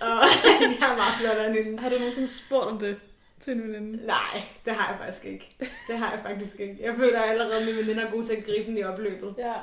og 0.00 0.08
jeg 0.80 0.90
er 0.90 0.96
meget 0.96 1.14
flottere 1.20 1.46
end 1.46 1.64
hende. 1.64 1.78
Har 1.78 1.88
du 1.88 1.94
nogensinde 1.94 2.28
spurgt 2.28 2.66
om 2.66 2.78
det 2.78 2.96
til 3.40 3.52
en 3.52 3.62
veninde? 3.62 4.06
Nej, 4.06 4.42
det 4.64 4.72
har 4.72 4.92
jeg 4.92 4.98
faktisk 4.98 5.24
ikke. 5.24 5.56
Det 5.88 5.98
har 5.98 6.10
jeg 6.10 6.20
faktisk 6.22 6.60
ikke. 6.60 6.76
Jeg 6.80 6.94
føler 6.94 7.20
allerede, 7.20 7.56
at 7.56 7.66
mine 7.66 7.78
veninder 7.78 8.06
er 8.06 8.10
gode 8.10 8.26
til 8.26 8.34
at 8.34 8.44
gribe 8.44 8.70
den 8.70 8.78
i 8.78 8.82
opløbet. 8.82 9.34
Ja. 9.38 9.54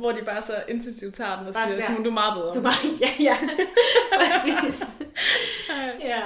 Hvor 0.00 0.12
de 0.12 0.22
bare 0.24 0.42
så 0.42 0.62
instinktivt 0.68 1.14
tager 1.14 1.38
den 1.38 1.46
og 1.46 1.54
Bare 1.54 1.68
siger, 1.68 1.86
Simon, 1.86 2.02
du 2.04 2.10
er 2.10 2.14
meget 2.14 2.34
bedre. 2.34 2.52
Du 2.54 2.58
er 2.58 2.62
bare, 2.62 2.98
ja, 3.00 3.10
ja, 3.20 3.36
præcis. 4.20 4.82
Ja. 6.00 6.22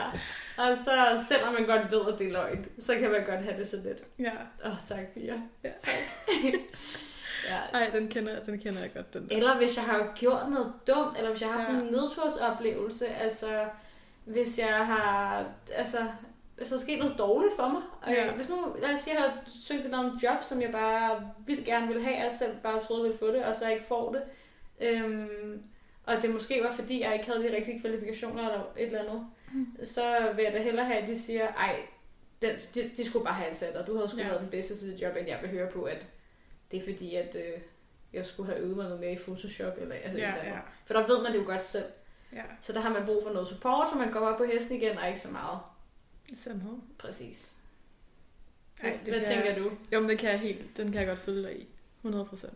Og 0.56 0.76
så 0.76 1.24
selvom 1.28 1.54
man 1.54 1.66
godt 1.66 1.90
ved, 1.90 2.12
at 2.12 2.18
det 2.18 2.26
er 2.26 2.32
løgn, 2.32 2.66
så 2.78 2.94
kan 2.94 3.10
man 3.10 3.24
godt 3.26 3.40
have 3.44 3.58
det 3.58 3.66
så 3.68 3.76
lidt. 3.76 3.98
ja. 4.18 4.30
Åh, 4.66 4.70
oh, 4.70 4.76
tak, 4.86 5.06
Pia. 5.14 5.34
Ja. 5.64 5.68
Tak. 5.80 5.94
ja. 7.50 7.78
Ej, 7.78 7.90
den 7.94 8.08
kender, 8.08 8.40
den 8.46 8.58
kender 8.58 8.80
jeg 8.80 8.94
godt, 8.94 9.14
den 9.14 9.28
der. 9.28 9.36
Eller 9.36 9.56
hvis 9.56 9.76
jeg 9.76 9.84
har 9.84 10.12
gjort 10.16 10.50
noget 10.50 10.72
dumt, 10.86 11.16
eller 11.18 11.30
hvis 11.30 11.40
jeg 11.42 11.48
har 11.50 11.60
haft 11.60 11.72
Ja. 11.72 11.78
en 11.80 11.92
nedtursoplevelse, 11.92 13.06
altså 13.08 13.64
hvis 14.24 14.58
jeg 14.58 14.74
har, 14.86 15.44
altså 15.74 15.98
hvis 16.56 16.68
der 16.68 16.76
er 16.76 16.80
sket 16.80 16.98
noget 16.98 17.18
dårligt 17.18 17.56
for 17.56 17.68
mig. 17.68 17.82
Og 18.02 18.12
Ja. 18.12 18.24
ja. 18.24 18.32
Hvis 18.32 18.48
nu, 18.48 18.76
lad 18.82 18.94
os 18.94 19.00
sige, 19.00 19.14
jeg 19.14 19.22
har 19.22 19.38
søgt 19.46 19.80
et 19.86 19.94
andet 19.94 20.22
job, 20.22 20.42
som 20.42 20.62
jeg 20.62 20.72
bare 20.72 21.28
vildt 21.46 21.64
gerne 21.66 21.88
vil 21.88 22.02
have, 22.04 22.26
og 22.26 22.32
selv 22.32 22.56
bare 22.62 22.80
troede, 22.80 23.02
ville 23.02 23.18
få 23.18 23.26
det, 23.32 23.44
og 23.44 23.54
så 23.54 23.68
ikke 23.70 23.84
får 23.84 24.12
det. 24.12 24.22
Øhm, 24.80 25.62
og 26.06 26.22
det 26.22 26.30
måske 26.30 26.62
var, 26.64 26.72
fordi 26.72 27.02
jeg 27.02 27.12
ikke 27.14 27.26
havde 27.26 27.42
de 27.42 27.56
rigtige 27.56 27.80
kvalifikationer 27.80 28.42
eller 28.48 28.60
et 28.76 28.86
eller 28.86 29.00
andet. 29.00 29.26
Mm. 29.52 29.66
Så 29.84 30.32
vil 30.36 30.42
jeg 30.44 30.52
da 30.52 30.58
hellere 30.58 30.84
have, 30.84 30.98
at 30.98 31.08
de 31.08 31.18
siger, 31.18 31.48
ej, 31.48 31.76
den, 32.42 32.50
de, 32.74 32.90
de 32.96 33.06
skulle 33.06 33.24
bare 33.24 33.34
have 33.34 33.48
ansat 33.48 33.74
dig. 33.74 33.84
Du 33.86 33.96
havde 33.96 34.08
sgu 34.08 34.18
Ja. 34.18 34.26
været 34.28 34.40
den 34.40 34.50
bedste 34.50 34.76
til 34.76 34.92
dit 34.92 35.02
job, 35.02 35.16
end 35.16 35.28
jeg 35.28 35.38
vil 35.42 35.50
høre 35.50 35.70
på, 35.70 35.82
at 35.82 36.06
det 36.70 36.76
er 36.76 36.84
fordi, 36.92 37.14
at 37.14 37.36
øh, 37.36 37.60
jeg 38.12 38.26
skulle 38.26 38.52
have 38.52 38.62
øvet 38.62 38.76
mig 38.76 38.84
noget 38.84 39.00
mere 39.00 39.12
i 39.12 39.16
Photoshop. 39.16 39.72
Eller, 39.80 39.94
altså 40.04 40.18
Ja, 40.18 40.32
eller 40.38 40.44
ja. 40.52 40.58
For 40.86 40.94
der 40.94 41.06
ved 41.06 41.22
man 41.22 41.32
det 41.32 41.38
jo 41.38 41.44
godt 41.46 41.64
selv. 41.64 41.84
Ja. 42.32 42.42
Så 42.60 42.72
der 42.72 42.80
har 42.80 42.90
man 42.90 43.06
brug 43.06 43.22
for 43.26 43.32
noget 43.32 43.48
support, 43.48 43.88
så 43.90 43.96
man 43.98 44.12
kommer 44.12 44.28
op 44.28 44.36
på 44.38 44.44
hesten 44.44 44.76
igen, 44.76 44.98
og 44.98 45.08
ikke 45.08 45.20
så 45.20 45.30
meget. 45.30 45.58
Sandhed. 46.34 46.78
Præcis. 46.98 47.54
Ej, 48.82 48.88
Hvad, 48.90 48.98
det 48.98 49.14
hvad 49.14 49.26
tænker 49.26 49.44
jeg- 49.50 49.58
du? 49.58 49.70
Jo, 49.92 50.00
men 50.00 50.08
det 50.10 50.18
kan 50.18 50.30
jeg 50.30 50.38
helt, 50.38 50.76
den 50.76 50.86
kan 50.92 51.00
jeg 51.00 51.06
godt 51.08 51.18
følge 51.18 51.42
dig 51.42 51.60
i. 51.60 51.66
100%. 52.04 52.52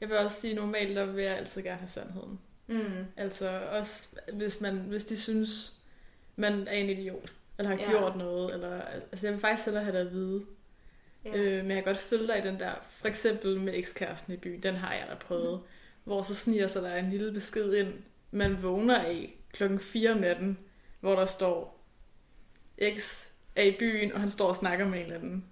Jeg 0.00 0.08
vil 0.08 0.18
også 0.18 0.40
sige, 0.40 0.54
normalt 0.54 0.96
der 0.96 1.04
vil 1.06 1.24
jeg 1.24 1.36
altid 1.36 1.62
gerne 1.62 1.78
have 1.78 1.88
sandheden. 1.88 2.40
Mm. 2.66 3.04
Altså 3.16 3.60
også, 3.70 4.20
hvis, 4.32 4.60
man, 4.60 4.76
hvis 4.78 5.04
de 5.04 5.16
synes, 5.16 5.76
man 6.36 6.68
er 6.68 6.72
en 6.72 6.90
idiot, 6.90 7.32
eller 7.58 7.70
har 7.70 7.78
Ja. 7.78 7.90
gjort 7.90 8.16
noget, 8.16 8.54
eller, 8.54 8.80
altså 8.82 9.26
jeg 9.26 9.32
vil 9.34 9.40
faktisk 9.40 9.64
hellere 9.66 9.84
have 9.84 9.98
det 10.00 10.06
at 10.06 10.12
vide. 10.12 10.44
Ja. 11.24 11.36
Øh, 11.36 11.58
men 11.64 11.70
jeg 11.70 11.84
kan 11.84 11.92
godt 11.94 11.98
følge 12.02 12.26
dig 12.26 12.38
i 12.38 12.46
den 12.48 12.60
der, 12.60 12.72
for 12.90 13.08
eksempel 13.08 13.60
med 13.60 13.74
ekskæresten 13.76 14.34
i 14.34 14.36
byen, 14.36 14.62
den 14.62 14.74
har 14.74 14.92
jeg 14.94 15.06
da 15.10 15.14
prøvet, 15.14 15.60
mm. 15.60 15.66
hvor 16.04 16.22
så 16.22 16.34
sniger 16.34 16.66
sig 16.66 16.82
der 16.82 16.96
en 16.96 17.10
lille 17.10 17.32
besked 17.32 17.74
ind, 17.74 17.92
man 18.30 18.62
vågner 18.62 18.98
af 18.98 19.36
klokken 19.52 19.80
4 19.80 20.10
om 20.12 20.18
natten, 20.18 20.58
hvor 21.00 21.14
der 21.16 21.26
står, 21.26 21.79
X 22.98 23.24
er 23.56 23.62
i 23.62 23.76
byen, 23.78 24.12
og 24.12 24.20
han 24.20 24.30
står 24.30 24.48
og 24.48 24.56
snakker 24.56 24.88
med 24.88 24.98
en 24.98 25.04
eller 25.04 25.16
anden. 25.16 25.44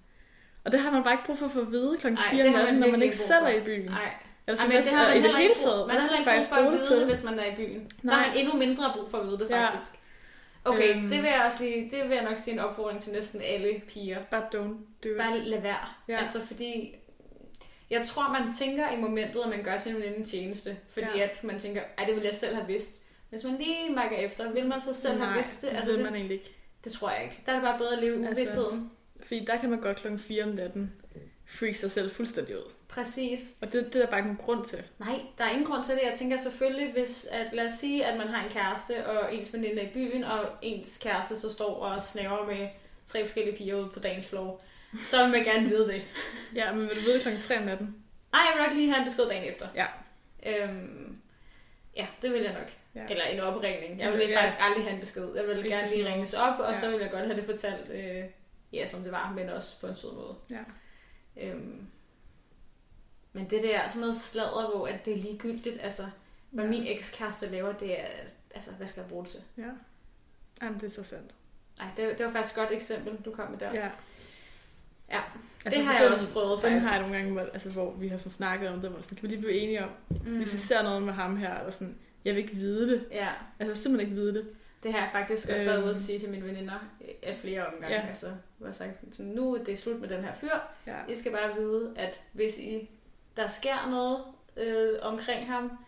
Og 0.64 0.72
det 0.72 0.80
har 0.80 0.90
man 0.90 1.02
bare 1.02 1.12
ikke 1.14 1.24
brug 1.24 1.38
for 1.38 1.46
at 1.46 1.52
få 1.52 1.60
at 1.60 1.70
vide 1.70 1.96
Ej, 2.04 2.10
4 2.30 2.44
det 2.44 2.46
om 2.46 2.52
natten, 2.52 2.74
når 2.76 2.88
man 2.90 3.02
ikke 3.02 3.16
selv 3.16 3.44
er 3.44 3.48
i 3.48 3.60
byen. 3.60 3.84
Nej. 3.90 4.14
Altså, 4.46 4.64
Ej, 4.64 4.68
men 4.72 4.76
det 4.82 4.90
har 4.92 5.08
man 5.08 5.16
i 5.18 5.22
det 5.22 5.36
hele 5.36 5.54
taget, 5.54 5.86
man 5.86 5.96
har 5.96 6.02
heller 6.02 6.18
ikke 6.18 6.24
brug 6.24 6.24
faktisk 6.24 6.48
for 6.48 6.56
at 6.56 6.62
bruge 6.62 6.72
det 6.72 6.80
vide 6.90 6.98
til? 7.00 7.06
hvis 7.06 7.24
man 7.24 7.38
er 7.38 7.44
i 7.44 7.54
byen. 7.56 7.80
Der 7.80 7.86
Nej. 8.02 8.14
har 8.16 8.28
man 8.28 8.36
endnu 8.38 8.56
mindre 8.56 8.92
brug 8.96 9.10
for 9.10 9.18
at 9.18 9.26
vide 9.26 9.38
det, 9.38 9.50
Ja. 9.50 9.66
faktisk. 9.70 9.92
Okay, 10.64 10.90
Øhm. 10.96 11.08
det 11.08 11.22
vil 11.22 11.28
jeg 11.30 11.42
også 11.46 11.62
lige, 11.64 11.90
det 11.90 12.08
vil 12.08 12.14
jeg 12.16 12.24
nok 12.24 12.38
sige 12.38 12.54
en 12.54 12.58
opfordring 12.60 13.02
til 13.02 13.12
næsten 13.12 13.40
alle 13.44 13.82
piger. 13.88 14.18
Bare 14.30 14.42
don't 14.54 14.76
do 15.04 15.08
it. 15.08 15.16
Bare 15.16 15.38
lad 15.38 15.60
være. 15.60 15.76
Ja. 16.08 16.12
Ja. 16.12 16.18
Altså 16.18 16.46
fordi, 16.46 16.94
jeg 17.90 18.02
tror 18.06 18.32
man 18.40 18.52
tænker 18.54 18.90
i 18.92 18.96
momentet, 18.96 19.40
at 19.44 19.48
man 19.48 19.62
gør 19.62 19.76
sin 19.76 19.94
veninde 19.96 20.16
en 20.16 20.24
tjeneste. 20.24 20.76
Fordi 20.88 21.06
Ja. 21.14 21.18
ja. 21.18 21.24
at 21.24 21.44
man 21.44 21.58
tænker, 21.58 21.80
at 21.98 22.06
det 22.06 22.14
ville 22.14 22.26
jeg 22.28 22.34
selv 22.34 22.54
have 22.54 22.66
vidst. 22.66 22.96
Hvis 23.30 23.44
man 23.44 23.56
lige 23.58 23.94
mærker 23.94 24.16
efter, 24.16 24.52
vil 24.52 24.66
man 24.68 24.80
så 24.80 24.92
selv 24.92 25.18
Nej, 25.18 25.26
have 25.26 25.36
vidst 25.36 25.62
det? 25.62 25.70
det 25.70 25.76
Altså, 25.76 25.90
ved 25.90 25.98
det, 25.98 26.04
man 26.04 26.14
egentlig 26.14 26.34
ikke. 26.34 26.54
Det 26.84 26.92
tror 26.92 27.10
jeg 27.10 27.24
ikke. 27.24 27.42
Der 27.46 27.52
er 27.52 27.56
det 27.56 27.64
bare 27.64 27.78
bedre 27.78 27.92
at 27.92 28.02
leve 28.02 28.20
i 28.20 28.24
Altså, 28.24 28.34
uvidsheden. 28.42 28.90
Fordi 29.26 29.44
der 29.44 29.56
kan 29.56 29.70
man 29.70 29.80
godt 29.80 29.96
klokken 29.96 30.18
4 30.18 30.44
om 30.44 30.48
natten 30.48 30.92
freak 31.46 31.74
sig 31.76 31.90
selv 31.90 32.10
fuldstændig 32.10 32.56
ud. 32.56 32.72
Præcis. 32.88 33.40
Og 33.60 33.72
det, 33.72 33.86
det 33.86 33.94
er 33.96 34.00
der 34.00 34.06
bare 34.06 34.18
ikke 34.18 34.28
nogen 34.28 34.44
grund 34.44 34.64
til. 34.64 34.82
Nej, 34.98 35.20
der 35.38 35.44
er 35.44 35.50
ingen 35.50 35.64
grund 35.66 35.84
til 35.84 35.94
det. 35.94 36.00
Jeg 36.04 36.14
tænker 36.18 36.36
selvfølgelig, 36.36 36.92
hvis, 36.92 37.24
at 37.30 37.46
lad 37.52 37.66
os 37.66 37.72
sige, 37.72 38.06
at 38.06 38.18
man 38.18 38.28
har 38.28 38.44
en 38.44 38.50
kæreste, 38.50 39.06
og 39.06 39.34
ens 39.34 39.52
veninde 39.52 39.80
er 39.82 39.88
i 39.88 39.92
byen, 39.92 40.24
og 40.24 40.40
ens 40.62 40.98
kæreste 41.02 41.36
så 41.38 41.52
står 41.52 41.74
og 41.74 42.02
snaver 42.02 42.46
med 42.46 42.68
tre 43.06 43.24
forskellige 43.24 43.56
piger 43.56 43.74
ude 43.76 43.90
på 43.94 44.00
dagens 44.00 44.28
floor, 44.28 44.60
så 45.02 45.22
vil 45.22 45.30
man 45.32 45.44
gerne 45.44 45.68
vide 45.68 45.86
det. 45.88 46.02
Ja, 46.54 46.72
men 46.72 46.80
vil 46.82 46.96
du 46.96 47.00
vide 47.00 47.14
det 47.14 47.22
klokken 47.22 47.42
3 47.42 47.58
om 47.58 47.64
natten? 47.64 47.96
Nej, 48.32 48.40
jeg 48.40 48.52
vil 48.56 48.62
nok 48.66 48.74
lige 48.76 48.88
have 48.88 48.98
en 48.98 49.04
besked 49.04 49.24
dagen 49.24 49.48
efter. 49.48 49.68
Ja. 49.74 49.86
Øhm, 50.46 51.16
ja, 51.96 52.06
det 52.22 52.32
vil 52.32 52.42
jeg 52.42 52.52
nok. 52.52 52.72
Ja. 52.98 53.06
Eller 53.12 53.24
en 53.24 53.40
opringning. 53.40 53.98
Jeg 53.98 54.06
Eller- 54.06 54.18
vil 54.18 54.28
ja. 54.28 54.40
faktisk 54.42 54.58
aldrig 54.62 54.84
have 54.84 54.94
en 54.94 55.00
besked. 55.00 55.34
Jeg 55.36 55.44
vil 55.46 55.56
Ikke 55.56 55.68
gerne 55.68 55.88
lige 55.94 56.12
ringes 56.12 56.34
op, 56.34 56.58
og 56.58 56.72
Ja. 56.72 56.80
så 56.80 56.90
vil 56.90 57.00
jeg 57.00 57.10
godt 57.10 57.26
have 57.26 57.36
det 57.36 57.44
fortalt, 57.44 57.90
øh, 57.90 58.24
ja, 58.72 58.86
som 58.86 59.02
det 59.02 59.12
var, 59.12 59.32
men 59.36 59.48
også 59.48 59.80
på 59.80 59.86
en 59.86 59.94
sød 59.94 60.14
måde. 60.14 60.34
Ja. 60.50 60.62
Øhm, 61.48 61.86
Men 63.32 63.50
det 63.50 63.62
der, 63.62 63.88
sådan 63.88 64.00
noget 64.00 64.16
sladder, 64.16 64.70
hvor 64.76 64.86
at 64.86 65.04
det 65.04 65.12
er 65.12 65.16
ligegyldigt, 65.16 65.78
altså, 65.82 66.06
hvad 66.50 66.64
Ja. 66.64 66.70
min 66.70 66.86
ekskæreste 66.86 67.50
laver, 67.50 67.72
det 67.72 68.00
er, 68.00 68.06
altså, 68.54 68.70
hvad 68.70 68.86
skal 68.86 69.00
jeg 69.00 69.08
bruge 69.10 69.24
det 69.24 69.30
til? 69.32 69.40
Ja. 69.58 69.68
Jamen, 70.62 70.74
det 70.80 70.86
er 70.86 70.90
så 70.90 71.04
sandt. 71.04 71.34
Nej, 71.78 71.88
det, 71.96 72.18
det 72.18 72.26
var 72.26 72.32
faktisk 72.32 72.54
et 72.54 72.58
godt 72.60 72.72
eksempel, 72.72 73.16
du 73.24 73.30
kom 73.30 73.50
med 73.50 73.58
der. 73.58 73.74
Ja. 73.74 73.88
Ja. 75.10 75.20
Altså, 75.64 75.78
det 75.78 75.86
har 75.86 75.92
jeg 75.94 76.02
den, 76.04 76.12
også 76.12 76.32
prøvet, 76.32 76.50
Den 76.50 76.60
faktisk. 76.60 76.86
har 76.86 76.92
jeg 76.92 77.02
nogle 77.02 77.16
gange, 77.16 77.32
hvor, 77.32 77.40
altså, 77.42 77.70
hvor 77.70 77.92
vi 77.92 78.08
har 78.08 78.16
sådan 78.16 78.30
snakket 78.30 78.68
om 78.68 78.80
det, 78.80 78.90
hvor 78.90 79.00
sådan, 79.02 79.16
kan 79.16 79.22
vi 79.22 79.28
lige 79.28 79.40
blive 79.40 79.58
enige 79.58 79.84
om. 79.84 79.90
Mm. 80.08 80.36
hvis 80.36 80.52
vi 80.52 80.58
ser 80.58 80.82
noget 80.82 81.02
med 81.02 81.12
ham 81.12 81.36
her, 81.36 81.58
eller 81.58 81.70
sådan, 81.70 81.98
jeg 82.24 82.34
vil 82.34 82.42
ikke 82.42 82.54
vide 82.56 82.90
det. 82.92 83.04
Ja, 83.10 83.28
Altså, 83.58 83.82
simpelthen 83.82 84.10
ikke 84.10 84.20
vide 84.22 84.34
det. 84.34 84.46
det 84.82 84.92
har 84.92 84.98
jeg 85.00 85.08
faktisk 85.12 85.48
også 85.48 85.62
Øhm. 85.64 85.66
været 85.72 85.82
ude 85.82 85.90
at 85.90 85.96
sige 85.96 86.18
til 86.18 86.28
mine 86.30 86.44
veninder 86.46 86.88
af 87.22 87.36
flere 87.36 87.66
omgange. 87.66 87.96
Ja. 87.96 88.06
Altså, 88.08 88.26
hvor 88.58 88.66
jeg 88.66 88.74
sagt, 88.74 88.90
sådan, 89.12 89.32
nu 89.32 89.54
er 89.54 89.64
det 89.64 89.78
slut 89.78 90.00
med 90.00 90.08
den 90.08 90.24
her 90.24 90.34
fyr. 90.34 90.54
Ja. 90.86 90.96
I 91.08 91.14
skal 91.14 91.32
bare 91.32 91.54
vide, 91.56 91.92
at 91.96 92.20
hvis 92.32 92.58
I, 92.58 92.90
der 93.36 93.48
sker 93.48 93.90
noget 93.90 94.18
øh, 94.56 94.98
omkring 95.02 95.46
ham, 95.46 95.78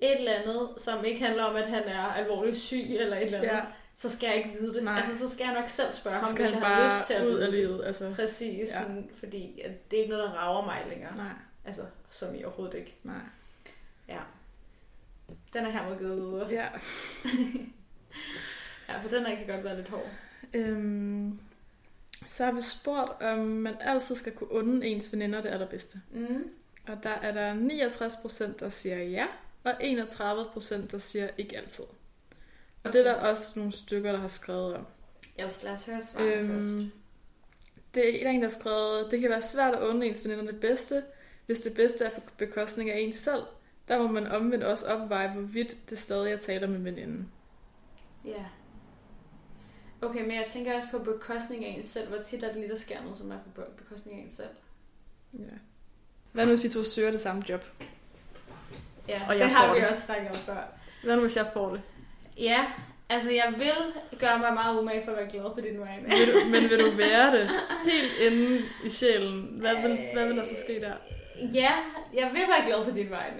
et 0.00 0.18
eller 0.18 0.32
andet, 0.32 0.68
som 0.76 1.04
ikke 1.04 1.24
handler 1.24 1.44
om, 1.44 1.56
at 1.56 1.68
han 1.70 1.82
er 1.82 2.00
alvorligt 2.00 2.56
syg 2.56 2.84
eller 2.88 3.16
et 3.16 3.24
eller 3.24 3.38
andet, 3.38 3.50
Ja. 3.52 3.60
så 3.94 4.10
skal 4.10 4.26
jeg 4.26 4.36
ikke 4.36 4.56
vide 4.60 4.74
det. 4.74 4.84
Nej. 4.84 4.96
Altså, 4.96 5.18
så 5.18 5.34
skal 5.34 5.44
jeg 5.44 5.54
nok 5.54 5.68
selv 5.68 5.92
spørge 5.92 6.16
Så 6.16 6.24
ham, 6.26 6.36
hvis 6.36 6.50
jeg 6.52 6.60
har 6.60 6.98
lyst 6.98 7.06
til 7.06 7.14
at 7.14 7.26
ud 7.26 7.34
af 7.38 7.50
livet. 7.50 7.84
Altså, 7.84 8.12
Præcis, 8.14 8.70
ja. 8.70 8.82
sådan, 8.82 9.10
fordi 9.18 9.60
at 9.60 9.90
det 9.90 9.96
er 9.96 10.00
ikke 10.02 10.14
noget, 10.14 10.24
der 10.30 10.36
rager 10.36 10.64
mig 10.64 10.82
længere. 10.88 11.16
nej, 11.16 11.26
Altså, 11.64 11.82
som 12.10 12.34
i 12.34 12.44
overhovedet 12.44 12.78
ikke. 12.78 12.94
nej. 13.02 13.14
Ja. 14.08 14.18
Den 15.52 15.64
er 15.64 15.70
her 15.70 15.98
givet 15.98 16.16
videre. 16.16 16.50
Ja. 16.50 16.68
Ja, 18.88 19.02
for 19.02 19.08
den 19.08 19.26
her 19.26 19.36
kan 19.36 19.46
godt 19.46 19.64
være 19.64 19.76
lidt 19.76 19.88
hård. 19.88 20.10
Øhm, 20.54 21.38
så 22.26 22.44
har 22.44 22.52
vi 22.52 22.60
spurgt, 22.60 23.22
om 23.22 23.38
man 23.38 23.74
altid 23.80 24.14
skal 24.14 24.32
kunne 24.32 24.52
unde 24.52 24.86
ens 24.86 25.12
veninder 25.12 25.42
det 25.42 25.48
allerbedste. 25.48 26.00
Mm. 26.10 26.50
Og 26.88 27.02
der 27.02 27.10
er 27.10 27.32
der 27.32 27.54
69%, 27.54 28.58
der 28.58 28.68
siger 28.68 29.02
ja, 29.02 29.26
og 29.64 29.72
31% 29.82 30.86
der 30.90 30.98
siger 30.98 31.28
ikke 31.38 31.56
altid. 31.56 31.84
Og 32.84 32.92
det 32.92 33.00
er 33.00 33.04
der 33.04 33.14
også 33.14 33.58
nogle 33.58 33.72
stykker, 33.72 34.12
der 34.12 34.18
har 34.18 34.28
skrevet 34.28 34.74
om. 34.74 34.86
Jeg 35.38 35.50
lad 35.64 35.72
os 35.72 35.86
høre 35.86 36.00
svaret 36.02 36.32
øhm. 36.32 36.48
først. 36.48 36.66
det 37.94 38.26
er 38.26 38.30
en, 38.30 38.42
der 38.42 38.48
har 38.48 38.54
skrevet, 38.58 39.10
det 39.10 39.20
kan 39.20 39.30
være 39.30 39.42
svært 39.42 39.74
at 39.74 39.82
unde 39.82 40.06
ens 40.06 40.24
veninder 40.24 40.52
det 40.52 40.60
bedste, 40.60 41.04
hvis 41.46 41.60
det 41.60 41.74
bedste 41.74 42.04
er 42.04 42.10
på 42.10 42.20
bekostning 42.36 42.90
af 42.90 42.98
ens 42.98 43.16
selv. 43.16 43.42
Der 43.88 43.98
må 43.98 44.08
man 44.08 44.26
omvendt 44.26 44.64
også 44.64 44.86
opveje, 44.86 45.28
hvorvidt 45.28 45.90
det 45.90 45.98
stadig 45.98 46.32
er 46.32 46.36
tale 46.38 46.66
om 46.66 46.74
en 46.74 46.84
veninde. 46.84 47.24
Ja. 48.24 48.44
Okay, 50.02 50.20
men 50.20 50.32
jeg 50.32 50.44
tænker 50.48 50.76
også 50.76 50.88
på 50.90 50.98
bekostning 50.98 51.64
af 51.64 51.68
en 51.76 51.82
selv. 51.82 52.08
Hvor 52.08 52.22
tit 52.22 52.42
er 52.44 52.48
det 52.48 52.56
lige, 52.56 52.68
der 52.68 52.76
sker 52.78 53.02
noget, 53.02 53.18
som 53.18 53.30
er 53.30 53.36
på 53.44 53.60
be- 53.60 53.76
bekostning 53.82 54.18
af 54.20 54.24
en 54.24 54.30
selv? 54.30 54.48
Ja. 55.38 55.38
Hvad 56.32 56.46
nu, 56.46 56.50
hvis 56.52 56.64
vi 56.64 56.68
to 56.68 56.84
søger 56.84 57.10
det 57.10 57.20
samme 57.20 57.42
job? 57.48 57.64
Ja, 59.08 59.22
Og 59.28 59.34
det 59.34 59.44
har 59.50 59.74
vi 59.74 59.80
det. 59.80 59.88
også 59.88 60.00
snakket 60.02 60.28
om 60.28 60.34
før. 60.34 60.74
Hvad 61.04 61.16
nu, 61.16 61.22
hvis 61.22 61.36
jeg 61.36 61.50
får 61.52 61.70
det? 61.70 61.82
Ja, 62.38 62.66
altså 63.08 63.30
jeg 63.30 63.54
vil 63.58 64.18
gøre 64.18 64.38
mig 64.38 64.54
meget 64.54 64.80
umage 64.80 65.04
for 65.04 65.12
at 65.12 65.18
være 65.18 65.30
glad 65.30 65.42
for 65.54 65.60
din. 65.60 65.72
Vil 65.74 66.34
du, 66.34 66.48
men 66.50 66.62
vil 66.70 66.80
du 66.80 66.96
være 67.06 67.38
det? 67.38 67.50
Helt 67.84 68.32
inde 68.32 68.62
i 68.84 68.90
sjælen. 68.90 69.42
Hvad 69.60 69.74
vil, 69.74 69.98
hvad 70.12 70.26
vil 70.26 70.36
der 70.36 70.44
så 70.44 70.56
ske 70.64 70.80
der? 70.80 70.92
Ja, 71.54 71.70
jeg 72.14 72.30
vil 72.32 72.40
være 72.48 72.66
glad 72.66 72.84
på 72.84 72.90
din 72.90 73.10
vegne. 73.10 73.36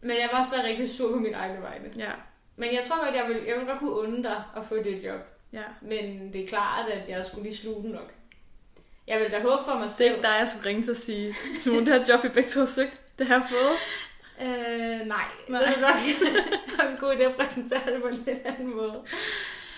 Men 0.00 0.10
jeg 0.10 0.28
vil 0.32 0.38
også 0.40 0.56
være 0.56 0.66
rigtig 0.66 0.90
sur 0.90 1.12
på 1.12 1.18
min 1.18 1.34
egne 1.34 1.62
vegne. 1.62 1.90
Ja, 1.96 2.10
Men 2.56 2.72
jeg 2.74 2.82
tror 2.88 3.04
godt, 3.04 3.14
jeg 3.14 3.24
vil, 3.28 3.36
jeg 3.46 3.56
vil 3.58 3.66
godt 3.66 3.78
kunne 3.78 3.92
unde 3.92 4.22
dig 4.22 4.42
at 4.56 4.64
få 4.64 4.76
det 4.76 5.04
job. 5.04 5.20
ja. 5.52 5.62
Men 5.82 6.32
det 6.32 6.44
er 6.44 6.48
klart, 6.48 6.88
at 6.88 7.08
jeg 7.08 7.24
skulle 7.24 7.42
lige 7.42 7.56
sluge 7.56 7.82
den 7.82 7.90
nok. 7.90 8.12
Jeg 9.06 9.20
vil 9.20 9.30
da 9.30 9.40
håbe 9.40 9.64
for 9.64 9.72
mig 9.74 9.82
Det 9.82 9.90
er 9.90 9.94
selv. 9.94 10.22
dig, 10.22 10.36
jeg 10.38 10.48
skulle 10.48 10.66
ringe 10.68 10.82
til 10.82 10.90
at 10.90 10.96
sige, 10.96 11.34
Simon, 11.58 11.86
det 11.86 11.94
her 11.94 12.04
job, 12.14 12.24
vi 12.24 12.28
begge 12.28 12.48
to 12.48 12.60
har 12.60 12.66
søgt, 12.66 13.00
det 13.18 13.26
har 13.26 13.34
jeg 13.34 13.46
fået. 13.50 13.76
Øh, 14.40 15.06
nej, 15.06 15.24
Nej. 15.48 15.60
det 15.64 15.76
er 15.76 15.80
nok 15.80 15.96
nok 16.78 16.90
en 16.90 16.96
god 17.00 17.14
idé 17.14 17.22
at 17.22 17.36
præsentere 17.36 17.94
det 17.94 18.02
på 18.02 18.08
en 18.08 18.14
lidt 18.14 18.38
anden 18.44 18.76
måde. 18.76 19.02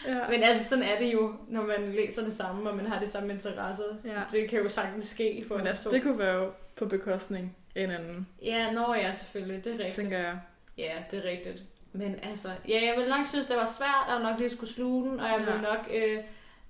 Ja. 0.07 0.29
Men 0.29 0.43
altså, 0.43 0.69
sådan 0.69 0.85
er 0.85 0.99
det 0.99 1.13
jo, 1.13 1.35
når 1.49 1.63
man 1.63 1.93
læser 1.93 2.23
det 2.25 2.33
samme, 2.33 2.71
og 2.71 2.77
man 2.77 2.87
har 2.87 3.01
de 3.01 3.07
samme 3.07 3.33
interesser. 3.33 3.85
Ja. 4.05 4.21
Det 4.33 4.51
kan 4.51 4.63
jo 4.63 4.69
sagtens 4.69 5.05
ske 5.05 5.45
for 5.49 5.57
Men 5.57 5.67
os 5.67 5.69
altså, 5.71 5.85
to. 5.85 5.91
det 5.91 6.03
kunne 6.03 6.19
være 6.19 6.37
jo 6.37 6.51
på 6.77 6.87
bekostning 6.87 7.57
en 7.75 7.91
anden, 7.91 8.29
Ja, 8.43 8.71
når 8.73 8.95
jeg 8.95 9.17
selvfølgelig, 9.17 9.65
det 9.65 9.73
er 9.73 9.79
rigtigt. 9.79 9.95
tænker 9.95 10.19
jeg. 10.19 10.39
Ja, 10.79 10.93
det 11.11 11.19
er 11.25 11.31
rigtigt. 11.31 11.63
Men 11.93 12.19
altså, 12.23 12.49
ja, 12.69 12.81
jeg 12.85 12.95
vil 12.97 13.09
nok 13.09 13.27
synes, 13.27 13.47
det 13.47 13.57
var 13.57 13.67
svært, 13.67 14.15
og 14.17 14.21
nok 14.21 14.39
lige 14.39 14.51
skulle 14.51 14.73
sluge 14.73 15.11
den, 15.11 15.21
og 15.21 15.27
jeg 15.29 15.45
Ja. 15.49 15.61
nok 15.61 15.89
øh, 15.95 16.19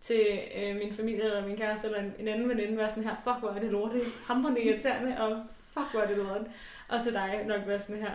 til 0.00 0.38
øh, 0.56 0.76
min 0.76 0.92
familie 0.92 1.22
eller 1.24 1.46
min 1.46 1.56
kæreste 1.56 1.86
eller 1.86 2.00
en, 2.00 2.14
en 2.18 2.28
anden 2.28 2.48
veninde 2.48 2.76
være 2.76 2.90
sådan 2.90 3.04
her, 3.04 3.16
fuck 3.24 3.36
hvor 3.38 3.48
er 3.48 3.58
det 3.60 3.70
lortet, 3.70 4.02
hamrende 4.26 4.62
irriterende, 4.62 5.20
og 5.20 5.42
fuck 5.72 5.86
hvor 5.92 6.00
er 6.00 6.06
det 6.06 6.16
lortet. 6.16 6.46
Og 6.88 7.02
til 7.02 7.14
dig 7.14 7.42
nok 7.46 7.60
være 7.66 7.80
sådan 7.80 8.02
her, 8.02 8.10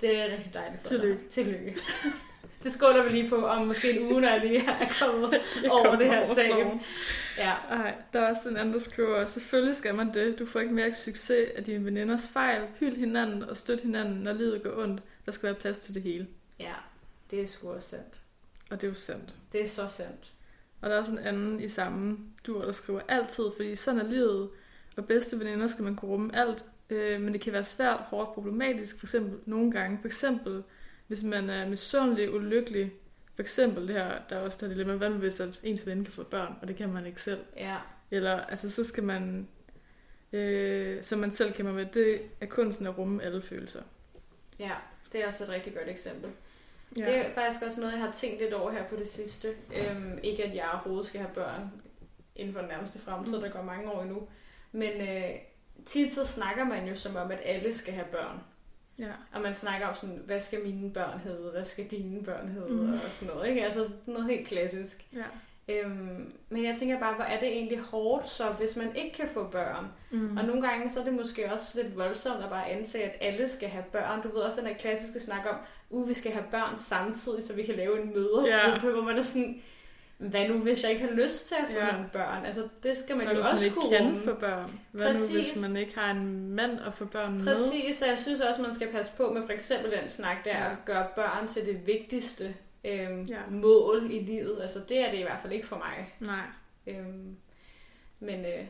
det 0.00 0.18
er 0.18 0.24
rigtig 0.24 0.54
dejligt 0.54 0.80
for 0.82 0.88
Tillykke. 0.88 1.20
dig. 1.22 1.28
Tillykke. 1.30 1.74
Det 2.62 2.72
skåler 2.72 3.02
vi 3.02 3.08
lige 3.08 3.28
på, 3.28 3.46
om 3.46 3.66
måske 3.66 4.00
en 4.00 4.12
uge, 4.12 4.20
når 4.20 4.28
jeg 4.28 4.40
lige 4.40 4.64
er 4.66 4.88
kommet 5.00 5.40
over 5.70 5.96
det 5.96 6.06
her 6.06 6.34
tag. 6.34 6.80
Ja, 7.38 7.52
Ej, 7.70 7.94
der 8.12 8.20
er 8.20 8.30
også 8.30 8.48
en 8.48 8.56
anden, 8.56 8.74
der 8.74 8.80
skriver, 8.80 9.24
selvfølgelig 9.26 9.76
skal 9.76 9.94
man 9.94 10.14
det. 10.14 10.38
Du 10.38 10.46
får 10.46 10.60
ikke 10.60 10.74
mere 10.74 10.94
succes 10.94 11.48
af 11.56 11.64
dine 11.64 11.84
veninders 11.84 12.28
fejl. 12.32 12.62
Hyld 12.80 12.96
hinanden 12.96 13.42
og 13.42 13.56
støt 13.56 13.80
hinanden, 13.80 14.16
når 14.16 14.32
livet 14.32 14.62
går 14.62 14.82
ondt. 14.82 15.02
Der 15.26 15.32
skal 15.32 15.46
være 15.46 15.54
plads 15.54 15.78
til 15.78 15.94
det 15.94 16.02
hele. 16.02 16.26
ja, 16.60 16.74
det 17.30 17.42
er 17.42 17.46
sgu 17.46 17.70
også 17.70 17.88
sandt. 17.88 18.20
Og 18.70 18.80
det 18.80 18.86
er 18.86 18.90
jo 18.90 18.94
sandt. 18.94 19.34
Det 19.52 19.62
er 19.62 19.68
så 19.68 19.88
sandt. 19.88 20.32
Og 20.80 20.90
der 20.90 20.94
er 20.96 21.00
også 21.00 21.12
en 21.12 21.18
anden 21.18 21.60
i 21.60 21.68
samme 21.68 22.18
dur, 22.46 22.64
der 22.64 22.72
skriver 22.72 23.00
altid, 23.08 23.44
fordi 23.56 23.76
sådan 23.76 24.00
er 24.00 24.04
livet. 24.04 24.50
Og 24.96 25.04
bedste 25.06 25.38
veninder 25.38 25.66
skal 25.66 25.84
man 25.84 25.96
kunne 25.96 26.10
rumme 26.10 26.36
alt. 26.36 26.64
Øh, 26.90 27.20
men 27.20 27.32
det 27.32 27.40
kan 27.40 27.52
være 27.52 27.64
svært, 27.64 27.98
hårdt, 28.00 28.34
problematisk, 28.34 28.98
for 28.98 29.06
eksempel 29.06 29.38
nogle 29.46 29.72
gange. 29.72 29.98
For 30.00 30.06
eksempel, 30.06 30.62
hvis 31.12 31.22
man 31.22 31.50
er 31.50 31.68
misundelig, 31.68 32.34
ulykkelig. 32.34 32.92
For 33.34 33.42
eksempel 33.42 33.88
det 33.88 33.96
her, 33.96 34.18
der 34.30 34.36
er 34.36 34.40
også 34.40 34.58
der 34.60 34.68
dilemma, 34.72 34.94
hvad 34.94 35.10
hvis 35.10 35.40
at 35.40 35.60
ens 35.62 35.86
ven 35.86 36.04
kan 36.04 36.12
få 36.12 36.22
børn, 36.22 36.54
og 36.62 36.68
det 36.68 36.76
kan 36.76 36.88
man 36.88 37.06
ikke 37.06 37.22
selv. 37.22 37.40
Ja, 37.56 37.76
Eller, 38.10 38.40
altså, 38.40 38.70
så 38.70 38.84
skal 38.84 39.02
man, 39.04 39.48
øh, 40.32 41.02
som 41.02 41.18
man 41.18 41.30
selv 41.30 41.52
kæmper 41.52 41.72
med, 41.72 41.86
det 41.86 42.20
er 42.40 42.46
kunsten 42.46 42.86
at 42.86 42.98
rumme 42.98 43.22
alle 43.24 43.42
følelser. 43.42 43.82
ja, 44.58 44.70
det 45.12 45.22
er 45.22 45.26
også 45.26 45.44
et 45.44 45.50
rigtig 45.50 45.74
godt 45.74 45.88
eksempel. 45.88 46.30
Ja. 46.98 47.04
Det 47.04 47.16
er 47.16 47.34
faktisk 47.34 47.62
også 47.66 47.80
noget, 47.80 47.92
jeg 47.92 48.00
har 48.02 48.12
tænkt 48.12 48.40
lidt 48.40 48.52
over 48.54 48.70
her 48.70 48.84
på 48.88 48.96
det 48.96 49.08
sidste. 49.08 49.48
Øhm, 49.48 50.18
ikke 50.22 50.44
at 50.44 50.54
jeg 50.54 50.68
overhovedet 50.72 51.06
skal 51.06 51.20
have 51.20 51.30
børn 51.34 51.70
inden 52.36 52.52
for 52.54 52.60
den 52.60 52.68
nærmeste 52.68 52.98
fremtid, 52.98 53.36
Mm. 53.36 53.42
der 53.42 53.50
går 53.50 53.62
mange 53.62 53.90
år 53.92 54.02
endnu. 54.02 54.28
Men 54.72 54.92
øh, 55.00 55.30
tit 55.86 56.12
så 56.12 56.26
snakker 56.26 56.64
man 56.64 56.88
jo 56.88 56.94
som 56.94 57.16
om, 57.16 57.30
at 57.30 57.38
alle 57.44 57.74
skal 57.74 57.94
have 57.94 58.06
børn. 58.12 58.38
Ja. 58.98 59.10
Og 59.32 59.42
man 59.42 59.54
snakker 59.54 59.86
om 59.86 59.94
sådan, 59.94 60.22
hvad 60.26 60.40
skal 60.40 60.62
mine 60.64 60.90
børn 60.92 61.18
hedde, 61.18 61.50
hvad 61.52 61.64
skal 61.64 61.84
dine 61.86 62.22
børn 62.24 62.48
hedde, 62.48 62.72
Mm. 62.74 62.92
og 62.92 62.98
sådan 63.10 63.34
noget. 63.34 63.48
Ikke? 63.48 63.64
Altså 63.64 63.88
noget 64.06 64.26
helt 64.26 64.46
klassisk. 64.48 65.06
ja. 65.14 65.24
Øhm, 65.68 66.32
men 66.48 66.64
jeg 66.64 66.76
tænker 66.78 66.98
bare, 67.00 67.14
hvor 67.14 67.24
er 67.24 67.40
det 67.40 67.48
egentlig 67.48 67.78
hårdt 67.78 68.28
så, 68.28 68.48
hvis 68.50 68.76
man 68.76 68.96
ikke 68.96 69.16
kan 69.16 69.28
få 69.34 69.44
børn? 69.44 69.86
Mm. 70.10 70.36
Og 70.36 70.44
nogle 70.44 70.68
gange 70.68 70.90
så 70.90 71.00
er 71.00 71.04
det 71.04 71.14
måske 71.14 71.52
også 71.52 71.82
lidt 71.82 71.96
voldsomt 71.96 72.44
at 72.44 72.50
bare 72.50 72.70
antage, 72.70 73.04
at 73.04 73.16
alle 73.20 73.48
skal 73.48 73.68
have 73.68 73.84
børn. 73.92 74.22
Du 74.22 74.28
ved 74.28 74.36
også 74.40 74.60
den 74.60 74.68
der 74.70 74.74
klassiske 74.76 75.20
snak 75.20 75.40
om, 75.50 75.56
uh, 75.90 76.08
vi 76.08 76.14
skal 76.14 76.32
have 76.32 76.44
børn 76.50 76.76
samtidig, 76.76 77.42
så 77.44 77.54
vi 77.54 77.62
kan 77.62 77.74
lave 77.74 78.02
en 78.02 78.12
mødergruppe, 78.14 78.50
Ja. 78.50 78.78
hvor 78.92 79.02
man 79.02 79.18
er 79.18 79.22
sådan, 79.22 79.62
hvad 80.30 80.48
nu 80.48 80.58
hvis 80.58 80.82
jeg 80.82 80.90
ikke 80.92 81.06
har 81.06 81.12
lyst 81.14 81.46
til 81.46 81.54
at 81.54 81.72
få 81.72 81.78
Ja. 81.78 81.92
nogle 81.92 82.08
børn? 82.12 82.44
Altså 82.46 82.68
det 82.82 82.96
skal 82.96 83.16
man 83.16 83.26
Hvad 83.26 83.34
jo 83.34 83.40
hvis 83.40 83.46
man 83.46 83.52
også 83.54 83.64
ikke 83.64 83.76
kunne 83.76 83.96
kan 83.96 84.20
få 84.24 84.34
børn? 84.34 84.80
Hvad 84.92 85.12
nu, 85.12 85.18
hvis 85.18 85.30
Præcis. 85.30 85.62
man 85.62 85.76
ikke 85.76 85.98
har 85.98 86.10
en 86.10 86.48
mand 86.54 86.80
at 86.86 86.94
få 86.94 87.04
børn 87.04 87.34
med? 87.38 87.44
Præcis, 87.44 88.02
og 88.02 88.08
jeg 88.08 88.18
synes 88.18 88.40
også, 88.40 88.62
man 88.62 88.74
skal 88.74 88.88
passe 88.92 89.12
på 89.16 89.32
med 89.32 89.42
for 89.46 89.52
eksempel 89.52 89.90
den 89.92 90.10
snak 90.10 90.36
der, 90.44 90.58
Ja. 90.58 90.70
at 90.70 90.76
gøre 90.84 91.06
børn 91.16 91.48
til 91.48 91.66
det 91.66 91.86
vigtigste 91.86 92.54
øhm, 92.84 93.22
Ja. 93.24 93.38
mål 93.50 94.08
i 94.10 94.18
livet. 94.18 94.58
Altså 94.62 94.80
det 94.88 94.98
er 94.98 95.10
det 95.10 95.18
i 95.18 95.22
hvert 95.22 95.38
fald 95.42 95.52
ikke 95.52 95.66
for 95.66 95.76
mig. 95.76 96.14
Nej. 96.20 96.46
Øhm, 96.86 97.36
men, 98.20 98.44
øh, 98.46 98.66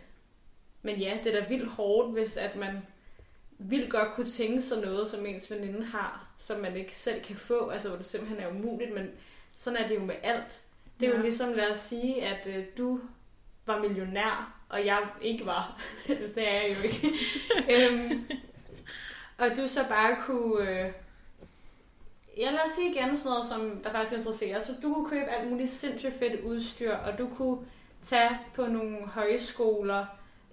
men 0.82 0.96
ja, 0.96 1.18
det 1.24 1.34
er 1.34 1.40
da 1.40 1.46
vildt 1.48 1.68
hårdt, 1.70 2.12
hvis 2.12 2.36
at 2.36 2.56
man 2.56 2.78
vildt 3.58 3.90
godt 3.90 4.08
kunne 4.14 4.26
tænke 4.30 4.62
sig 4.62 4.80
noget, 4.80 5.08
som 5.08 5.26
ens 5.26 5.50
veninde 5.50 5.84
har, 5.84 6.26
som 6.38 6.60
man 6.60 6.76
ikke 6.76 6.96
selv 6.96 7.22
kan 7.22 7.36
få, 7.36 7.68
altså 7.68 7.88
hvor 7.88 7.96
det 7.96 8.06
simpelthen 8.06 8.40
er 8.40 8.48
umuligt, 8.50 8.94
men 8.94 9.10
sådan 9.54 9.76
er 9.78 9.88
det 9.88 9.94
jo 9.94 10.00
med 10.04 10.14
alt. 10.22 10.60
Det 11.02 11.08
ja. 11.08 11.16
Jo 11.16 11.22
ligesom, 11.22 11.52
lad 11.52 11.70
os 11.70 11.78
sige, 11.78 12.22
at 12.26 12.46
øh, 12.46 12.64
du 12.78 13.00
var 13.66 13.80
millionær, 13.80 14.62
og 14.68 14.86
jeg 14.86 15.02
ikke 15.20 15.46
var. 15.46 15.80
det 16.34 16.48
er 16.48 16.52
jeg 16.52 16.76
jo 16.76 16.82
ikke. 16.82 17.08
øhm, 17.74 18.26
og 19.38 19.56
du 19.56 19.66
så 19.66 19.84
bare 19.88 20.16
kunne... 20.26 20.70
Øh, 20.70 20.92
Ja, 22.36 22.50
lad 22.50 22.60
os 22.66 22.70
sige 22.70 22.90
igen 22.90 23.16
sådan 23.16 23.30
noget, 23.30 23.46
som 23.46 23.80
der 23.84 23.90
faktisk 23.90 24.16
interesserer. 24.16 24.60
Så 24.60 24.74
du 24.82 24.94
kunne 24.94 25.08
købe 25.08 25.30
alt 25.30 25.50
muligt 25.50 25.70
sindssygt 25.70 26.14
fedt 26.14 26.40
udstyr, 26.40 26.94
og 26.94 27.18
du 27.18 27.28
kunne 27.36 27.58
tage 28.02 28.38
på 28.54 28.66
nogle 28.66 29.06
højskoler 29.06 30.06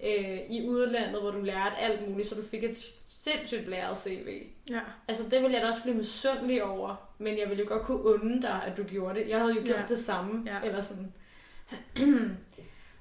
øh, 0.03 0.39
i 0.49 0.67
udlandet, 0.69 1.21
hvor 1.21 1.31
du 1.31 1.41
lærte 1.41 1.75
alt 1.75 2.09
muligt, 2.09 2.27
så 2.29 2.35
du 2.35 2.43
fik 2.43 2.63
et 2.63 2.77
sindssygt 3.07 3.69
læret 3.69 3.97
CV. 3.97 4.43
Ja. 4.69 4.79
Altså, 5.07 5.23
det 5.23 5.41
ville 5.41 5.53
jeg 5.53 5.61
da 5.61 5.67
også 5.67 5.81
blive 5.81 5.97
misundelig 5.97 6.63
over, 6.63 7.08
men 7.19 7.37
jeg 7.37 7.49
ville 7.49 7.63
jo 7.63 7.69
godt 7.69 7.83
kunne 7.83 8.03
unde 8.03 8.41
dig, 8.41 8.63
at 8.65 8.77
du 8.77 8.83
gjorde 8.83 9.19
det. 9.19 9.29
Jeg 9.29 9.39
havde 9.39 9.53
jo 9.55 9.61
gjort 9.65 9.79
Ja. 9.79 9.85
det 9.89 9.99
samme, 9.99 10.51
Ja. 10.51 10.61
eller 10.67 10.81
sådan. 10.81 11.13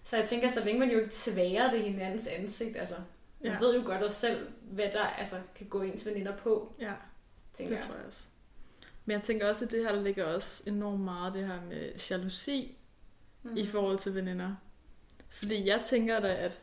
så 0.05 0.17
jeg 0.17 0.29
tænker, 0.29 0.49
så 0.49 0.65
længe 0.65 0.81
man 0.81 0.91
jo 0.91 0.99
ikke 0.99 1.11
tværer 1.13 1.71
det 1.71 1.81
hinandens 1.83 2.27
ansigt, 2.27 2.77
altså, 2.77 2.95
Man 3.41 3.53
Ja. 3.53 3.59
ved 3.59 3.75
jo 3.75 3.83
godt 3.87 4.03
også 4.03 4.21
selv, 4.21 4.47
hvad 4.63 4.85
der 4.93 5.01
altså, 5.05 5.37
kan 5.55 5.67
gå 5.67 5.83
ens 5.83 6.07
veninder 6.07 6.37
på, 6.37 6.73
Ja, 6.81 6.93
tænker 7.55 7.75
det 7.75 7.81
jeg. 7.81 7.89
tror 7.89 7.97
jeg 7.97 8.07
også. 8.07 8.25
Men 9.05 9.15
jeg 9.15 9.23
tænker 9.23 9.49
også, 9.49 9.65
at 9.65 9.71
det 9.71 9.83
her 9.85 10.03
ligger 10.03 10.25
også 10.25 10.63
enormt 10.67 11.01
meget 11.01 11.35
det 11.35 11.47
her 11.47 11.61
med 11.69 11.91
jalousi 12.11 12.77
mm. 13.43 13.57
i 13.57 13.67
forhold 13.67 13.99
til 13.99 14.15
veninder. 14.15 14.55
Fordi 15.29 15.67
jeg 15.69 15.81
tænker 15.87 16.21
da, 16.21 16.35
at 16.35 16.59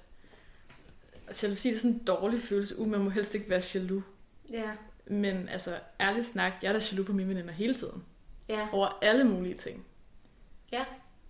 jalousi 1.43 1.69
er 1.69 1.77
sådan 1.77 1.91
en 1.91 2.03
dårlig 2.03 2.41
følelse. 2.41 2.79
Uh, 2.79 2.87
man 2.89 2.99
må 3.01 3.09
helst 3.09 3.35
ikke 3.35 3.49
være 3.49 3.61
jaloux. 3.75 4.03
Ja, 4.49 4.71
Men 5.07 5.49
altså, 5.49 5.75
ærligt 6.01 6.25
snak, 6.25 6.51
jeg 6.61 6.69
er 6.69 6.73
da 6.73 6.79
jaloux 6.91 7.07
på 7.07 7.13
mine 7.13 7.29
veninder 7.29 7.53
hele 7.53 7.75
tiden. 7.75 8.03
ja. 8.49 8.67
Over 8.71 8.97
alle 9.01 9.23
mulige 9.23 9.55
ting. 9.55 9.85
Ja. 10.71 10.85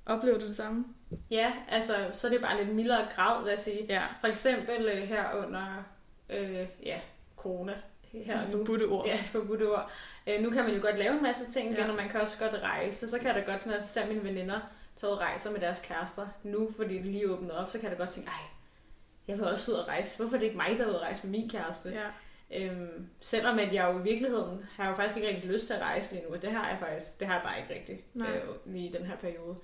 Oplever 0.06 0.38
du 0.40 0.46
det 0.46 0.56
samme? 0.56 0.86
Ja, 1.32 1.54
altså, 1.70 1.96
så 2.12 2.28
er 2.28 2.32
det 2.32 2.42
bare 2.42 2.64
lidt 2.64 2.76
mildere 2.76 3.08
grad, 3.16 3.44
vil 3.44 3.50
jeg 3.50 3.60
sige. 3.60 3.86
Ja. 3.90 4.02
For 4.22 4.28
eksempel 4.28 4.86
øh, 4.86 4.98
her 5.08 5.34
under, 5.46 5.84
øh, 6.30 6.68
ja, 6.84 7.00
corona. 7.38 7.74
Her 8.12 8.46
nu. 8.46 8.58
Forbudte 8.58 8.84
ord. 8.84 9.06
Ja, 9.06 9.20
forbudte 9.22 9.70
ord. 9.72 9.92
Øh, 10.28 10.42
nu 10.42 10.50
kan 10.50 10.64
man 10.64 10.74
jo 10.76 10.82
godt 10.82 10.98
lave 11.00 11.14
en 11.18 11.24
masse 11.24 11.52
ting 11.52 11.66
igen, 11.72 11.84
Ja. 11.86 11.90
og 11.90 11.96
man 11.96 12.10
kan 12.10 12.22
også 12.22 12.38
godt 12.40 12.62
rejse. 12.64 13.10
Så 13.10 13.18
kan 13.20 13.28
jeg 13.28 13.36
da 13.36 13.52
godt, 13.52 13.66
når 13.66 13.74
jeg 13.74 13.82
ser 13.84 14.08
mine 14.08 14.24
veninder 14.24 14.60
tage 14.96 15.12
ud 15.14 15.18
rejser 15.18 15.52
med 15.52 15.60
deres 15.60 15.80
kærester 15.80 16.28
nu, 16.44 16.70
fordi 16.78 16.98
det 16.98 17.06
lige 17.06 17.32
åbnet 17.32 17.52
op, 17.52 17.70
så 17.70 17.80
kan 17.80 17.90
jeg 17.90 17.98
da 17.98 18.04
godt 18.04 18.10
tænke, 18.14 18.30
ej, 18.30 18.46
jeg 19.28 19.38
vil 19.38 19.46
også 19.48 19.72
ud 19.72 19.76
og 19.78 19.88
rejse. 19.88 20.18
Hvorfor 20.18 20.36
er 20.36 20.40
det 20.40 20.46
ikke 20.46 20.58
mig, 20.58 20.76
der 20.78 20.84
er 20.84 20.88
ude 20.88 20.96
at 20.96 21.02
rejse 21.02 21.20
med 21.28 21.32
min 21.40 21.50
kæreste? 21.50 21.90
Ja. 21.90 22.08
Øhm, 22.54 23.08
selvom 23.20 23.60
at 23.60 23.74
jeg 23.74 23.94
jo 23.94 24.00
i 24.00 24.04
virkeligheden 24.04 24.66
har 24.72 24.84
jeg 24.84 24.92
jo 24.92 24.96
faktisk 24.96 25.18
ikke 25.18 25.30
rigtig 25.30 25.52
lyst 25.52 25.68
til 25.68 25.74
at 25.74 25.82
rejse 25.82 26.14
lige 26.14 26.24
nu, 26.28 26.36
og 26.36 26.42
det 26.42 26.52
har 26.52 26.70
jeg 26.70 26.78
faktisk, 26.80 27.20
det 27.20 27.28
har 27.28 27.34
jeg 27.34 27.44
bare 27.44 27.60
ikke 27.60 27.74
rigtigt 27.74 28.16
Nej. 28.16 28.30
øh, 28.36 28.74
lige 28.74 28.90
i 28.90 28.92
den 28.92 29.06
her 29.06 29.16
periode. 29.16 29.56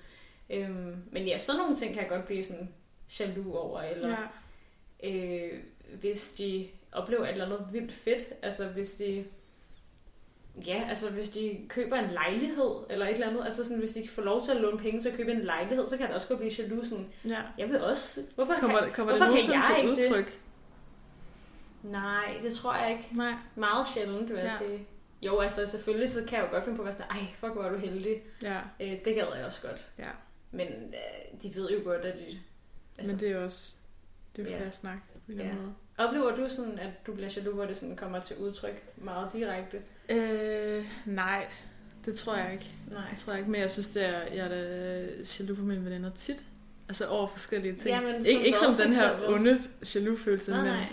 Øhm, 0.49 1.03
men 1.11 1.27
ja, 1.27 1.37
sådan 1.37 1.59
nogle 1.59 1.75
ting 1.75 1.93
kan 1.93 2.01
jeg 2.01 2.09
godt 2.09 2.25
blive 2.25 2.43
sådan 2.43 2.69
jaloux 3.19 3.55
over, 3.55 3.81
eller 3.81 4.17
ja. 5.03 5.09
øh, 5.09 5.59
hvis 5.99 6.29
de 6.29 6.67
oplever 6.91 7.23
et 7.23 7.31
eller 7.31 7.45
andet 7.45 7.67
vildt 7.71 7.91
fedt, 7.93 8.33
altså 8.41 8.67
hvis 8.67 8.93
de 8.93 9.25
ja, 10.67 10.85
altså 10.89 11.09
hvis 11.09 11.29
de 11.29 11.59
køber 11.69 11.95
en 11.95 12.09
lejlighed 12.11 12.75
eller 12.89 13.05
et 13.05 13.13
eller 13.13 13.27
andet, 13.27 13.45
altså 13.45 13.63
sådan, 13.63 13.79
hvis 13.79 13.91
de 13.91 14.09
får 14.09 14.21
lov 14.21 14.43
til 14.43 14.51
at 14.51 14.57
låne 14.57 14.77
penge 14.77 15.01
til 15.01 15.09
at 15.09 15.15
købe 15.15 15.31
en 15.31 15.41
lejlighed, 15.41 15.85
så 15.85 15.97
kan 15.97 16.07
da 16.07 16.15
også 16.15 16.27
godt 16.27 16.39
blive 16.39 16.53
jaloux 16.59 16.87
sådan, 16.87 17.07
ja. 17.25 17.37
jeg 17.57 17.69
vil 17.69 17.81
også, 17.81 18.21
hvorfor 18.35 18.53
Kommer, 18.53 18.79
kan, 18.79 18.91
kommer 18.91 19.11
det 19.11 19.21
hvorfor 19.21 19.35
kan 19.35 19.45
nogensinde 19.45 19.57
jeg 19.57 19.97
til 19.97 20.11
ikke 20.11 20.17
det? 20.17 20.37
Nej, 21.83 22.37
det 22.43 22.53
tror 22.53 22.75
jeg 22.75 22.91
ikke. 22.91 23.07
Nej. 23.11 23.33
Meget 23.55 23.87
sjældent, 23.89 24.29
vil 24.29 24.37
jeg 24.37 24.45
Ja. 24.61 24.65
sige. 24.65 24.87
Jo, 25.21 25.39
altså 25.39 25.67
selvfølgelig, 25.67 26.09
så 26.09 26.23
kan 26.27 26.37
jeg 26.39 26.45
jo 26.47 26.51
godt 26.53 26.63
finde 26.63 26.75
på 26.77 26.81
at 26.81 26.85
være 26.85 26.93
sådan, 26.93 27.07
ej, 27.11 27.25
fuck, 27.35 27.53
hvor 27.53 27.63
er 27.63 27.69
du 27.69 27.77
heldig. 27.77 28.21
Ja. 28.41 28.57
Øh, 28.79 28.87
det 29.05 29.15
gad 29.15 29.25
jeg 29.37 29.45
også 29.45 29.67
godt. 29.67 29.87
Ja. 29.99 30.09
Men 30.51 30.67
øh, 30.67 31.41
de 31.43 31.55
ved 31.55 31.69
jo 31.69 31.79
godt, 31.83 32.01
at 32.01 32.15
de... 32.19 32.39
Altså, 32.97 33.13
Men 33.13 33.19
det 33.19 33.31
er 33.31 33.37
også 33.43 33.73
det 34.35 34.47
er 34.51 34.57
jo 34.57 34.63
Ja. 34.63 34.71
snak 34.71 34.97
på 35.25 35.31
en 35.31 35.37
Ja. 35.39 35.53
måde. 35.53 35.73
Oplever 35.97 36.35
du 36.35 36.49
sådan, 36.49 36.79
at 36.79 37.07
du 37.07 37.13
bliver 37.13 37.29
jaloux, 37.37 37.55
hvor 37.55 37.65
det 37.65 37.77
sådan 37.77 37.95
kommer 37.95 38.19
til 38.19 38.37
udtryk 38.37 38.83
meget 38.97 39.33
direkte? 39.33 39.81
Øh, 40.09 40.85
nej, 41.05 41.47
det 42.05 42.15
tror 42.15 42.35
jeg 42.35 42.53
ikke. 42.53 42.71
Nej. 42.91 43.01
Jeg 43.09 43.17
tror 43.17 43.33
ikke, 43.33 43.49
men 43.51 43.61
jeg 43.61 43.71
synes, 43.71 43.89
det 43.89 44.05
er, 44.05 44.21
jeg 44.21 44.45
er 44.45 44.49
da 44.49 44.55
jaloux 45.39 45.57
på 45.59 45.65
mine 45.65 45.85
veninder 45.85 46.11
tit. 46.15 46.43
Altså 46.89 47.07
over 47.07 47.27
forskellige 47.27 47.75
ting. 47.75 47.89
Jamen, 47.95 48.13
som 48.15 48.25
ikke, 48.25 48.45
ikke 48.45 48.57
som 48.57 48.75
den 48.75 48.93
her 48.93 49.27
onde 49.27 49.61
jaloux-følelse, 49.95 50.51
Nej, 50.51 50.61
men 50.61 50.71
nej. 50.73 50.87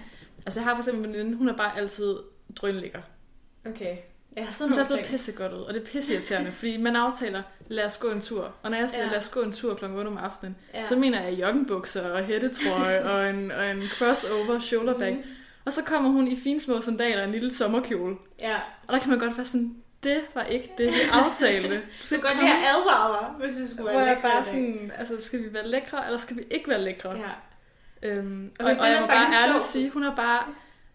Altså 0.49 0.61
jeg 0.61 0.65
har 0.67 0.75
for 0.75 0.83
eksempel 0.83 1.07
en 1.11 1.13
veninde, 1.17 1.37
hun 1.39 1.49
er 1.49 1.57
bare 1.57 1.79
altid 1.79 2.17
drønlækker. 2.57 3.01
Okay. 3.67 3.97
Ja, 4.37 4.47
sådan 4.53 4.69
Hun 4.75 4.87
ser 4.87 4.95
altid 4.97 5.11
pisse 5.11 5.33
godt 5.33 5.53
ud, 5.53 5.61
og 5.61 5.75
det 5.75 5.83
er 5.83 5.87
pisseirriterende, 5.87 6.53
fordi 6.53 6.77
man 6.77 6.97
aftaler, 6.97 7.43
lad 7.69 7.85
os 7.85 7.99
gå 7.99 8.09
en 8.09 8.21
tur. 8.21 8.55
Og 8.63 8.71
når 8.71 8.79
jeg 8.79 8.91
siger, 8.91 9.05
Ja. 9.05 9.11
lad 9.11 9.19
os 9.19 9.29
gå 9.29 9.41
en 9.41 9.53
tur 9.53 9.75
kl. 9.75 9.85
8 9.85 10.09
om 10.09 10.17
aftenen, 10.17 10.57
Ja. 10.75 10.85
så 10.85 10.97
mener 10.97 11.23
jeg 11.23 11.33
joggenbukser 11.41 12.11
og 12.11 12.25
hættetrøje 12.25 13.05
og 13.11 13.31
en, 13.31 13.51
og 13.53 13.71
en 13.71 13.83
crossover 13.99 14.61
shoulderbag. 14.61 15.15
Mhm. 15.15 15.23
Og 15.65 15.73
så 15.73 15.85
kommer 15.85 16.11
hun 16.11 16.29
i 16.29 16.37
finsmå 16.37 16.81
sandaler 16.81 17.19
og 17.19 17.25
en 17.25 17.33
lille 17.33 17.55
sommerkjole. 17.55 18.17
Ja. 18.41 18.57
Og 18.87 18.93
der 18.93 18.99
kan 18.99 19.11
man 19.11 19.19
godt 19.19 19.37
være 19.37 19.47
sådan, 19.47 19.77
det 20.03 20.21
var 20.35 20.43
ikke 20.43 20.71
det, 20.79 20.87
vi 20.87 20.99
aftalte. 21.13 21.83
Så 22.05 22.17
godt 22.19 22.33
have 22.35 22.69
advaret 22.69 23.11
mig, 23.23 23.49
hvis 23.49 23.59
vi 23.59 23.67
skulle 23.67 23.83
Hvor 23.83 23.91
være 24.01 24.09
jeg 24.09 24.17
lækre 24.17 24.31
bare 24.31 24.45
sådan, 24.45 24.93
altså 24.99 25.15
skal 25.21 25.43
vi 25.43 25.55
være 25.55 25.67
lækre, 25.69 26.07
eller 26.07 26.19
skal 26.19 26.37
vi 26.37 26.43
ikke 26.51 26.69
være 26.71 26.83
lækre? 26.83 27.11
Ja. 27.11 27.31
Øhm, 28.03 28.53
og, 28.59 28.65
og, 28.65 28.71
den 28.71 28.79
jeg 28.85 29.01
må 29.01 29.07
bare 29.07 29.17
ærligt 29.17 29.63
sjov. 29.63 29.83
sige, 29.83 29.91
hun 29.91 30.05
er 30.05 30.17
bare, 30.17 30.43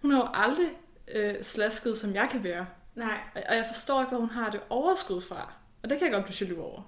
hun 0.02 0.12
er 0.12 0.18
jo 0.18 0.28
aldrig 0.34 0.68
øh, 1.16 1.34
slasket, 1.42 1.98
som 1.98 2.13
jeg 2.13 2.28
kan 2.32 2.44
være. 2.44 2.66
Nej. 2.96 3.18
Og, 3.36 3.42
og 3.50 3.56
jeg 3.56 3.66
forstår 3.74 4.02
ikke, 4.02 4.10
hvor 4.10 4.20
hun 4.20 4.30
har 4.30 4.50
det 4.50 4.60
overskud 4.70 5.22
fra. 5.22 5.54
Og 5.84 5.89
det 5.89 5.98
kan 5.98 6.06
jeg 6.06 6.13
godt 6.13 6.26
blive 6.26 6.38
jaloux 6.42 6.60
over. 6.72 6.82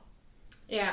Ja. 0.69 0.87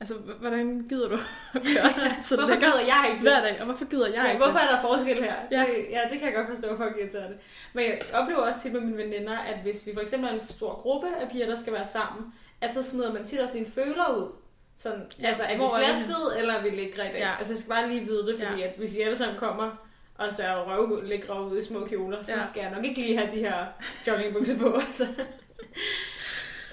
Altså, 0.00 0.14
hvordan 0.14 0.86
gider 0.88 1.08
du 1.08 1.14
at 1.54 1.62
gøre 1.62 1.88
det 1.88 2.12
så 2.26 2.36
Hvorfor 2.36 2.54
gider 2.54 2.80
jeg 2.80 3.06
ikke 3.10 3.22
hver 3.22 3.40
dag? 3.42 3.56
Og 3.60 3.64
hvorfor 3.66 3.84
gider 3.84 4.06
jeg 4.06 4.14
Ja, 4.14 4.30
ikke 4.30 4.44
hvorfor 4.44 4.58
er 4.58 4.70
der 4.70 4.80
forskel 4.80 5.22
her? 5.22 5.34
Ja. 5.50 5.60
Det, 5.60 5.86
ja, 5.90 6.00
det 6.10 6.18
kan 6.18 6.22
jeg 6.28 6.34
godt 6.34 6.48
forstå, 6.48 6.68
at 6.68 6.76
folk 6.76 6.96
irriterer 7.00 7.28
det. 7.28 7.36
Men 7.72 7.84
jeg 7.84 8.00
oplever 8.12 8.40
også 8.40 8.60
tit 8.60 8.72
med 8.72 8.80
mine 8.80 8.96
veninder, 8.96 9.38
at 9.38 9.58
hvis 9.58 9.86
vi 9.86 9.94
for 9.94 10.00
eksempel 10.00 10.28
er 10.30 10.34
en 10.34 10.48
stor 10.48 10.80
gruppe 10.82 11.08
af 11.20 11.30
piger, 11.30 11.46
der 11.46 11.56
skal 11.56 11.72
være 11.72 11.86
sammen, 11.86 12.32
at 12.60 12.74
så 12.74 12.82
smider 12.82 13.12
man 13.12 13.24
tit 13.26 13.40
også 13.40 13.54
lige 13.54 13.66
en 13.66 13.72
føler 13.72 14.16
ud. 14.16 14.32
Sådan, 14.76 15.06
Ja, 15.20 15.28
altså, 15.28 15.42
er 15.42 15.56
vi 15.56 15.62
slasket, 15.76 16.38
eller 16.38 16.54
er 16.54 16.62
vi 16.62 16.70
lækre 16.70 17.08
i 17.08 17.12
dag? 17.12 17.18
Ja. 17.18 17.32
Altså, 17.38 17.52
jeg 17.52 17.58
skal 17.58 17.68
bare 17.70 17.88
lige 17.88 18.04
vide 18.04 18.26
det, 18.26 18.36
fordi 18.46 18.60
Ja. 18.60 18.66
at 18.68 18.74
hvis 18.78 18.94
I 18.94 19.00
alle 19.00 19.16
sammen 19.18 19.38
kommer 19.38 19.86
og 20.14 20.32
ser 20.32 20.54
røvlækre 20.56 21.50
ud 21.50 21.58
i 21.58 21.62
små 21.62 21.86
kjoler, 21.86 22.22
så 22.22 22.32
Ja. 22.32 22.46
skal 22.46 22.60
jeg 22.62 22.70
nok 22.70 22.84
ikke 22.84 23.00
lige 23.00 23.16
have 23.18 23.30
de 23.34 23.38
her 23.40 23.66
joggingbukser 24.06 24.58
på. 24.58 24.74
Altså. 24.86 25.06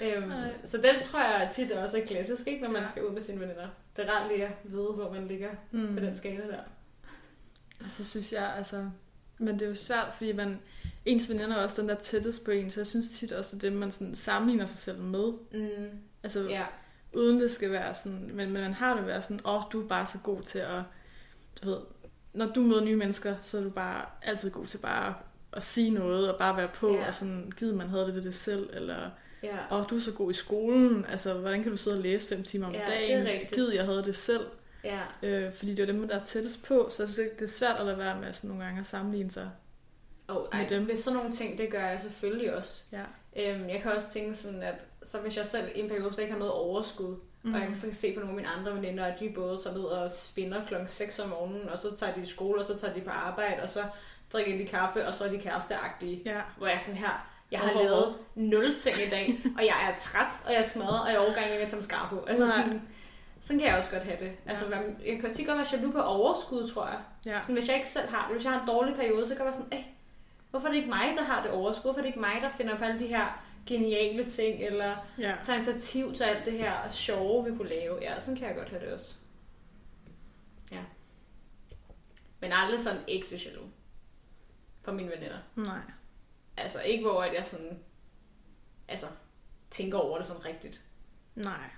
øhm, 0.02 0.28
Nej. 0.28 0.50
så 0.64 0.76
den 0.76 1.02
tror 1.02 1.20
jeg 1.20 1.50
tit 1.52 1.72
også 1.72 1.98
er 2.00 2.06
klassisk, 2.06 2.46
ikke, 2.46 2.62
når 2.62 2.70
man 2.70 2.82
Ja. 2.82 2.88
skal 2.88 3.04
ud 3.04 3.12
med 3.12 3.20
sine 3.22 3.40
veninder. 3.40 3.68
Det 3.96 4.08
er 4.08 4.12
rart 4.12 4.28
lige 4.28 4.44
at 4.46 4.52
vide, 4.64 4.92
hvor 4.92 5.12
man 5.12 5.26
ligger 5.28 5.50
Mm. 5.70 5.94
på 5.94 6.00
den 6.00 6.16
skala 6.16 6.46
der. 6.46 6.60
Og 7.84 7.90
så 7.90 8.04
synes 8.10 8.32
jeg, 8.32 8.52
altså... 8.56 8.90
Men 9.38 9.54
det 9.54 9.62
er 9.62 9.68
jo 9.68 9.74
svært, 9.74 10.08
fordi 10.16 10.32
man, 10.32 10.58
ens 11.04 11.28
veninder 11.30 11.56
er 11.56 11.62
også 11.62 11.80
den 11.82 11.88
der 11.88 11.94
tættest 11.94 12.44
på 12.44 12.50
en, 12.50 12.70
så 12.70 12.80
jeg 12.80 12.86
synes 12.86 13.08
tit 13.18 13.32
også, 13.32 13.56
at 13.56 13.62
det 13.62 13.72
man 13.72 13.90
sådan 13.90 14.14
sammenligner 14.14 14.66
sig 14.66 14.78
selv 14.78 14.98
med. 14.98 15.32
Mm. 15.52 15.88
Altså, 16.22 16.40
Ja. 16.48 16.64
Uden 17.14 17.40
det 17.40 17.50
skal 17.50 17.72
være 17.72 17.94
sådan, 17.94 18.20
men, 18.26 18.36
men 18.36 18.62
man 18.62 18.74
har 18.74 18.96
det 18.96 19.06
være 19.06 19.22
sådan, 19.22 19.40
åh, 19.44 19.54
oh, 19.56 19.62
du 19.72 19.84
er 19.84 19.88
bare 19.88 20.06
så 20.06 20.18
god 20.24 20.42
til 20.42 20.58
at, 20.58 20.82
du 21.62 21.70
ved, 21.70 21.78
når 22.34 22.46
du 22.46 22.60
møder 22.60 22.84
nye 22.84 22.96
mennesker, 22.96 23.34
så 23.42 23.58
er 23.58 23.62
du 23.62 23.70
bare 23.70 24.04
altid 24.22 24.50
god 24.50 24.66
til 24.66 24.78
bare 24.78 25.14
at, 25.52 25.62
sige 25.62 25.90
noget, 25.90 26.32
og 26.32 26.38
bare 26.38 26.56
være 26.56 26.68
på, 26.68 26.94
Ja. 26.94 27.06
og 27.08 27.14
sådan, 27.14 27.52
givet 27.56 27.74
man 27.74 27.88
havde 27.88 28.06
det 28.06 28.14
ved 28.14 28.22
det 28.22 28.34
selv, 28.34 28.70
eller, 28.72 29.10
Ja. 29.42 29.56
åh, 29.70 29.80
oh, 29.80 29.84
du 29.90 29.96
er 29.96 30.00
så 30.00 30.12
god 30.12 30.30
i 30.30 30.34
skolen, 30.34 31.04
altså, 31.08 31.34
hvordan 31.34 31.62
kan 31.62 31.70
du 31.70 31.76
sidde 31.76 31.96
og 31.96 32.02
læse 32.02 32.28
fem 32.28 32.42
timer 32.42 32.66
om 32.66 32.72
Ja, 32.72 32.78
det 32.80 32.86
dagen, 32.88 33.26
rigtigt. 33.26 33.52
givet 33.54 33.74
jeg 33.74 33.84
havde 33.84 34.04
det 34.04 34.16
selv, 34.16 34.46
Ja. 34.84 35.00
øh, 35.22 35.54
fordi 35.54 35.74
det 35.74 35.82
er 35.82 35.86
dem, 35.92 36.08
der 36.08 36.18
er 36.20 36.24
tættest 36.24 36.64
på, 36.66 36.88
så 36.90 37.02
jeg 37.02 37.08
synes 37.08 37.18
ikke, 37.18 37.36
det 37.38 37.44
er 37.44 37.48
svært 37.52 37.80
at 37.80 37.86
lade 37.86 37.98
være 37.98 38.20
med 38.20 38.32
sådan 38.32 38.48
nogle 38.48 38.64
gange 38.64 38.80
at 38.80 38.86
sammenligne 38.86 39.30
sig. 39.30 39.50
Med 40.28 40.36
ej, 40.52 40.66
dem. 40.68 40.84
hvis 40.84 40.98
sådan 40.98 41.16
nogle 41.16 41.32
ting, 41.32 41.58
det 41.58 41.70
gør 41.70 41.86
jeg 41.86 42.00
selvfølgelig 42.00 42.54
også. 42.56 42.84
Ja. 42.92 43.02
Øhm, 43.36 43.68
jeg 43.68 43.80
kan 43.82 43.92
også 43.92 44.10
tænke 44.12 44.34
sådan, 44.34 44.62
at 44.62 44.74
så 45.04 45.18
hvis 45.18 45.36
jeg 45.36 45.46
selv 45.46 45.68
i 45.74 45.80
en 45.80 45.88
periode 45.88 46.12
slet 46.12 46.22
ikke 46.22 46.32
har 46.32 46.38
noget 46.38 46.54
overskud, 46.54 47.08
mm. 47.08 47.18
Mhm. 47.42 47.54
og 47.54 47.60
jeg 47.60 47.68
kan 47.68 47.76
så 47.76 47.86
kan 47.86 47.94
se 47.94 48.14
på 48.14 48.20
nogle 48.20 48.30
af 48.32 48.36
mine 48.36 48.48
andre 48.48 48.74
veninder, 48.74 49.04
at 49.04 49.20
de 49.20 49.32
både 49.34 49.58
tager 49.64 49.76
ned 49.76 49.84
og 49.84 50.12
spinder 50.12 50.66
klokken 50.66 50.88
6 50.88 51.18
om 51.18 51.28
morgenen, 51.28 51.68
og 51.68 51.78
så 51.78 51.96
tager 51.96 52.14
de 52.14 52.20
i 52.20 52.26
skole, 52.26 52.60
og 52.60 52.66
så 52.66 52.78
tager 52.78 52.94
de 52.94 53.00
på 53.00 53.10
arbejde, 53.10 53.62
og 53.62 53.70
så 53.70 53.84
drikker 54.32 54.58
de 54.58 54.66
kaffe, 54.66 55.06
og 55.08 55.14
så 55.14 55.24
er 55.24 55.28
de 55.28 55.38
kæresteagtige. 55.38 56.22
Ja. 56.24 56.40
Hvor 56.58 56.66
jeg 56.66 56.74
er 56.74 56.78
sådan 56.80 56.96
her, 56.96 57.26
jeg 57.50 57.60
har 57.60 57.72
hov, 57.72 57.84
lavet 57.84 58.14
nul 58.34 58.78
ting 58.78 58.96
i 59.06 59.10
dag, 59.10 59.38
og 59.58 59.62
jeg 59.66 59.90
er 59.92 59.98
træt, 59.98 60.32
og 60.46 60.52
jeg 60.52 60.60
er 60.60 60.64
smadret, 60.64 61.00
og 61.02 61.06
jeg 61.08 61.14
er 61.14 61.18
overgang 61.20 61.46
med 61.50 61.56
at 61.56 61.68
tage 61.68 61.76
mascara 61.76 62.08
på. 62.08 62.24
Altså 62.28 62.44
Nej. 62.44 62.54
sådan, 62.64 62.82
sådan 63.40 63.58
kan 63.60 63.68
jeg 63.68 63.76
også 63.78 63.90
godt 63.90 64.02
have 64.02 64.16
det. 64.20 64.32
Altså, 64.46 64.64
Ja. 64.64 64.76
hvad- 64.76 64.94
jeg 65.06 65.20
kan 65.20 65.34
tit 65.34 65.46
godt 65.46 65.58
være 65.58 65.66
jaloux 65.72 65.92
på 65.94 66.00
overskud, 66.02 66.68
tror 66.68 66.86
jeg. 66.86 66.98
Ja. 67.26 67.40
Sådan, 67.40 67.54
hvis 67.54 67.68
jeg 67.68 67.76
ikke 67.76 67.88
selv 67.88 68.08
har 68.08 68.26
det, 68.26 68.34
hvis 68.36 68.44
jeg 68.44 68.52
har 68.52 68.60
en 68.60 68.66
dårlig 68.68 68.94
periode, 68.94 69.26
så 69.26 69.34
kan 69.34 69.38
jeg 69.38 69.44
være 69.44 69.54
sådan, 69.54 69.78
eh, 69.78 69.84
hvorfor 70.50 70.66
er 70.66 70.70
det 70.72 70.76
ikke 70.78 70.88
mig, 70.90 71.12
der 71.16 71.22
har 71.24 71.42
det 71.42 71.50
overskud? 71.50 71.82
Hvorfor 71.82 71.98
er 71.98 72.02
det 72.02 72.08
ikke 72.08 72.20
mig, 72.20 72.34
der 72.42 72.50
finder 72.56 72.78
på 72.78 72.84
alle 72.84 73.00
de 73.00 73.06
her 73.06 73.42
geniale 73.66 74.24
ting, 74.28 74.62
eller 74.62 74.96
Ja. 75.18 75.34
tager 75.42 75.56
initiativ 75.56 76.14
til 76.14 76.24
alt 76.24 76.44
det 76.44 76.52
her 76.52 76.90
sjove, 76.90 77.50
vi 77.50 77.56
kunne 77.56 77.68
lave? 77.68 77.98
Ja, 78.02 78.20
sådan 78.20 78.36
kan 78.36 78.48
jeg 78.48 78.56
godt 78.56 78.68
have 78.68 78.84
det 78.84 78.92
også. 78.92 79.14
Ja. 80.72 80.80
Men 82.40 82.52
aldrig 82.52 82.80
sådan 82.80 83.00
ægte 83.08 83.36
jaloux. 83.36 83.68
For 84.82 84.92
mine 84.92 85.10
veninder. 85.10 85.38
Nej. 85.56 85.80
Altså 86.56 86.80
ikke 86.80 87.04
hvor 87.04 87.22
at 87.22 87.34
jeg 87.34 87.46
sådan, 87.46 87.78
altså, 88.88 89.06
tænker 89.70 89.98
over 89.98 90.18
det 90.18 90.26
sådan 90.26 90.44
rigtigt. 90.44 90.80
Nej. 91.34 91.70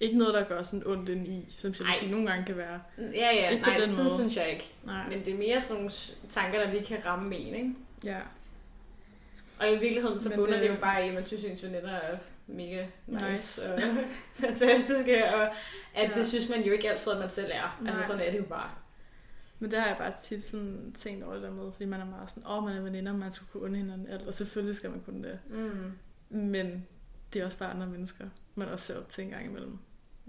Ikke 0.00 0.18
noget, 0.18 0.34
der 0.34 0.44
gør 0.48 0.62
sådan 0.62 0.86
ondt 0.86 1.08
ind 1.08 1.28
i, 1.28 1.54
som 1.58 1.70
jalousi 1.70 2.04
Ej. 2.04 2.10
nogle 2.10 2.30
gange 2.30 2.44
kan 2.46 2.56
være. 2.56 2.82
Ja, 2.98 3.30
ja, 3.34 3.48
Ikke 3.50 3.64
på 3.64 3.70
nej, 3.70 3.78
den 3.78 3.88
sådan 3.88 4.04
måde. 4.04 4.14
synes 4.14 4.36
jeg 4.36 4.50
ikke. 4.52 4.72
Nej. 4.84 5.08
Men 5.08 5.24
det 5.24 5.34
er 5.34 5.38
mere 5.38 5.60
sådan 5.60 5.76
nogle 5.76 5.90
tanker, 6.28 6.58
der 6.64 6.70
lige 6.70 6.84
kan 6.84 7.04
ramme 7.06 7.36
en, 7.36 7.54
ikke? 7.54 7.74
Ja. 8.04 8.20
Og 9.60 9.68
i 9.72 9.78
virkeligheden, 9.78 10.18
så 10.18 10.34
bunder 10.36 10.52
det... 10.52 10.62
det- 10.62 10.68
jo 10.76 10.80
bare 10.80 11.04
i, 11.06 11.08
at 11.08 11.14
man 11.14 11.26
synes, 11.26 11.44
at 11.44 11.50
ens 11.50 11.62
veninder 11.64 11.90
er 11.90 12.18
mega 12.46 12.86
nice, 13.06 13.32
Nice. 13.32 13.74
og 13.74 13.80
fantastiske, 14.44 15.24
og 15.34 15.42
at 15.94 16.10
Ja. 16.10 16.14
det 16.14 16.26
synes 16.26 16.48
man 16.48 16.62
jo 16.62 16.72
ikke 16.72 16.90
altid, 16.90 17.12
at 17.12 17.18
man 17.18 17.30
selv 17.30 17.50
er. 17.54 17.78
Nej. 17.80 17.90
Altså 17.90 18.06
sådan 18.06 18.22
er 18.26 18.30
det 18.30 18.38
jo 18.38 18.44
bare. 18.44 18.70
Men 19.58 19.70
det 19.70 19.78
har 19.78 19.86
jeg 19.86 19.96
bare 19.98 20.12
tit 20.22 20.44
sådan 20.44 20.92
tænkt 20.98 21.24
over 21.24 21.34
det 21.34 21.42
der 21.42 21.50
med, 21.50 21.72
fordi 21.72 21.84
man 21.84 22.00
er 22.00 22.04
meget 22.04 22.30
sådan, 22.30 22.42
åh, 22.46 22.58
oh, 22.58 22.64
man 22.64 22.76
er 22.76 22.80
veninder, 22.82 23.12
man 23.12 23.32
skal 23.32 23.46
kunne 23.52 23.62
unde 23.62 23.76
hinanden 23.76 24.06
alt, 24.08 24.22
og 24.26 24.34
selvfølgelig 24.34 24.76
skal 24.76 24.90
man 24.90 25.00
kunne 25.00 25.28
det. 25.28 25.38
Mm. 25.50 25.92
Men 26.38 26.86
det 27.32 27.40
er 27.40 27.44
også 27.44 27.58
bare 27.58 27.70
andre 27.70 27.86
mennesker, 27.86 28.24
man 28.54 28.68
også 28.68 28.86
ser 28.86 28.98
op 28.98 29.08
til 29.08 29.24
en 29.24 29.30
gang 29.30 29.46
imellem. 29.46 29.78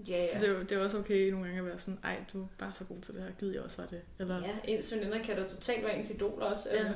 Ja, 0.08 0.16
ja. 0.16 0.26
Så 0.26 0.38
det 0.40 0.48
er, 0.48 0.52
jo, 0.52 0.62
det 0.62 0.72
er 0.72 0.78
også 0.84 0.98
okay 0.98 1.30
nogle 1.30 1.46
gange 1.46 1.58
at 1.60 1.66
være 1.66 1.78
sådan, 1.78 1.98
ej, 2.04 2.16
du 2.32 2.42
er 2.42 2.46
bare 2.58 2.74
så 2.74 2.84
god 2.84 3.00
til 3.00 3.14
det 3.14 3.22
her, 3.22 3.30
gider 3.38 3.52
jeg 3.52 3.62
også 3.62 3.76
være 3.76 3.88
det. 3.90 4.00
Eller, 4.18 4.38
Ja, 4.38 4.50
ens 4.64 4.92
veninder 4.92 5.22
kan 5.22 5.36
da 5.36 5.48
totalt 5.48 5.84
være 5.84 5.96
ens 5.98 6.10
idoler 6.10 6.46
også. 6.46 6.68
Altså. 6.68 6.86
Ja. 6.86 6.92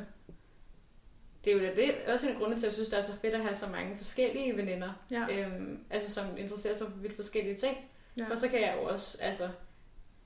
Det 1.47 1.55
er 1.57 1.69
jo 1.69 1.75
det, 1.77 1.95
også 2.07 2.27
en 2.27 2.33
af 2.33 2.39
grunde 2.39 2.55
til, 2.57 2.67
at 2.67 2.71
jeg 2.71 2.73
synes, 2.73 2.89
det 2.89 2.99
er 2.99 3.03
så 3.03 3.13
fedt 3.23 3.35
at 3.35 3.41
have 3.41 3.55
så 3.55 3.67
mange 3.67 3.97
forskellige 3.97 4.57
veninder, 4.57 4.93
ja, 5.11 5.27
øhm, 5.31 5.79
altså 5.91 6.15
som 6.15 6.27
interesserer 6.37 6.75
sig 6.75 6.87
for 6.87 6.97
vidt 6.97 7.17
forskellige 7.17 7.55
ting. 7.55 7.77
ja. 8.19 8.25
For 8.29 8.35
så 8.35 8.49
kan 8.49 8.61
jeg 8.61 8.79
jo 8.81 8.89
også, 8.89 9.19
altså, 9.21 9.49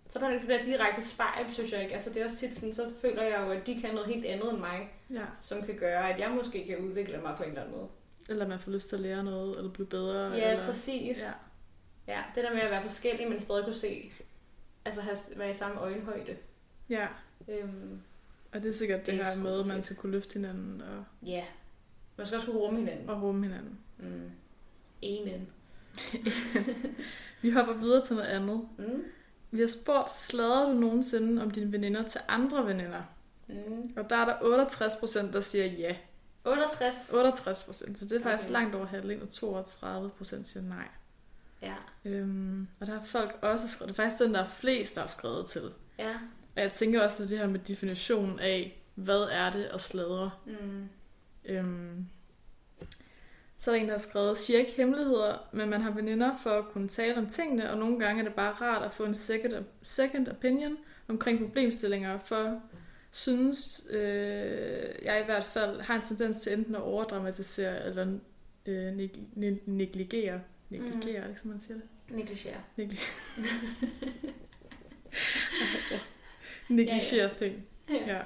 så 0.08 0.18
er 0.18 0.22
der 0.22 0.38
det 0.38 0.48
der 0.48 0.64
direkte 0.64 1.04
spejl, 1.04 1.50
synes 1.50 1.72
jeg 1.72 1.82
ikke. 1.82 1.94
Altså 1.94 2.10
det 2.10 2.20
er 2.20 2.24
også 2.24 2.36
tit 2.36 2.54
sådan, 2.54 2.74
så 2.74 2.90
føler 3.02 3.22
jeg 3.22 3.40
jo, 3.46 3.50
at 3.50 3.66
de 3.66 3.80
kan 3.80 3.94
noget 3.94 4.08
helt 4.08 4.26
andet 4.26 4.50
end 4.50 4.58
mig, 4.58 4.90
ja. 5.10 5.24
som 5.40 5.62
kan 5.62 5.76
gøre, 5.76 6.12
at 6.14 6.20
jeg 6.20 6.30
måske 6.30 6.66
kan 6.66 6.78
udvikle 6.78 7.20
mig 7.22 7.34
på 7.36 7.42
en 7.42 7.48
eller 7.48 7.62
anden 7.62 7.76
måde. 7.76 7.88
Eller 8.28 8.48
man 8.48 8.58
får 8.58 8.70
lyst 8.70 8.88
til 8.88 8.96
at 8.96 9.02
lære 9.02 9.24
noget, 9.24 9.56
eller 9.56 9.70
blive 9.72 9.86
bedre. 9.86 10.32
Ja, 10.32 10.50
eller... 10.50 10.66
præcis. 10.66 11.22
Ja. 11.22 12.14
Ja, 12.14 12.22
det 12.34 12.44
der 12.44 12.54
med 12.54 12.60
at 12.60 12.70
være 12.70 12.82
forskellig, 12.82 13.28
men 13.28 13.40
stadig 13.40 13.64
kunne 13.64 13.74
se, 13.74 14.12
altså 14.84 15.00
have, 15.00 15.16
være 15.36 15.50
i 15.50 15.54
samme 15.54 15.80
øjenhøjde. 15.80 16.36
ja, 16.88 17.06
Øhm, 17.48 18.00
og 18.52 18.62
det 18.62 18.68
er 18.68 18.72
sikkert 18.72 18.98
det, 19.06 19.06
Det 19.06 19.20
er 19.20 19.24
her 19.24 19.36
med, 19.42 19.60
at 19.60 19.66
man 19.66 19.82
skal 19.82 19.96
kunne 19.96 20.12
løfte 20.12 20.32
hinanden 20.32 20.80
og, 20.82 21.04
ja, 21.28 21.44
man 22.16 22.26
skal 22.26 22.36
også 22.36 22.46
kunne 22.46 22.58
rumme 22.60 22.78
hinanden. 22.78 23.08
og 23.10 23.22
rumme 23.22 23.46
hinanden. 23.46 23.78
Mm. 23.98 24.30
Amen. 25.02 25.48
Vi 27.42 27.50
hopper 27.50 27.72
videre 27.74 28.06
til 28.06 28.16
noget 28.16 28.28
andet. 28.28 28.68
Mm. 28.78 29.04
Vi 29.50 29.60
har 29.60 29.66
spurgt, 29.68 30.14
slader 30.14 30.72
du 30.72 30.78
nogensinde 30.78 31.42
om 31.42 31.50
dine 31.50 31.72
veninder 31.72 32.08
til 32.08 32.20
andre 32.28 32.66
veninder? 32.66 33.02
Mm. 33.48 33.92
Og 33.96 34.10
der 34.10 34.16
er 34.16 34.24
der 34.24 34.34
68 34.42 34.96
procent, 34.96 35.32
der 35.32 35.40
siger 35.40 35.66
ja. 35.66 35.96
68. 36.44 37.10
68 37.14 37.64
procent, 37.64 37.98
så 37.98 38.04
det 38.04 38.12
er 38.12 38.22
faktisk 38.22 38.50
Okay. 38.50 38.60
langt 38.60 38.74
over 38.74 38.86
halvdelen, 38.86 39.22
og 39.22 39.30
32 39.30 40.10
procent 40.10 40.46
siger 40.46 40.62
nej. 40.62 40.88
Ja. 41.62 41.74
Øhm, 42.04 42.68
og 42.80 42.86
der 42.86 42.92
har 42.94 43.04
folk 43.04 43.38
også 43.42 43.68
skrevet, 43.68 43.88
det 43.88 43.98
er 43.98 44.02
faktisk 44.04 44.22
den, 44.22 44.34
der 44.34 44.40
er 44.40 44.46
flest, 44.48 44.94
der 44.94 45.00
har 45.00 45.08
skrevet 45.08 45.46
til. 45.46 45.62
Ja. 45.98 46.14
Og 46.56 46.62
jeg 46.62 46.72
tænker 46.72 47.02
også, 47.02 47.24
det 47.26 47.38
her 47.38 47.46
med 47.46 47.60
definitionen 47.60 48.40
af, 48.40 48.82
hvad 48.94 49.28
er 49.32 49.52
det 49.52 49.64
at 49.64 49.80
sladre? 49.80 50.30
Mm. 50.46 50.88
Øhm, 51.44 52.06
så 53.58 53.70
er 53.70 53.74
der 53.74 53.80
en, 53.82 53.86
der 53.88 53.94
har 53.94 53.98
skrevet, 53.98 54.38
siger 54.38 54.58
ikke 54.58 54.72
hemmeligheder, 54.76 55.48
men 55.52 55.70
man 55.70 55.80
har 55.80 55.90
veninder 55.90 56.36
for 56.42 56.50
at 56.50 56.64
kunne 56.72 56.88
tale 56.88 57.16
om 57.16 57.26
tingene, 57.26 57.70
og 57.70 57.78
nogle 57.78 57.98
gange 57.98 58.20
er 58.22 58.26
det 58.26 58.34
bare 58.34 58.52
rart 58.52 58.82
at 58.82 58.92
få 58.94 59.04
en 59.04 59.14
second, 59.14 59.52
second 59.82 60.28
opinion 60.28 60.76
omkring 61.08 61.38
problemstillinger, 61.38 62.18
for 62.18 62.60
synes 63.10 63.86
øh, 63.90 64.88
jeg 65.02 65.20
i 65.22 65.24
hvert 65.24 65.44
fald 65.44 65.80
har 65.80 65.94
en 65.96 66.02
tendens 66.02 66.40
til 66.40 66.52
enten 66.52 66.74
at 66.74 66.80
overdramatisere 66.80 67.84
eller 67.86 68.18
øh, 68.66 68.92
neg- 68.96 69.20
ne- 69.36 69.60
negligere. 69.70 70.40
Negligere, 70.70 71.16
er 71.16 71.20
det 71.22 71.28
ikke 71.28 71.40
sådan, 71.40 71.50
man 71.52 71.60
siger 71.60 71.74
det? 71.74 71.84
Negligere. 72.16 72.60
Negli- 72.78 73.00
Negligere 76.70 77.16
ja, 77.16 77.22
ja. 77.22 77.34
ting. 77.38 77.66
Ja. 78.06 78.20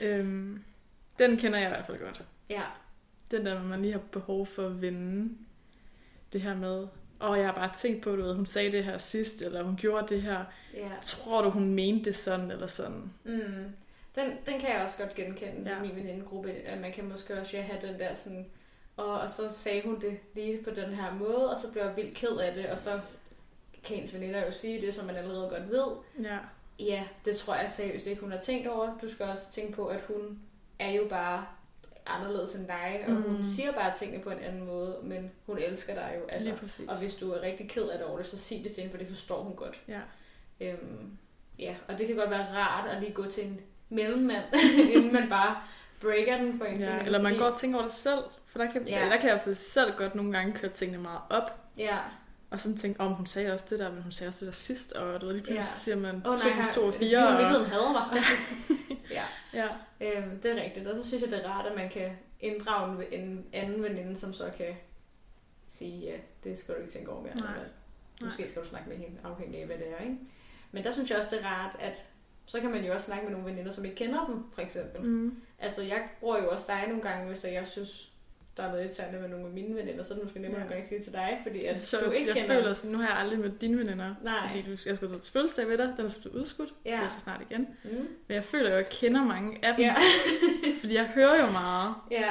øhm, 0.06 0.62
den 1.18 1.36
kender 1.36 1.58
jeg 1.58 1.68
i 1.68 1.70
hvert 1.70 1.86
fald 1.86 1.98
godt. 1.98 2.24
Ja. 2.50 2.62
Den 3.30 3.46
der, 3.46 3.62
man 3.62 3.82
lige 3.82 3.92
har 3.92 4.02
behov 4.12 4.46
for 4.46 4.66
at 4.66 4.82
vende 4.82 5.34
det 6.32 6.40
her 6.40 6.56
med, 6.56 6.88
åh, 7.20 7.38
jeg 7.38 7.46
har 7.46 7.54
bare 7.54 7.70
tænkt 7.76 8.02
på, 8.02 8.16
du 8.16 8.22
ved, 8.22 8.34
hun 8.34 8.46
sagde 8.46 8.72
det 8.72 8.84
her 8.84 8.98
sidst, 8.98 9.42
eller 9.42 9.62
hun 9.62 9.76
gjorde 9.76 10.14
det 10.14 10.22
her. 10.22 10.44
Ja. 10.74 10.90
Tror 11.02 11.42
du, 11.42 11.50
hun 11.50 11.74
mente 11.74 12.04
det 12.04 12.16
sådan, 12.16 12.50
eller 12.50 12.66
sådan? 12.66 13.12
Mm. 13.24 13.72
Den, 14.14 14.30
den 14.46 14.60
kan 14.60 14.70
jeg 14.70 14.82
også 14.82 14.98
godt 14.98 15.14
genkende 15.14 15.70
ja. 15.70 15.78
i 15.78 15.80
min 15.82 15.96
venindegruppe, 15.96 16.50
at 16.50 16.80
man 16.80 16.92
kan 16.92 17.08
måske 17.08 17.40
også 17.40 17.56
ja, 17.56 17.62
have 17.62 17.92
den 17.92 18.00
der 18.00 18.14
sådan, 18.14 18.46
og, 18.96 19.20
og 19.20 19.30
så 19.30 19.52
sagde 19.52 19.82
hun 19.84 20.00
det 20.00 20.18
lige 20.34 20.62
på 20.62 20.70
den 20.70 20.94
her 20.94 21.14
måde, 21.14 21.50
og 21.50 21.58
så 21.58 21.72
blev 21.72 21.82
jeg 21.82 21.96
vildt 21.96 22.14
ked 22.14 22.36
af 22.36 22.54
det, 22.54 22.66
og 22.66 22.78
så 22.78 23.00
kan 23.84 23.96
ens 23.96 24.14
veninder 24.14 24.46
jo 24.46 24.52
sige 24.52 24.80
det, 24.80 24.94
som 24.94 25.06
man 25.06 25.16
allerede 25.16 25.48
godt 25.48 25.70
ved. 25.70 25.86
Ja. 26.24 26.38
Ja, 26.78 27.04
det 27.24 27.36
tror 27.36 27.54
jeg 27.54 27.70
seriøst 27.70 28.06
ikke, 28.06 28.20
hun 28.20 28.32
har 28.32 28.38
tænkt 28.38 28.66
over. 28.68 28.98
Du 29.02 29.10
skal 29.10 29.26
også 29.26 29.52
tænke 29.52 29.72
på, 29.72 29.86
at 29.86 30.00
hun 30.08 30.38
er 30.78 30.90
jo 30.90 31.06
bare 31.10 31.46
anderledes 32.06 32.54
end 32.54 32.66
dig, 32.66 33.04
og 33.06 33.12
mm. 33.12 33.22
Hun 33.22 33.44
siger 33.44 33.72
bare 33.72 33.96
tingene 33.98 34.22
på 34.22 34.30
en 34.30 34.38
anden 34.38 34.66
måde, 34.66 34.98
men 35.02 35.30
hun 35.46 35.58
elsker 35.58 35.94
dig 35.94 36.14
jo. 36.16 36.26
Altså, 36.28 36.48
Lige 36.48 36.58
præcis. 36.60 36.88
og 36.88 36.98
hvis 36.98 37.14
du 37.14 37.32
er 37.32 37.40
rigtig 37.42 37.70
ked 37.70 37.82
af 37.88 37.98
det 37.98 38.06
over 38.06 38.16
det, 38.18 38.26
så 38.26 38.38
sig 38.38 38.60
det 38.64 38.72
til 38.72 38.80
hende, 38.82 38.90
for 38.90 38.98
det 38.98 39.08
forstår 39.08 39.42
hun 39.42 39.56
godt. 39.56 39.80
Ja. 39.88 40.00
Øhm, 40.60 41.18
ja, 41.58 41.74
og 41.88 41.98
det 41.98 42.06
kan 42.06 42.16
godt 42.16 42.30
være 42.30 42.46
rart 42.54 42.90
at 42.90 43.00
lige 43.00 43.12
gå 43.12 43.24
til 43.26 43.46
en 43.46 43.60
mellemmand, 43.88 44.44
inden 44.94 45.12
man 45.12 45.28
bare 45.28 45.56
breaker 46.00 46.36
den 46.38 46.58
for 46.58 46.64
en 46.64 46.80
ja. 46.80 47.04
Eller 47.04 47.22
man 47.22 47.32
fordi- 47.32 47.38
går 47.44 47.50
og 47.50 47.58
tænker 47.58 47.78
over 47.78 47.86
det 47.88 47.96
selv, 47.96 48.18
for 48.46 48.58
der 48.58 48.70
kan, 48.70 48.88
Ja. 48.88 48.98
ja. 48.98 49.04
der 49.04 49.16
kan 49.16 49.24
jeg 49.24 49.30
i 49.32 49.34
hvert 49.34 49.44
fald 49.44 49.54
selv 49.54 49.92
godt 49.96 50.14
nogle 50.14 50.32
gange 50.32 50.52
køre 50.52 50.70
tingene 50.70 51.02
meget 51.02 51.20
op, 51.30 51.50
Ja, 51.78 51.98
og 52.50 52.60
sådan 52.60 52.78
tænke, 52.78 53.00
om 53.00 53.12
hun 53.12 53.26
sagde 53.26 53.52
også 53.52 53.66
det 53.70 53.78
der, 53.78 53.92
men 53.92 54.02
hun 54.02 54.12
sagde 54.12 54.28
også 54.28 54.44
det 54.44 54.52
der 54.52 54.56
sidst, 54.58 54.92
og 54.92 55.20
du 55.20 55.26
ved, 55.26 55.34
lige 55.34 55.44
pludselig 55.44 55.58
Ja. 55.58 55.62
siger 55.62 55.96
man 55.96 56.16
oh, 56.16 56.22
2 56.22 56.30
nej, 56.48 56.62
2 56.74 56.80
og 56.82 56.92
det 56.92 56.94
er 56.94 56.98
4. 56.98 56.98
fordi, 56.98 57.14
hun 57.14 57.22
i 57.22 57.26
Og... 57.26 57.38
virkeligheden 57.38 57.66
hader 57.66 57.92
mig. 57.92 58.06
ja, 59.18 59.24
Ja. 59.52 59.68
øhm, 60.20 60.40
det 60.40 60.50
er 60.58 60.62
rigtigt, 60.62 60.86
og 60.86 60.96
så 60.96 61.06
synes 61.08 61.22
jeg, 61.22 61.30
det 61.30 61.44
er 61.44 61.48
rart, 61.48 61.66
at 61.66 61.76
man 61.76 61.88
kan 61.90 62.10
inddrage 62.40 63.12
en, 63.14 63.20
en 63.20 63.44
anden 63.52 63.82
veninde, 63.82 64.16
som 64.16 64.32
så 64.32 64.50
kan 64.56 64.74
sige, 65.68 65.98
ja, 66.00 66.16
det 66.44 66.58
skal 66.58 66.74
du 66.74 66.80
ikke 66.80 66.92
tænke 66.92 67.10
over 67.10 67.22
mere. 67.22 67.34
Nej. 67.34 67.52
Eller, 67.54 67.68
Måske 68.22 68.48
skal 68.48 68.62
du 68.62 68.66
snakke 68.68 68.88
med 68.88 68.96
hende, 68.96 69.16
afhængig 69.24 69.60
af, 69.60 69.66
hvad 69.66 69.76
det 69.78 69.86
er, 69.98 70.02
ikke? 70.02 70.16
Men 70.72 70.84
der 70.84 70.92
synes 70.92 71.10
jeg 71.10 71.18
også, 71.18 71.30
det 71.30 71.40
er 71.42 71.46
rart, 71.46 71.76
at 71.78 72.04
så 72.46 72.60
kan 72.60 72.70
man 72.70 72.84
jo 72.84 72.92
også 72.94 73.06
snakke 73.06 73.24
med 73.24 73.32
nogle 73.32 73.50
veninder, 73.50 73.72
som 73.72 73.84
ikke 73.84 73.96
kender 73.96 74.26
dem, 74.26 74.44
for 74.54 74.62
eksempel. 74.62 75.02
Mm. 75.02 75.42
Altså, 75.58 75.82
jeg 75.82 76.08
bruger 76.20 76.38
jo 76.42 76.50
også 76.50 76.66
dig 76.68 76.84
nogle 76.88 77.02
gange, 77.02 77.26
hvis 77.28 77.44
jeg 77.44 77.66
synes, 77.66 78.12
der 78.62 78.68
er 78.68 78.72
noget 78.72 78.84
irriterende 78.84 79.20
med 79.20 79.28
nogle 79.28 79.46
af 79.46 79.52
mine 79.52 79.74
veninder, 79.76 80.02
så 80.04 80.12
er 80.12 80.16
det 80.18 80.24
måske 80.24 80.38
nemmere 80.40 80.58
Ja. 80.60 80.64
ja. 80.64 80.68
nogle 80.68 80.74
gange 80.82 80.88
sige 80.88 81.00
til 81.00 81.12
dig, 81.12 81.38
fordi 81.42 81.64
at 81.64 81.80
Så 81.80 81.96
du 82.04 82.10
ikke 82.10 82.26
jeg 82.26 82.34
kender 82.36 82.54
føler 82.54 82.74
sådan, 82.74 82.90
nu 82.90 82.98
har 82.98 83.08
jeg 83.08 83.18
aldrig 83.18 83.38
mødt 83.38 83.60
dine 83.60 83.78
veninder, 83.78 84.14
Nej. 84.24 84.34
fordi 84.48 84.62
du, 84.62 84.70
jeg 84.86 84.96
skulle 84.96 85.18
til 85.20 85.32
fødselsdag 85.32 85.68
ved 85.68 85.78
dig, 85.78 85.92
den 85.96 86.04
er 86.04 86.08
så 86.08 86.20
blevet 86.20 86.36
udskudt, 86.36 86.74
ja. 86.84 86.90
Ja. 87.02 87.08
så 87.08 87.14
så 87.14 87.20
snart 87.20 87.40
igen. 87.50 87.66
Mm. 87.84 87.90
Men 88.28 88.34
jeg 88.34 88.44
føler 88.44 88.70
jo, 88.70 88.76
at 88.76 88.82
jeg 88.82 88.88
kender 88.90 89.24
mange 89.24 89.58
af 89.64 89.74
dem, 89.76 89.84
Ja. 89.84 89.94
fordi 90.80 90.94
jeg 90.94 91.04
hører 91.04 91.46
jo 91.46 91.50
meget. 91.52 91.94
ja, 92.10 92.30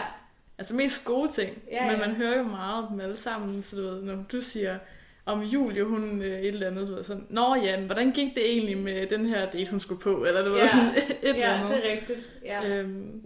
Altså 0.60 0.76
mest 0.76 1.06
gode 1.06 1.32
ting, 1.32 1.58
Ja, 1.72 1.82
men 1.92 2.00
ja. 2.00 2.08
man 2.08 2.16
hører 2.16 2.38
jo 2.38 2.44
meget 2.44 2.84
om 2.84 2.92
dem 2.92 3.00
alle 3.02 3.18
sammen, 3.18 3.63
så 3.63 3.76
du 3.76 3.82
ved, 3.82 4.02
når 4.02 4.24
du 4.32 4.42
siger, 4.42 4.78
om 5.26 5.42
Julie, 5.42 5.84
hun 5.84 6.22
øh, 6.22 6.40
et 6.40 6.48
eller 6.48 6.68
andet, 6.68 6.88
du 6.88 6.96
ved, 6.96 7.04
sådan, 7.04 7.26
Nå 7.30 7.56
ja, 7.56 7.78
men 7.78 7.86
hvordan 7.86 8.12
gik 8.12 8.36
det 8.36 8.52
egentlig 8.52 8.78
med 8.78 9.08
den 9.08 9.26
her 9.26 9.50
date, 9.50 9.70
hun 9.72 9.80
skulle 9.80 10.02
på, 10.02 10.26
eller 10.26 10.44
du 10.46 10.50
ved, 10.52 10.60
Ja. 10.60 10.68
sådan 10.68 10.88
et 11.24 11.30
eller 11.30 11.40
ja 11.48 11.54
andet. 11.54 11.70
det 11.70 11.88
er 11.88 11.92
rigtigt. 11.92 12.20
Ja. 12.46 12.68
Øhm, 12.80 13.22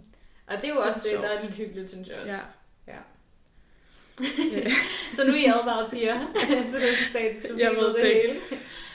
Og 0.46 0.56
det 0.56 0.64
er 0.64 0.74
jo 0.74 0.80
også 0.80 1.00
det 1.04 1.12
det, 1.12 1.22
der 1.22 1.28
er 1.38 1.42
lidt 1.42 1.54
hyggeligt, 1.54 1.90
synes 1.90 2.08
jeg 2.08 2.16
også. 2.22 2.34
ja. 2.34 2.40
Så 5.16 5.24
nu 5.26 5.32
er 5.32 5.36
I 5.36 5.44
advaret 5.44 5.90
piger 5.90 6.20
til 6.68 6.70
så 7.40 7.58
Jeg 7.58 7.70
vi 7.70 7.76
ved 7.76 7.94
det 7.94 8.12
hele. 8.22 8.40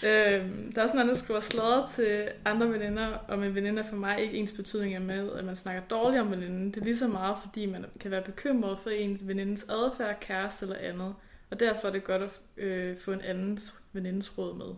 Øhm, 0.03 0.71
der 0.73 0.83
er 0.83 0.87
sådan 0.87 1.01
en, 1.01 1.07
der 1.07 1.13
skriver 1.13 1.39
sladder 1.39 1.87
til 1.95 2.29
andre 2.45 2.69
veninder, 2.69 3.07
og 3.07 3.39
med 3.39 3.49
veninder 3.49 3.83
for 3.83 3.95
mig 3.95 4.21
ikke 4.21 4.37
ens 4.37 4.51
betydning 4.51 4.95
er 4.95 4.99
med, 4.99 5.31
at 5.31 5.45
man 5.45 5.55
snakker 5.55 5.81
dårligt 5.81 6.21
om 6.21 6.31
veninden. 6.31 6.71
Det 6.71 6.77
er 6.77 6.85
lige 6.85 6.97
så 6.97 7.07
meget, 7.07 7.37
fordi 7.41 7.65
man 7.65 7.85
kan 7.99 8.11
være 8.11 8.21
bekymret 8.21 8.79
for 8.79 8.89
ens 8.89 9.27
venindens 9.27 9.69
adfærd, 9.69 10.19
kæreste 10.19 10.65
eller 10.65 10.77
andet. 10.77 11.15
Og 11.49 11.59
derfor 11.59 11.87
er 11.87 11.91
det 11.91 12.03
godt 12.03 12.21
at 12.21 12.39
øh, 12.57 12.97
få 12.97 13.11
en 13.11 13.21
andens 13.21 13.75
venindes 13.93 14.37
råd 14.37 14.57
med. 14.57 14.75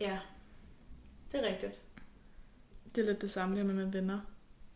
Ja, 0.00 0.18
det 1.32 1.40
er 1.40 1.52
rigtigt. 1.52 1.78
Det 2.94 3.02
er 3.02 3.06
lidt 3.06 3.22
det 3.22 3.30
samme 3.30 3.56
her 3.56 3.64
med, 3.64 3.70
at 3.70 3.76
man 3.76 3.92
vender 3.92 4.18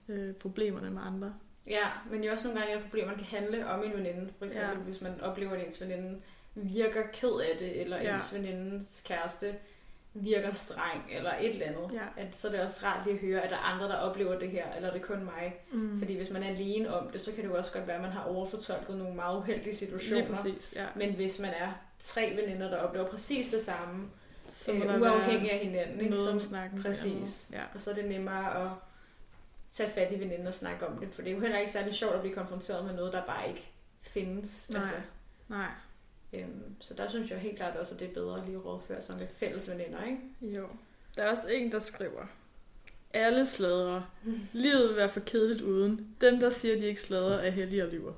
øh, 0.09 0.35
problemerne 0.35 0.90
med 0.90 1.03
andre. 1.05 1.35
Ja, 1.67 1.87
men 2.11 2.25
jo 2.25 2.33
også 2.33 2.45
nogle 2.45 2.61
gange, 2.61 2.75
at 2.77 2.83
problemerne 2.91 3.17
kan 3.19 3.27
handle 3.27 3.67
om 3.69 3.83
en 3.85 3.93
veninde. 3.93 4.33
For 4.39 4.47
eksempel, 4.47 4.77
Ja. 4.79 4.83
hvis 4.85 5.01
man 5.01 5.21
oplever, 5.21 5.53
at 5.53 5.67
ens 5.67 5.81
veninde 5.81 6.21
virker 6.55 7.03
ked 7.12 7.41
af 7.51 7.57
det, 7.59 7.81
eller 7.81 8.03
Ja. 8.03 8.14
ens 8.14 8.35
venindens 8.35 9.03
kæreste 9.07 9.55
virker 10.14 10.53
streng, 10.53 11.03
eller 11.12 11.31
et 11.41 11.51
eller 11.51 11.67
andet. 11.67 11.91
Ja. 11.93 12.23
At, 12.23 12.37
så 12.37 12.49
er 12.49 12.53
det 12.53 12.61
også 12.61 12.81
rart 12.87 13.05
lige 13.07 13.14
at 13.14 13.21
høre, 13.21 13.43
at 13.43 13.51
der 13.51 13.57
er 13.57 13.61
andre, 13.61 13.89
der 13.89 13.97
oplever 13.97 14.39
det 14.39 14.51
her, 14.51 14.64
eller 14.77 14.89
er 14.89 14.93
det 14.93 15.03
kun 15.03 15.25
mig. 15.25 15.55
Mm. 15.73 15.99
Fordi 15.99 16.17
hvis 16.17 16.31
man 16.31 16.43
er 16.43 16.49
alene 16.49 16.95
om 16.95 17.09
det, 17.11 17.21
så 17.21 17.33
kan 17.33 17.45
det 17.45 17.49
jo 17.51 17.57
også 17.57 17.73
godt 17.73 17.87
være, 17.87 17.97
at 17.97 18.03
man 18.03 18.11
har 18.12 18.25
overfortolket 18.25 18.97
nogle 18.97 19.14
meget 19.14 19.37
uheldige 19.39 19.77
situationer. 19.77 20.21
Lige 20.21 20.33
præcis, 20.35 20.73
ja. 20.77 20.87
Men 20.97 21.14
hvis 21.14 21.39
man 21.39 21.51
er 21.51 21.73
tre 22.01 22.39
veninder, 22.43 22.71
der 22.71 22.77
oplever 22.77 23.07
præcis 23.07 23.49
det 23.49 23.62
samme, 23.62 24.07
Så 24.49 24.73
øh, 24.73 24.81
der 24.81 25.01
uafhængig 25.01 25.53
af 25.53 25.59
hinanden, 25.59 26.01
ikke? 26.01 26.14
noget 26.14 26.31
om 26.33 26.41
så, 26.41 26.47
snakken. 26.47 26.83
præcis. 26.83 27.49
Ja. 27.53 27.61
og 27.75 27.81
så 27.81 27.91
er 27.91 27.95
det 27.95 28.05
nemmere 28.05 28.64
at 28.64 28.71
tage 29.77 29.91
fat 29.91 30.12
i 30.12 30.20
veninden 30.20 30.47
og 30.47 30.55
snakke 30.55 30.87
om 30.87 30.99
det. 30.99 31.09
For 31.14 31.22
det 31.22 31.31
er 31.31 31.35
jo 31.35 31.41
heller 31.41 31.59
ikke 31.59 31.72
særlig 31.72 31.95
sjovt 31.95 32.14
at 32.14 32.20
blive 32.20 32.35
konfronteret 32.35 32.85
med 32.85 32.95
noget, 32.95 33.12
der 33.12 33.24
bare 33.27 33.49
ikke 33.49 33.68
findes. 34.03 34.70
Nej. 34.70 34.79
Altså, 34.81 34.95
Nej, 35.49 35.68
øhm, 36.33 36.74
så 36.81 36.95
der 36.95 37.09
synes 37.09 37.31
jeg 37.31 37.39
helt 37.39 37.57
klart 37.57 37.77
også, 37.77 37.95
at 37.95 38.01
det 38.01 38.09
er 38.09 38.14
bedre 38.14 38.45
lige 38.47 38.57
at 38.57 38.64
rådføre 38.64 39.01
sådan 39.01 39.20
lidt 39.20 39.37
fælles 39.37 39.70
veninder, 39.70 40.05
ikke? 40.05 40.57
jo. 40.59 40.66
Der 41.16 41.22
er 41.22 41.31
også 41.31 41.49
en, 41.49 41.72
der 41.72 41.79
skriver, 41.79 42.27
alle 43.14 43.47
sladrer. 43.47 44.03
Livet 44.53 44.89
vil 44.89 44.97
være 44.97 45.09
for 45.09 45.20
kedeligt 45.20 45.61
uden. 45.62 46.16
Dem, 46.20 46.41
der 46.41 46.51
siger, 46.51 46.79
de 46.79 46.87
ikke 46.87 47.01
sladrer, 47.03 47.39
er 47.39 47.51
heldige 47.51 47.83
og 47.85 47.89
lyver. 47.89 48.12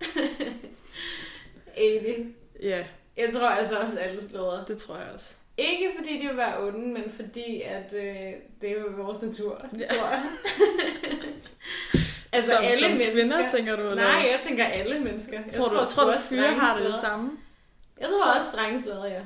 Enig. 1.76 2.34
Ja, 2.62 2.86
Jeg 3.16 3.32
tror 3.32 3.48
altså 3.48 3.78
også, 3.78 3.98
alle 3.98 4.22
slåder. 4.24 4.64
det 4.64 4.78
tror 4.78 4.96
jeg 4.98 5.10
også. 5.14 5.34
Ikke 5.58 5.90
fordi 5.98 6.22
de 6.22 6.26
vil 6.28 6.36
være 6.36 6.62
onde, 6.62 6.88
men 6.88 7.10
fordi 7.10 7.60
at 7.62 7.92
øh, 7.92 8.32
det 8.60 8.70
er 8.70 8.80
jo 8.80 8.86
vores 8.96 9.22
natur, 9.22 9.66
Ja. 9.78 9.86
tror 9.86 10.08
jeg. 10.10 10.22
altså 12.32 12.50
som, 12.56 12.64
alle 12.64 12.78
som 12.78 12.90
mennesker. 12.90 13.12
kvinder, 13.12 13.50
tænker 13.50 13.76
du? 13.76 13.82
Eller? 13.82 13.94
Nej, 13.94 14.28
jeg 14.32 14.38
tænker 14.42 14.64
alle 14.64 15.00
mennesker. 15.00 15.40
Jeg 15.40 15.52
tror, 15.52 15.64
du, 15.68 15.84
tror 15.86 16.04
du, 16.04 16.10
også, 16.10 16.28
fyre 16.28 16.52
har 16.52 16.78
det 16.78 16.96
samme? 17.00 17.30
Jeg 18.00 18.08
tror 18.08 18.32
også, 18.36 18.50
drenge 18.56 18.80
slader, 18.80 19.06
ja. 19.06 19.20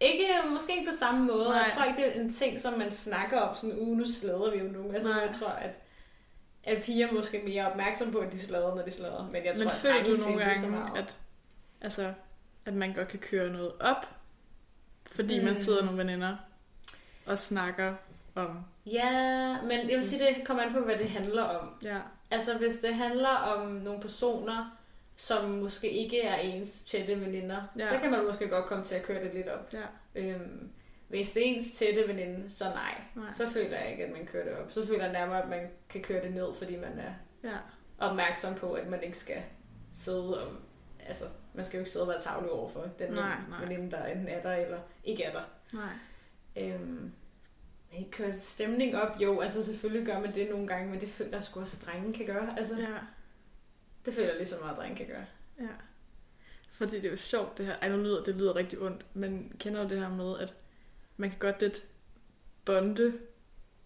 Ikke, 0.00 0.24
måske 0.50 0.72
ikke 0.78 0.90
på 0.90 0.96
samme 0.96 1.26
måde. 1.26 1.44
Nej. 1.48 1.56
Jeg 1.58 1.72
tror 1.76 1.84
ikke, 1.84 2.02
det 2.02 2.16
er 2.16 2.20
en 2.20 2.32
ting, 2.32 2.60
som 2.60 2.78
man 2.78 2.92
snakker 2.92 3.40
om. 3.40 3.54
Sådan, 3.56 3.78
uh, 3.78 3.98
nu 3.98 4.04
slader 4.04 4.50
vi 4.50 4.58
jo 4.58 4.64
nu. 4.64 4.92
Altså, 4.92 5.08
Nej. 5.08 5.18
jeg 5.20 5.34
tror, 5.34 5.48
at, 5.48 5.70
at 6.64 6.82
piger 6.82 7.08
er 7.08 7.12
måske 7.12 7.42
mere 7.44 7.70
opmærksom 7.70 8.12
på, 8.12 8.18
at 8.18 8.32
de 8.32 8.38
slader, 8.38 8.74
når 8.74 8.82
de 8.82 8.90
slader. 8.90 9.28
Men 9.32 9.44
jeg 9.44 9.54
Men 9.58 9.62
tror, 9.62 9.70
føler 9.70 9.94
at 10.00 10.06
du 10.06 10.16
nogle 10.28 10.44
gange, 10.44 10.98
at, 10.98 11.16
altså, 11.82 12.12
at 12.66 12.74
man 12.74 12.92
godt 12.92 13.08
kan 13.08 13.18
køre 13.18 13.52
noget 13.52 13.72
op, 13.80 14.06
fordi 15.10 15.38
mm. 15.38 15.44
Man 15.44 15.56
sidder 15.56 15.82
nogle 15.84 15.98
veninder 15.98 16.36
og 17.26 17.38
snakker 17.38 17.94
om... 18.34 18.60
Ja, 18.86 19.62
men 19.62 19.90
jeg 19.90 19.98
vil 19.98 20.04
sige, 20.04 20.26
det 20.26 20.44
kommer 20.46 20.62
an 20.62 20.72
på, 20.72 20.80
hvad 20.80 20.96
det 20.96 21.10
handler 21.10 21.42
om. 21.42 21.68
Ja, 21.84 21.98
Altså, 22.30 22.58
hvis 22.58 22.78
det 22.78 22.94
handler 22.94 23.28
om 23.28 23.68
nogle 23.68 24.00
personer, 24.00 24.76
som 25.16 25.44
måske 25.50 25.90
ikke 25.90 26.22
er 26.22 26.36
ens 26.36 26.80
tætte 26.82 27.20
veninder, 27.20 27.62
ja. 27.78 27.88
så 27.88 27.98
kan 28.02 28.10
man 28.10 28.24
måske 28.24 28.48
godt 28.48 28.66
komme 28.66 28.84
til 28.84 28.94
at 28.94 29.02
køre 29.02 29.24
det 29.24 29.34
lidt 29.34 29.48
op. 29.48 29.72
ja, 29.72 29.82
Øhm, 30.14 30.70
hvis 31.08 31.30
det 31.32 31.42
er 31.42 31.46
ens 31.46 31.72
tætte 31.72 32.08
veninde, 32.08 32.50
så 32.50 32.64
nej. 32.64 32.94
nej. 33.14 33.32
Så 33.32 33.46
føler 33.46 33.78
jeg 33.78 33.90
ikke, 33.90 34.04
at 34.04 34.12
man 34.12 34.26
kører 34.26 34.44
det 34.44 34.52
op. 34.56 34.72
Så 34.72 34.86
føler 34.86 35.04
jeg 35.04 35.12
nærmere, 35.12 35.42
at 35.42 35.48
man 35.48 35.60
kan 35.88 36.02
køre 36.02 36.22
det 36.22 36.34
ned, 36.34 36.54
fordi 36.54 36.76
man 36.76 36.98
er 36.98 37.12
Ja, 37.44 37.56
opmærksom 37.98 38.54
på, 38.54 38.72
at 38.72 38.88
man 38.88 39.02
ikke 39.02 39.18
skal 39.18 39.42
sidde 39.92 40.46
og... 40.46 40.52
Altså, 41.10 41.24
man 41.54 41.64
skal 41.64 41.76
jo 41.78 41.80
ikke 41.80 41.90
sidde 41.90 42.02
og 42.04 42.08
være 42.08 42.20
tavlig 42.20 42.50
overfor 42.50 42.86
den 42.98 43.12
Nej, 43.12 43.36
nej. 43.48 43.60
veninde, 43.64 43.90
der 43.90 44.04
enten 44.06 44.28
er 44.28 44.42
der 44.42 44.52
eller 44.56 44.78
ikke 45.04 45.22
er 45.24 45.32
der. 45.32 45.42
nej. 45.72 45.92
Øhm, 46.56 47.12
men 47.92 48.10
køre 48.10 48.32
stemning 48.32 48.96
op, 48.96 49.20
jo, 49.20 49.40
altså 49.40 49.62
selvfølgelig 49.64 50.06
gør 50.06 50.20
man 50.20 50.34
det 50.34 50.50
nogle 50.50 50.66
gange, 50.66 50.90
men 50.90 51.00
det 51.00 51.08
føler 51.08 51.30
jeg 51.36 51.44
sgu 51.44 51.60
også, 51.60 51.76
at 51.80 51.86
drenge 51.86 52.12
kan 52.12 52.26
gøre. 52.26 52.58
Altså, 52.58 52.76
Ja, 52.78 52.86
det 54.04 54.14
føler 54.14 54.28
jeg 54.28 54.36
lige 54.36 54.48
så 54.48 54.56
meget, 54.60 54.72
at 54.72 54.78
drenge 54.78 54.96
kan 54.96 55.06
gøre. 55.06 55.24
ja. 55.60 55.66
Fordi 56.70 56.96
det 56.96 57.04
er 57.04 57.10
jo 57.10 57.16
sjovt, 57.16 57.58
det 57.58 57.66
her. 57.66 57.74
Ej, 57.82 57.88
nu 57.88 57.96
lyder 57.96 58.22
det 58.22 58.34
lyder 58.34 58.56
rigtig 58.56 58.78
ondt, 58.80 59.06
men 59.14 59.52
kender 59.58 59.82
du 59.82 59.88
det 59.88 59.98
her 59.98 60.08
med, 60.08 60.38
at 60.38 60.54
man 61.16 61.30
kan 61.30 61.38
godt 61.38 61.60
lidt 61.60 61.84
bonde 62.64 63.18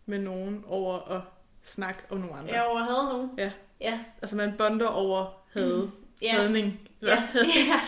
med 0.06 0.18
nogen 0.18 0.64
over 0.66 0.98
at 1.10 1.20
snakke 1.62 2.00
om 2.10 2.18
nogle 2.18 2.34
andre. 2.36 2.52
Jeg 2.54 2.64
over 2.66 2.78
havde 2.78 3.04
nogen. 3.14 3.30
Ja. 3.38 3.52
Ja. 3.80 4.04
Altså 4.22 4.36
man 4.36 4.56
bonder 4.58 4.86
over 4.88 5.42
had, 5.52 5.88
Ja. 6.22 6.32
hadning. 6.32 6.80
Ja. 7.02 7.08
ja. 7.34 7.80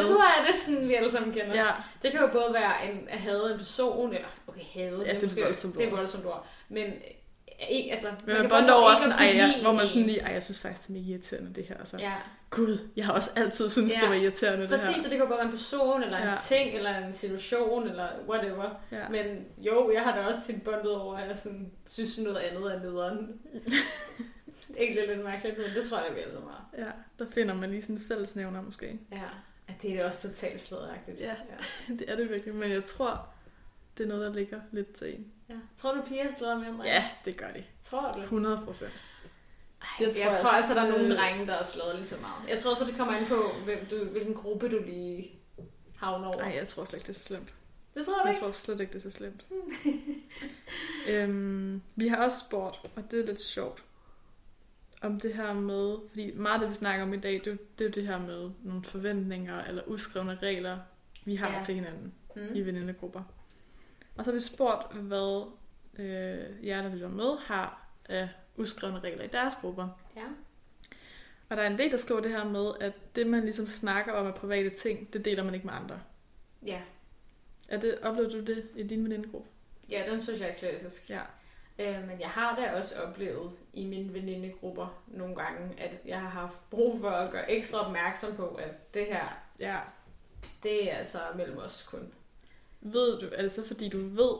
Det 0.00 0.08
tror 0.08 0.22
jeg, 0.24 0.44
det 0.48 0.56
sådan, 0.56 0.88
vi 0.88 0.94
alle 0.94 1.10
sammen 1.10 1.32
kender. 1.32 1.54
Ja, 1.54 1.66
Det 2.02 2.10
kan 2.10 2.20
jo 2.20 2.26
både 2.32 2.54
være 2.54 2.90
en, 2.92 3.08
at 3.08 3.18
hade 3.18 3.52
en 3.52 3.58
person, 3.58 4.14
eller 4.14 4.28
okay, 4.46 4.60
hade, 4.74 4.96
det 5.00 5.08
er 5.16 5.22
måske, 5.22 5.42
voldsomt 5.42 5.76
det 5.78 5.86
er 5.86 5.90
voldsomt 5.90 6.26
ord. 6.26 6.46
Men 6.68 6.86
øh, 6.86 6.92
ikke, 7.70 7.90
altså, 7.90 8.06
men 8.26 8.34
man 8.34 8.36
kan 8.42 8.50
bonder 8.50 8.72
over 8.74 8.96
sådan, 8.98 9.12
ej, 9.12 9.32
ja, 9.36 9.60
hvor 9.62 9.72
man 9.72 9.80
en. 9.80 9.88
sådan 9.88 10.02
lige, 10.02 10.20
ej, 10.20 10.32
jeg 10.32 10.42
synes 10.42 10.60
faktisk, 10.60 10.88
det 10.88 10.96
er 10.96 11.00
mega 11.00 11.10
irriterende 11.12 11.54
det 11.54 11.64
her. 11.64 11.76
Og 11.80 11.86
så, 11.88 11.96
Ja, 11.98 12.12
gud, 12.50 12.78
jeg 12.96 13.06
har 13.06 13.12
også 13.12 13.30
altid 13.36 13.68
syntes, 13.70 13.96
Ja. 13.96 14.00
det 14.00 14.08
var 14.08 14.14
irriterende 14.14 14.62
det 14.62 14.70
præcis, 14.70 14.86
her. 14.88 15.04
og 15.04 15.10
det 15.10 15.18
kan 15.18 15.26
både 15.26 15.36
være 15.38 15.44
en 15.44 15.50
person, 15.50 16.02
eller 16.02 16.18
en 16.18 16.28
Ja. 16.28 16.34
ting, 16.42 16.74
eller 16.76 16.96
en 17.06 17.14
situation, 17.14 17.88
eller 17.88 18.06
whatever. 18.28 18.70
Ja. 18.92 19.08
Men 19.10 19.24
jo, 19.58 19.90
jeg 19.94 20.02
har 20.02 20.16
da 20.16 20.26
også 20.26 20.40
tit 20.46 20.62
bondet 20.62 20.90
over, 20.96 21.16
at 21.16 21.28
jeg 21.28 21.36
sådan, 21.38 21.72
synes 21.86 22.18
noget 22.18 22.36
andet 22.38 22.74
er 22.74 22.80
nederen. 22.80 23.28
er 24.78 25.06
lidt 25.14 25.24
mærkeligt, 25.24 25.58
men 25.58 25.66
det 25.74 25.88
tror 25.88 25.98
jeg, 25.98 26.14
vi 26.14 26.20
alle 26.20 26.32
sammen 26.32 26.50
har. 26.50 26.66
ja, 26.78 26.90
der 27.18 27.30
finder 27.30 27.54
man 27.54 27.70
lige 27.70 27.82
sådan 27.82 27.96
en 27.96 28.02
fællesnævner 28.02 28.62
måske. 28.62 28.98
Ja, 29.12 29.28
at 29.68 29.82
det 29.82 29.90
er 30.00 30.06
også 30.08 30.28
totalt 30.28 30.60
slæderagtigt. 30.60 31.20
Ja. 31.20 31.28
ja. 31.88 31.94
Det 31.98 32.10
er 32.10 32.16
det 32.16 32.30
virkelig, 32.30 32.54
men 32.54 32.70
jeg 32.72 32.84
tror, 32.84 33.26
det 33.98 34.04
er 34.04 34.08
noget, 34.08 34.26
der 34.26 34.32
ligger 34.34 34.60
lidt 34.72 34.92
til 34.92 35.14
en. 35.14 35.32
ja. 35.48 35.54
Tror 35.76 35.94
du, 35.94 36.02
piger 36.02 36.32
slæder 36.32 36.58
mere 36.58 36.68
end 36.68 36.76
drenge? 36.76 36.92
Ja, 36.94 37.04
det 37.24 37.36
gør 37.36 37.50
de. 37.50 37.64
Tror 37.82 38.12
du? 38.12 38.20
100 38.20 38.60
procent. 38.64 38.92
Det 38.92 39.00
Det 39.98 40.06
jeg, 40.06 40.14
tror 40.14 40.22
jeg 40.22 40.30
jeg 40.30 40.36
tror 40.42 40.50
altså, 40.50 40.74
der 40.74 40.82
er 40.82 40.88
nogle 40.88 41.16
drenge, 41.16 41.46
der 41.46 41.52
er 41.54 41.64
slået 41.64 41.94
lige 41.96 42.06
så 42.06 42.16
meget. 42.20 42.48
Jeg 42.48 42.58
tror 42.58 42.70
også, 42.70 42.84
det 42.84 42.96
kommer 42.96 43.14
an 43.14 43.26
på, 43.26 43.42
hvem 43.64 43.86
du, 43.90 44.04
hvilken 44.04 44.34
gruppe 44.34 44.68
du 44.68 44.82
lige 44.86 45.32
havner 45.96 46.26
over. 46.28 46.38
Nej, 46.42 46.54
jeg 46.56 46.68
tror 46.68 46.84
slet 46.84 46.98
ikke, 46.98 47.06
det 47.06 47.16
er 47.16 47.20
så 47.20 47.24
slemt. 47.24 47.54
det 47.94 48.04
tror 48.06 48.14
du 48.14 48.20
Jeg 48.24 48.30
ikke? 48.34 48.40
tror 48.44 48.52
slet 48.52 48.80
ikke, 48.80 48.92
det 48.92 48.98
er 48.98 49.10
så 49.10 49.10
slemt. 49.10 49.46
øhm, 51.08 51.82
vi 51.96 52.08
har 52.08 52.16
også 52.16 52.38
spurgt, 52.46 52.76
og 52.96 53.10
det 53.10 53.20
er 53.20 53.26
lidt 53.26 53.40
sjovt, 53.40 53.84
om 55.02 55.20
det 55.20 55.34
her 55.34 55.52
med, 55.52 55.96
fordi 56.08 56.32
meget 56.34 56.54
af 56.54 56.60
det, 56.60 56.68
vi 56.68 56.74
snakker 56.74 57.04
om 57.04 57.14
i 57.14 57.16
dag, 57.16 57.32
det, 57.44 57.78
det 57.78 57.84
er 57.84 57.88
jo 57.88 57.90
det 57.90 58.06
her 58.06 58.18
med 58.18 58.50
nogle 58.62 58.84
forventninger 58.84 59.64
eller 59.64 59.82
uskrevne 59.86 60.34
regler, 60.42 60.78
vi 61.24 61.34
har 61.36 61.48
Ja. 61.48 61.54
ja. 61.58 61.64
til 61.64 61.74
hinanden 61.74 62.12
Mm. 62.36 62.48
i 62.54 62.60
venindegrupper. 62.60 63.22
Og 64.16 64.24
så 64.24 64.30
har 64.30 64.34
vi 64.34 64.40
spurgt, 64.40 64.94
hvad 64.96 65.46
øh, 65.98 66.66
jer, 66.66 66.82
der 66.82 66.88
lytter 66.94 67.08
med, 67.08 67.38
har 67.38 67.86
af 68.08 68.28
uskrevne 68.56 69.00
regler 69.00 69.24
i 69.24 69.26
deres 69.26 69.54
grupper. 69.60 69.88
Ja. 70.16 70.24
Og 71.48 71.56
der 71.56 71.62
er 71.62 71.66
en 71.70 71.78
del, 71.78 71.90
der 71.90 71.96
skriver 71.96 72.20
det 72.20 72.30
her 72.30 72.44
med, 72.44 72.70
at 72.80 72.92
det, 73.16 73.26
man 73.26 73.42
ligesom 73.42 73.66
snakker 73.66 74.12
om 74.12 74.26
af 74.26 74.34
private 74.34 74.70
ting, 74.70 75.12
det 75.12 75.24
deler 75.24 75.44
man 75.44 75.54
ikke 75.54 75.66
med 75.66 75.74
andre. 75.74 76.00
ja. 76.66 76.80
Er 77.68 77.80
det, 77.80 77.98
oplever 78.02 78.28
du 78.30 78.40
det 78.40 78.68
i 78.76 78.82
din 78.82 79.04
venindegruppe? 79.04 79.48
Ja, 79.90 80.02
den 80.10 80.22
synes 80.22 80.40
jeg 80.40 80.48
er 80.50 80.54
klassisk. 80.54 81.10
Ja. 81.10 81.20
Øh, 81.78 82.06
men 82.08 82.20
jeg 82.20 82.28
har 82.28 82.56
da 82.56 82.76
også 82.76 82.94
oplevet 83.06 83.50
i 83.72 83.84
mine 83.86 84.14
venindegrupper 84.14 85.02
nogle 85.06 85.36
gange, 85.36 85.60
at 85.78 86.00
jeg 86.06 86.20
har 86.20 86.28
haft 86.28 86.70
brug 86.70 87.00
for 87.00 87.10
at 87.10 87.30
gøre 87.30 87.50
ekstra 87.50 87.86
opmærksom 87.86 88.34
på, 88.36 88.46
at 88.48 88.94
det 88.94 89.06
her, 89.06 89.42
Ja. 89.60 89.78
det 90.62 90.92
er 90.92 90.96
altså 90.96 91.18
mellem 91.36 91.58
os 91.58 91.82
kun. 91.90 92.12
Ved 92.80 93.18
du, 93.20 93.28
er 93.32 93.42
det 93.42 93.52
så 93.52 93.66
fordi 93.66 93.88
du 93.88 93.98
ved, 94.08 94.34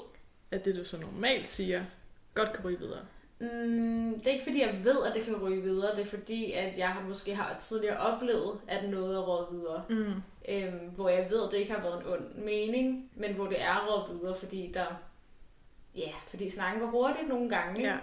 at 0.50 0.64
det 0.64 0.76
du 0.76 0.84
så 0.84 0.96
normalt 0.98 1.46
siger, 1.46 1.84
godt 2.34 2.52
kan 2.52 2.64
ryge 2.64 2.78
videre? 2.78 3.00
Mm, 3.40 4.14
det 4.18 4.26
er 4.26 4.30
ikke 4.32 4.44
fordi, 4.44 4.60
jeg 4.60 4.80
ved, 4.84 5.04
at 5.06 5.14
det 5.14 5.24
kan 5.24 5.36
ryge 5.42 5.62
videre. 5.62 5.96
Det 5.96 6.00
er 6.00 6.04
fordi, 6.10 6.52
at 6.52 6.78
jeg 6.78 6.88
har 6.88 7.02
måske 7.08 7.34
har 7.34 7.58
tidligere 7.58 7.96
oplevet, 7.98 8.60
at 8.68 8.88
noget 8.88 9.16
er 9.16 9.20
råd 9.20 9.52
videre. 9.54 9.84
Mm. 9.90 10.22
Øhm, 10.48 10.88
hvor 10.94 11.08
jeg 11.08 11.30
ved, 11.30 11.44
at 11.46 11.50
det 11.52 11.58
ikke 11.58 11.72
har 11.72 11.82
været 11.82 12.00
en 12.00 12.06
ond 12.12 12.34
mening, 12.34 13.10
men 13.14 13.34
hvor 13.34 13.46
det 13.46 13.62
er 13.62 13.86
råd 13.88 14.16
videre, 14.18 14.36
fordi 14.36 14.70
der... 14.74 14.84
Ja, 15.96 16.12
fordi 16.28 16.50
snakken 16.50 16.80
går 16.80 16.88
hurtigt 16.90 17.28
nogle 17.28 17.48
gange. 17.50 17.80
ikke? 17.82 17.94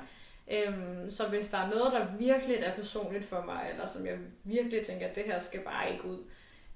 Ja. 0.48 0.66
Øhm, 0.70 1.12
så 1.12 1.28
hvis 1.28 1.50
der 1.50 1.58
er 1.58 1.70
noget, 1.70 1.94
der 1.94 2.08
virkelig 2.20 2.56
er 2.56 2.76
personligt 2.76 3.26
for 3.26 3.42
mig, 3.46 3.68
eller 3.72 3.88
som 3.88 4.06
jeg 4.06 4.18
virkelig 4.44 4.86
tænker, 4.86 5.08
at 5.08 5.16
det 5.16 5.24
her 5.24 5.40
skal 5.40 5.60
bare 5.60 5.92
ikke 5.92 6.06
ud, 6.06 6.18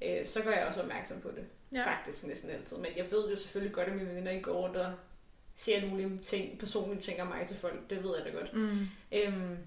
øh, 0.01 0.26
så 0.26 0.41
gør 0.41 0.51
jeg 0.51 0.66
også 0.68 0.82
opmærksom 0.82 1.22
på 1.22 1.28
det. 1.30 1.43
Ja. 1.72 1.86
Faktisk 1.91 2.28
næsten 2.28 2.49
altid. 2.49 2.78
Men 2.78 2.91
jeg 2.97 3.05
ved 3.11 3.30
jo 3.30 3.36
selvfølgelig 3.38 3.76
godt, 3.76 3.88
at 3.88 3.95
mine 3.95 4.16
venner 4.16 4.32
ikke 4.32 4.43
går 4.43 4.53
rundt 4.53 4.76
og 4.78 4.93
siger 5.55 5.76
alle 5.78 5.89
mulige 5.89 6.18
ting, 6.22 6.59
personlige 6.59 7.01
ting 7.01 7.22
om 7.22 7.28
mig 7.28 7.47
til 7.47 7.57
folk. 7.57 7.89
Det 7.89 8.03
ved 8.03 8.16
jeg 8.18 8.26
da 8.34 8.39
godt. 8.39 8.53
Mm. 8.53 8.80
Øhm, 9.11 9.57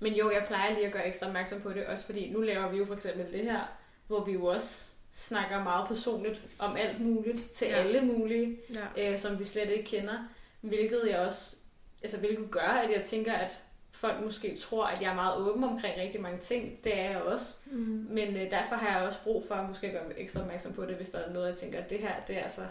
men 0.00 0.14
jo, 0.14 0.30
jeg 0.30 0.44
plejer 0.46 0.74
lige 0.74 0.86
at 0.86 0.92
gøre 0.92 1.06
ekstra 1.08 1.26
opmærksom 1.26 1.60
på 1.60 1.70
det, 1.72 1.86
også 1.86 2.06
fordi 2.06 2.30
nu 2.32 2.40
laver 2.40 2.68
vi 2.68 2.78
jo 2.78 2.84
for 2.84 2.94
eksempel 2.94 3.32
det 3.32 3.44
her, 3.44 3.60
hvor 4.06 4.24
vi 4.24 4.32
jo 4.32 4.44
også 4.44 4.90
snakker 5.12 5.62
meget 5.62 5.88
personligt 5.88 6.40
om 6.58 6.76
alt 6.76 7.00
muligt 7.00 7.40
til 7.50 7.68
ja. 7.68 7.74
alle 7.74 8.00
mulige, 8.00 8.58
Ja. 8.96 9.12
øh, 9.12 9.18
som 9.18 9.38
vi 9.38 9.44
slet 9.44 9.70
ikke 9.70 9.84
kender. 9.84 10.28
Hvilket 10.60 11.02
jeg 11.06 11.18
også, 11.18 11.56
altså 12.02 12.18
hvilket 12.18 12.50
gør, 12.50 12.60
at 12.60 12.90
jeg 12.96 13.04
tænker, 13.04 13.32
at 13.32 13.58
folk 13.92 14.24
måske 14.24 14.56
tror, 14.56 14.86
at 14.86 15.02
jeg 15.02 15.10
er 15.10 15.14
meget 15.14 15.36
åben 15.40 15.64
omkring 15.64 16.00
rigtig 16.00 16.20
mange 16.20 16.38
ting. 16.38 16.84
Det 16.84 16.98
er 16.98 17.10
jeg 17.10 17.22
også. 17.22 17.56
Mm. 17.66 18.06
Men 18.10 18.36
øh, 18.36 18.50
derfor 18.50 18.74
har 18.74 18.98
jeg 18.98 19.06
også 19.06 19.18
brug 19.22 19.44
for 19.48 19.54
at 19.54 19.68
måske 19.68 19.90
gøre 19.90 20.18
ekstra 20.20 20.40
opmærksom 20.40 20.72
på 20.72 20.86
det, 20.86 20.96
hvis 20.96 21.10
der 21.10 21.18
er 21.18 21.32
noget, 21.32 21.48
jeg 21.48 21.56
tænker, 21.56 21.78
at 21.82 21.90
det 21.90 21.98
her, 21.98 22.14
det 22.26 22.36
er 22.36 22.42
altså, 22.42 22.66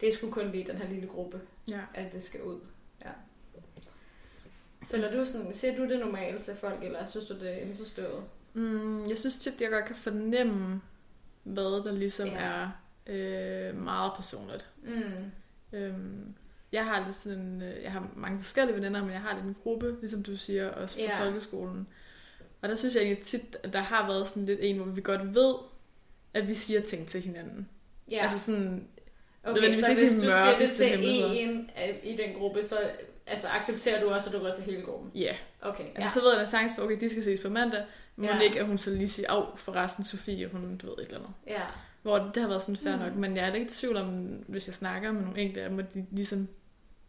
det 0.00 0.14
sgu 0.14 0.30
kun 0.30 0.50
lige 0.50 0.66
den 0.66 0.76
her 0.76 0.88
lille 0.88 1.08
gruppe, 1.08 1.40
Ja. 1.68 1.80
at 1.94 2.12
det 2.12 2.22
skal 2.22 2.42
ud. 2.42 2.60
Ja. 3.04 3.10
Føler 4.86 5.12
du 5.12 5.24
sådan, 5.24 5.54
ser 5.54 5.76
du 5.76 5.82
det 5.88 5.98
normalt 6.00 6.44
til 6.44 6.54
folk, 6.54 6.82
eller 6.84 7.06
synes 7.06 7.26
du 7.26 7.34
det 7.34 7.50
er 7.52 7.56
indforstået? 7.56 8.24
Mm, 8.54 9.06
jeg 9.08 9.18
synes 9.18 9.38
tit, 9.38 9.60
jeg 9.60 9.70
godt 9.70 9.84
kan 9.84 9.96
fornemme, 9.96 10.80
hvad 11.42 11.84
der 11.84 11.92
ligesom 11.92 12.28
Ja. 12.28 12.34
er 12.38 12.70
øh, 13.06 13.76
meget 13.82 14.12
personligt. 14.16 14.70
Mm. 14.82 15.30
Øhm, 15.72 16.34
jeg 16.72 16.84
har 16.84 17.04
lidt 17.04 17.14
sådan, 17.16 17.62
øh, 17.62 17.82
jeg 17.82 17.92
har 17.92 18.08
mange 18.16 18.38
forskellige 18.42 18.76
veninder, 18.76 19.02
men 19.02 19.10
jeg 19.10 19.20
har 19.20 19.34
lidt 19.34 19.46
en 19.46 19.56
gruppe, 19.62 19.96
ligesom 20.00 20.22
du 20.22 20.36
siger, 20.36 20.70
også 20.70 20.94
fra 20.94 21.02
Ja. 21.02 21.24
folkeskolen. 21.26 21.86
Og 22.62 22.68
der 22.68 22.74
synes 22.76 22.94
jeg 22.94 23.02
egentlig 23.02 23.24
tit, 23.24 23.56
at 23.62 23.72
der 23.72 23.78
har 23.80 24.06
været 24.06 24.28
sådan 24.28 24.46
lidt 24.46 24.58
en, 24.62 24.76
hvor 24.76 24.86
vi 24.86 25.00
godt 25.00 25.34
ved, 25.34 25.54
at 26.34 26.48
vi 26.48 26.54
siger 26.54 26.80
ting 26.80 27.08
til 27.08 27.20
hinanden. 27.20 27.68
Ja, 28.10 28.18
Altså 28.22 28.38
sådan, 28.38 28.88
okay, 29.44 29.52
nødvendigvis 29.54 29.84
så 29.84 29.90
ikke 29.90 30.02
hvis 30.02 30.12
du 30.14 30.20
siger 30.20 30.58
det 30.58 30.68
til 30.70 31.04
en 31.04 31.70
i 32.02 32.16
den 32.16 32.34
gruppe, 32.38 32.64
så 32.64 32.78
altså, 33.26 33.46
accepterer 33.56 34.00
du 34.04 34.10
også, 34.10 34.30
at 34.30 34.34
du 34.36 34.40
går 34.40 34.54
til 34.54 34.64
hele 34.64 34.82
gruppen? 34.82 35.10
ja. 35.14 35.20
Yeah. 35.24 35.36
Okay, 35.62 35.84
Altså, 35.84 36.00
ja. 36.02 36.08
så 36.08 36.20
ved 36.20 36.32
jeg, 36.32 36.40
er 36.40 36.44
chance 36.44 36.76
for, 36.76 36.82
okay, 36.82 37.00
de 37.00 37.10
skal 37.10 37.22
ses 37.22 37.40
på 37.40 37.48
mandag. 37.48 37.84
Må 38.16 38.26
Ja. 38.26 38.40
ikke, 38.40 38.60
at 38.60 38.66
hun 38.66 38.78
så 38.78 38.90
lige 38.90 39.08
siger, 39.08 39.30
af 39.32 39.58
forresten 39.58 40.04
Sofie, 40.04 40.48
hun 40.48 40.76
du 40.76 40.86
ved 40.86 40.94
et 40.98 41.04
eller 41.04 41.18
andet. 41.18 41.30
ja. 41.46 41.62
Hvor 42.02 42.18
det 42.18 42.42
har 42.42 42.48
været 42.48 42.62
sådan 42.62 42.76
fair 42.76 42.96
Mm. 42.96 43.02
nok, 43.02 43.14
men 43.14 43.36
jeg 43.36 43.46
er 43.46 43.50
da 43.50 43.54
ikke 43.56 43.66
i 43.66 43.70
tvivl 43.70 43.96
om, 43.96 44.08
hvis 44.48 44.66
jeg 44.66 44.74
snakker 44.74 45.12
med 45.12 45.22
nogle 45.22 45.38
enkelte 45.40 45.62
at 45.62 45.94
de 45.94 46.06
ligesom, 46.10 46.48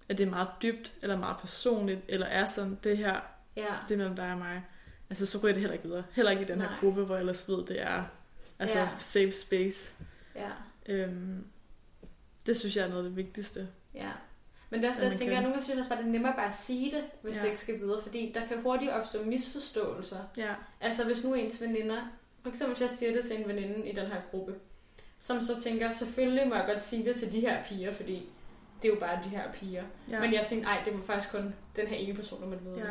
at 0.09 0.17
det 0.17 0.25
er 0.25 0.29
meget 0.29 0.47
dybt, 0.61 0.93
eller 1.01 1.17
meget 1.17 1.37
personligt, 1.37 1.99
eller 2.07 2.25
er 2.25 2.45
sådan, 2.45 2.79
det 2.83 2.97
her, 2.97 3.19
Ja. 3.55 3.65
det 3.87 3.93
er 3.93 3.97
mellem 3.97 4.15
dig 4.15 4.31
og 4.31 4.37
mig. 4.37 4.63
Altså, 5.09 5.25
så 5.25 5.37
ryger 5.43 5.53
det 5.53 5.61
heller 5.61 5.73
ikke 5.73 5.85
videre. 5.87 6.03
Heller 6.11 6.31
ikke 6.31 6.43
i 6.43 6.47
den 6.47 6.61
her 6.61 6.69
Nej. 6.69 6.79
gruppe, 6.79 7.03
hvor 7.05 7.15
jeg 7.15 7.19
ellers 7.19 7.49
ved, 7.49 7.65
det 7.65 7.81
er 7.81 8.03
altså 8.59 8.79
Ja. 8.79 8.87
safe 8.97 9.31
space. 9.31 9.93
ja. 10.35 10.49
Øhm, 10.85 11.45
det 12.45 12.57
synes 12.57 12.75
jeg 12.77 12.83
er 12.85 12.89
noget 12.89 13.03
af 13.03 13.09
det 13.09 13.17
vigtigste. 13.17 13.67
Ja. 13.93 14.09
Men 14.69 14.79
det 14.79 14.85
er 14.85 14.89
også 14.89 15.01
det, 15.01 15.09
jeg 15.09 15.17
tænker, 15.17 15.33
kan- 15.35 15.37
at 15.37 15.43
nogle 15.43 15.53
gange 15.53 15.63
synes 15.63 15.75
jeg 15.75 15.79
også 15.79 15.89
bare, 15.89 15.99
det 15.99 16.07
er 16.07 16.11
nemmere 16.11 16.33
bare 16.35 16.47
at 16.47 16.53
sige 16.55 16.91
det, 16.91 17.03
hvis 17.21 17.35
Ja. 17.35 17.41
det 17.41 17.47
ikke 17.47 17.59
skal 17.59 17.79
videre, 17.79 18.01
fordi 18.01 18.31
der 18.35 18.47
kan 18.47 18.61
hurtigt 18.61 18.91
opstå 18.91 19.23
misforståelser. 19.23 20.19
Ja. 20.37 20.53
Altså 20.81 21.03
hvis 21.05 21.23
nu 21.23 21.33
ens 21.33 21.61
veninder, 21.61 22.01
for 22.41 22.49
eksempel 22.49 22.75
hvis 22.77 22.81
jeg 22.81 22.97
siger 22.97 23.11
det 23.13 23.25
til 23.25 23.41
en 23.41 23.47
veninde 23.47 23.87
i 23.89 23.95
den 23.95 24.07
her 24.07 24.21
gruppe, 24.31 24.55
som 25.19 25.41
så 25.41 25.61
tænker, 25.61 25.91
selvfølgelig 25.91 26.47
må 26.47 26.55
jeg 26.55 26.65
godt 26.67 26.81
sige 26.81 27.05
det 27.05 27.15
til 27.15 27.31
de 27.31 27.39
her 27.39 27.63
piger, 27.63 27.91
fordi 27.91 28.29
det 28.81 28.89
er 28.89 28.93
jo 28.93 28.99
bare 28.99 29.19
de 29.23 29.29
her 29.29 29.51
piger. 29.53 29.83
Ja. 30.09 30.19
Men 30.19 30.33
jeg 30.33 30.45
tænkte, 30.47 30.67
ej, 30.69 30.81
det 30.85 30.93
var 30.93 31.01
faktisk 31.01 31.31
kun 31.31 31.55
den 31.75 31.87
her 31.87 31.97
ene 31.97 32.13
person, 32.13 32.41
der 32.41 32.47
måtte 32.47 32.63
vide 32.63 32.77
ja. 32.79 32.85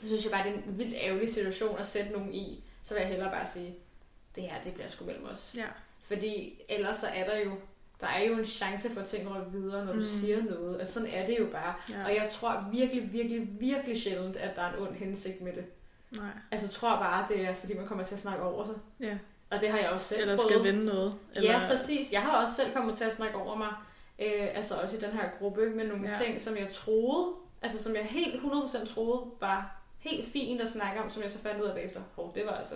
Jeg 0.00 0.08
synes 0.08 0.24
jo 0.24 0.30
bare, 0.30 0.44
det 0.44 0.52
er 0.52 0.56
en 0.56 0.78
vildt 0.78 0.94
ærgerlig 0.96 1.30
situation 1.30 1.78
at 1.78 1.86
sætte 1.86 2.10
nogen 2.12 2.34
i. 2.34 2.64
Så 2.82 2.94
vil 2.94 3.00
jeg 3.00 3.08
hellere 3.08 3.30
bare 3.30 3.46
sige, 3.46 3.74
det 4.34 4.42
her, 4.42 4.54
det 4.64 4.74
bliver 4.74 4.88
sgu 4.88 5.04
mellem 5.04 5.24
os. 5.32 5.54
ja. 5.56 5.64
Fordi 6.02 6.60
ellers 6.68 6.96
så 6.96 7.06
er 7.06 7.24
der 7.24 7.38
jo, 7.38 7.50
der 8.00 8.06
er 8.06 8.22
jo 8.24 8.38
en 8.38 8.44
chance 8.44 8.90
for 8.90 9.00
at 9.00 9.06
ting 9.06 9.30
rører 9.30 9.48
videre, 9.48 9.84
når 9.84 9.92
du 9.92 9.98
Mm. 9.98 10.04
mm. 10.04 10.10
siger 10.20 10.42
noget. 10.42 10.78
Altså 10.80 10.94
sådan 10.94 11.08
er 11.14 11.26
det 11.26 11.36
jo 11.38 11.46
bare. 11.52 11.74
ja. 11.90 12.04
Og 12.04 12.10
jeg 12.14 12.28
tror 12.32 12.64
virkelig, 12.72 13.12
virkelig, 13.12 13.48
virkelig 13.60 14.02
sjældent, 14.02 14.36
at 14.36 14.56
der 14.56 14.62
er 14.62 14.72
en 14.72 14.78
ond 14.86 14.94
hensigt 14.94 15.40
med 15.40 15.52
det. 15.52 15.64
Nej. 16.10 16.30
Altså 16.50 16.66
jeg 16.66 16.70
tror 16.72 16.96
bare, 16.96 17.26
det 17.28 17.40
er, 17.40 17.54
fordi 17.54 17.74
man 17.74 17.86
kommer 17.86 18.04
til 18.04 18.14
at 18.14 18.20
snakke 18.20 18.42
over 18.44 18.64
sig. 18.64 18.74
Ja. 19.00 19.18
Og 19.50 19.60
det 19.60 19.70
har 19.70 19.78
jeg 19.78 19.88
også 19.90 20.08
selv 20.08 20.20
Eller 20.20 20.36
prøvet. 20.36 20.50
skal 20.52 20.64
vende 20.64 20.84
noget. 20.84 21.14
Eller... 21.34 21.50
Ja, 21.60 21.66
præcis. 21.68 22.12
Jeg 22.12 22.22
har 22.22 22.42
også 22.42 22.54
selv 22.54 22.72
kommet 22.72 22.96
til 22.96 23.04
at 23.04 23.12
snakke 23.12 23.36
over 23.36 23.54
mig, 23.56 23.68
øh, 24.20 24.48
altså 24.54 24.74
også 24.74 24.96
i 24.96 25.00
den 25.00 25.10
her 25.10 25.30
gruppe, 25.38 25.70
med 25.70 25.86
nogle 25.88 26.04
Ja. 26.04 26.24
ting, 26.24 26.40
som 26.40 26.56
jeg 26.56 26.68
troede, 26.72 27.34
altså 27.62 27.82
som 27.82 27.94
jeg 27.94 28.04
helt 28.04 28.34
100% 28.42 28.86
troede 28.94 29.30
var 29.40 29.80
helt 29.98 30.26
fint 30.26 30.60
at 30.60 30.68
snakke 30.68 31.00
om, 31.02 31.10
som 31.10 31.22
jeg 31.22 31.30
så 31.30 31.38
fandt 31.38 31.60
ud 31.62 31.66
af 31.66 31.74
bagefter. 31.74 32.00
Hov, 32.14 32.34
det 32.34 32.46
var 32.46 32.52
altså, 32.52 32.74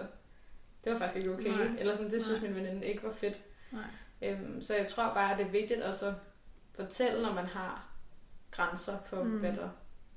det 0.85 0.93
var 0.93 0.99
faktisk 0.99 1.17
ikke 1.17 1.33
okay. 1.35 1.51
Nej. 1.51 1.77
Eller 1.79 1.95
sådan, 1.95 2.11
det 2.11 2.25
synes 2.25 2.41
Nej. 2.43 2.51
min 2.51 2.63
veninde 2.63 2.87
ikke 2.87 3.03
var 3.03 3.13
fedt. 3.13 3.41
Nej. 3.73 3.83
Øhm, 4.23 4.63
så 4.63 4.75
jeg 4.75 4.89
tror 4.89 5.15
bare, 5.15 5.33
at 5.33 5.39
det 5.39 5.47
er 5.47 5.51
vigtigt 5.51 5.81
at 5.83 5.97
så 5.97 6.15
fortælle, 6.75 7.23
når 7.23 7.33
man 7.33 7.47
har 7.47 7.89
grænser 8.51 8.99
for, 9.07 9.23
Mm. 9.23 9.39
hvad 9.39 9.53
der... 9.53 9.69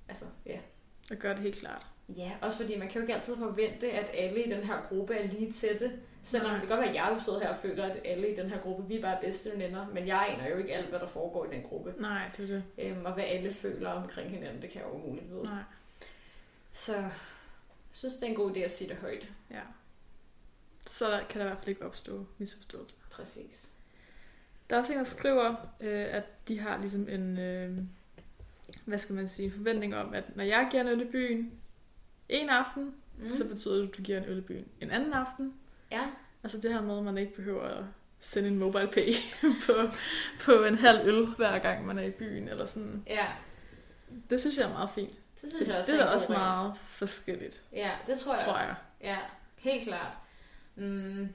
Altså, 0.09 0.25
ja. 0.45 0.59
Og 1.11 1.17
gør 1.17 1.33
det 1.33 1.41
helt 1.43 1.55
klart. 1.55 1.85
Ja, 2.15 2.31
også 2.41 2.57
fordi 2.57 2.77
man 2.77 2.87
kan 2.87 2.95
jo 2.95 3.01
ikke 3.01 3.13
altid 3.13 3.37
forvente, 3.37 3.91
at 3.91 4.09
alle 4.13 4.43
i 4.43 4.51
den 4.51 4.63
her 4.63 4.81
gruppe 4.89 5.15
er 5.15 5.27
lige 5.27 5.51
tætte. 5.51 5.99
Selvom 6.23 6.51
det 6.51 6.59
kan 6.59 6.69
godt 6.69 6.79
være, 6.79 6.89
at 6.89 6.95
jeg 6.95 7.11
jo 7.15 7.19
sidder 7.19 7.39
her 7.39 7.49
og 7.49 7.57
føler, 7.57 7.85
at 7.85 7.97
alle 8.05 8.31
i 8.31 8.35
den 8.35 8.49
her 8.49 8.59
gruppe, 8.59 8.87
vi 8.87 8.97
er 8.97 9.01
bare 9.01 9.17
bedste 9.21 9.51
veninder. 9.51 9.87
Men 9.93 10.07
jeg 10.07 10.27
aner 10.29 10.49
jo 10.49 10.57
ikke 10.57 10.73
alt, 10.73 10.89
hvad 10.89 10.99
der 10.99 11.07
foregår 11.07 11.45
i 11.45 11.55
den 11.55 11.63
gruppe. 11.63 11.93
Nej, 11.99 12.29
det 12.37 12.43
er 12.43 12.47
det. 12.47 12.63
Øhm, 12.77 13.05
og 13.05 13.13
hvad 13.13 13.23
alle 13.23 13.51
føler 13.51 13.89
omkring 13.89 14.29
hinanden, 14.29 14.61
det 14.61 14.69
kan 14.69 14.81
jeg 14.81 14.89
jo 14.89 14.95
umuligt 14.95 15.29
vide. 15.29 15.43
Nej. 15.43 15.61
Så 16.73 16.95
jeg 16.95 17.11
synes, 17.91 18.13
det 18.13 18.23
er 18.23 18.27
en 18.27 18.35
god 18.35 18.55
idé 18.55 18.59
at 18.59 18.71
sige 18.71 18.89
det 18.89 18.97
højt. 18.97 19.29
Ja. 19.51 19.61
Så 20.85 21.11
der 21.11 21.23
kan 21.29 21.39
der 21.39 21.45
i 21.45 21.49
hvert 21.49 21.57
fald 21.57 21.69
ikke 21.69 21.85
opstå 21.85 22.25
misforståelser. 22.37 22.95
Præcis. 23.11 23.71
Der 24.69 24.75
er 24.75 24.79
også 24.79 24.93
en, 24.93 24.99
der 24.99 25.05
skriver, 25.05 25.55
øh, 25.79 26.05
at 26.09 26.47
de 26.47 26.59
har 26.59 26.77
ligesom 26.77 27.09
en, 27.09 27.39
øh, 27.39 27.77
hvad 28.85 28.97
skal 28.97 29.15
man 29.15 29.27
sige, 29.27 29.51
forventning 29.51 29.95
om, 29.95 30.13
at 30.13 30.35
når 30.35 30.43
jeg 30.43 30.67
giver 30.71 30.83
en 30.83 30.89
øl 30.89 31.01
i 31.01 31.11
byen 31.11 31.51
en 32.29 32.49
aften, 32.49 32.93
mm. 33.17 33.33
så 33.33 33.45
betyder 33.47 33.75
det, 33.75 33.87
at 33.89 33.97
du 33.97 34.01
giver 34.01 34.17
en 34.17 34.25
øl 34.25 34.37
i 34.37 34.41
byen 34.41 34.67
en 34.81 34.91
anden 34.91 35.13
aften. 35.13 35.53
Ja, 35.91 36.01
Altså 36.43 36.57
det 36.57 36.73
her 36.73 36.81
med, 36.81 36.97
at 36.97 37.03
man 37.03 37.17
ikke 37.17 37.35
behøver 37.35 37.63
at 37.63 37.83
sende 38.19 38.49
en 38.49 38.59
mobile 38.59 38.87
pay 38.87 39.13
på, 39.65 39.73
på 40.41 40.63
en 40.63 40.77
halv 40.77 41.07
øl, 41.07 41.25
hver 41.25 41.57
gang 41.59 41.85
man 41.85 41.97
er 41.99 42.03
i 42.03 42.11
byen, 42.11 42.47
eller 42.49 42.65
sådan. 42.65 43.03
ja. 43.07 43.25
Det 44.29 44.39
synes 44.39 44.57
jeg 44.57 44.65
er 44.65 44.73
meget 44.73 44.89
fint. 44.89 45.13
Det 45.41 45.49
synes 45.49 45.67
jeg 45.67 45.77
også 45.77 45.91
det 45.91 46.01
er 46.01 46.05
god 46.05 46.13
også 46.13 46.27
regel. 46.29 46.39
meget 46.39 46.77
forskelligt, 46.77 47.61
Ja, 47.73 47.91
det 48.07 48.19
tror 48.19 48.33
jeg 48.33 48.43
tror 48.43 48.53
også. 48.53 48.63
jeg. 49.01 49.09
Ja, 49.09 49.17
helt 49.71 49.87
klart. 49.87 50.13
Mm. 50.75 51.29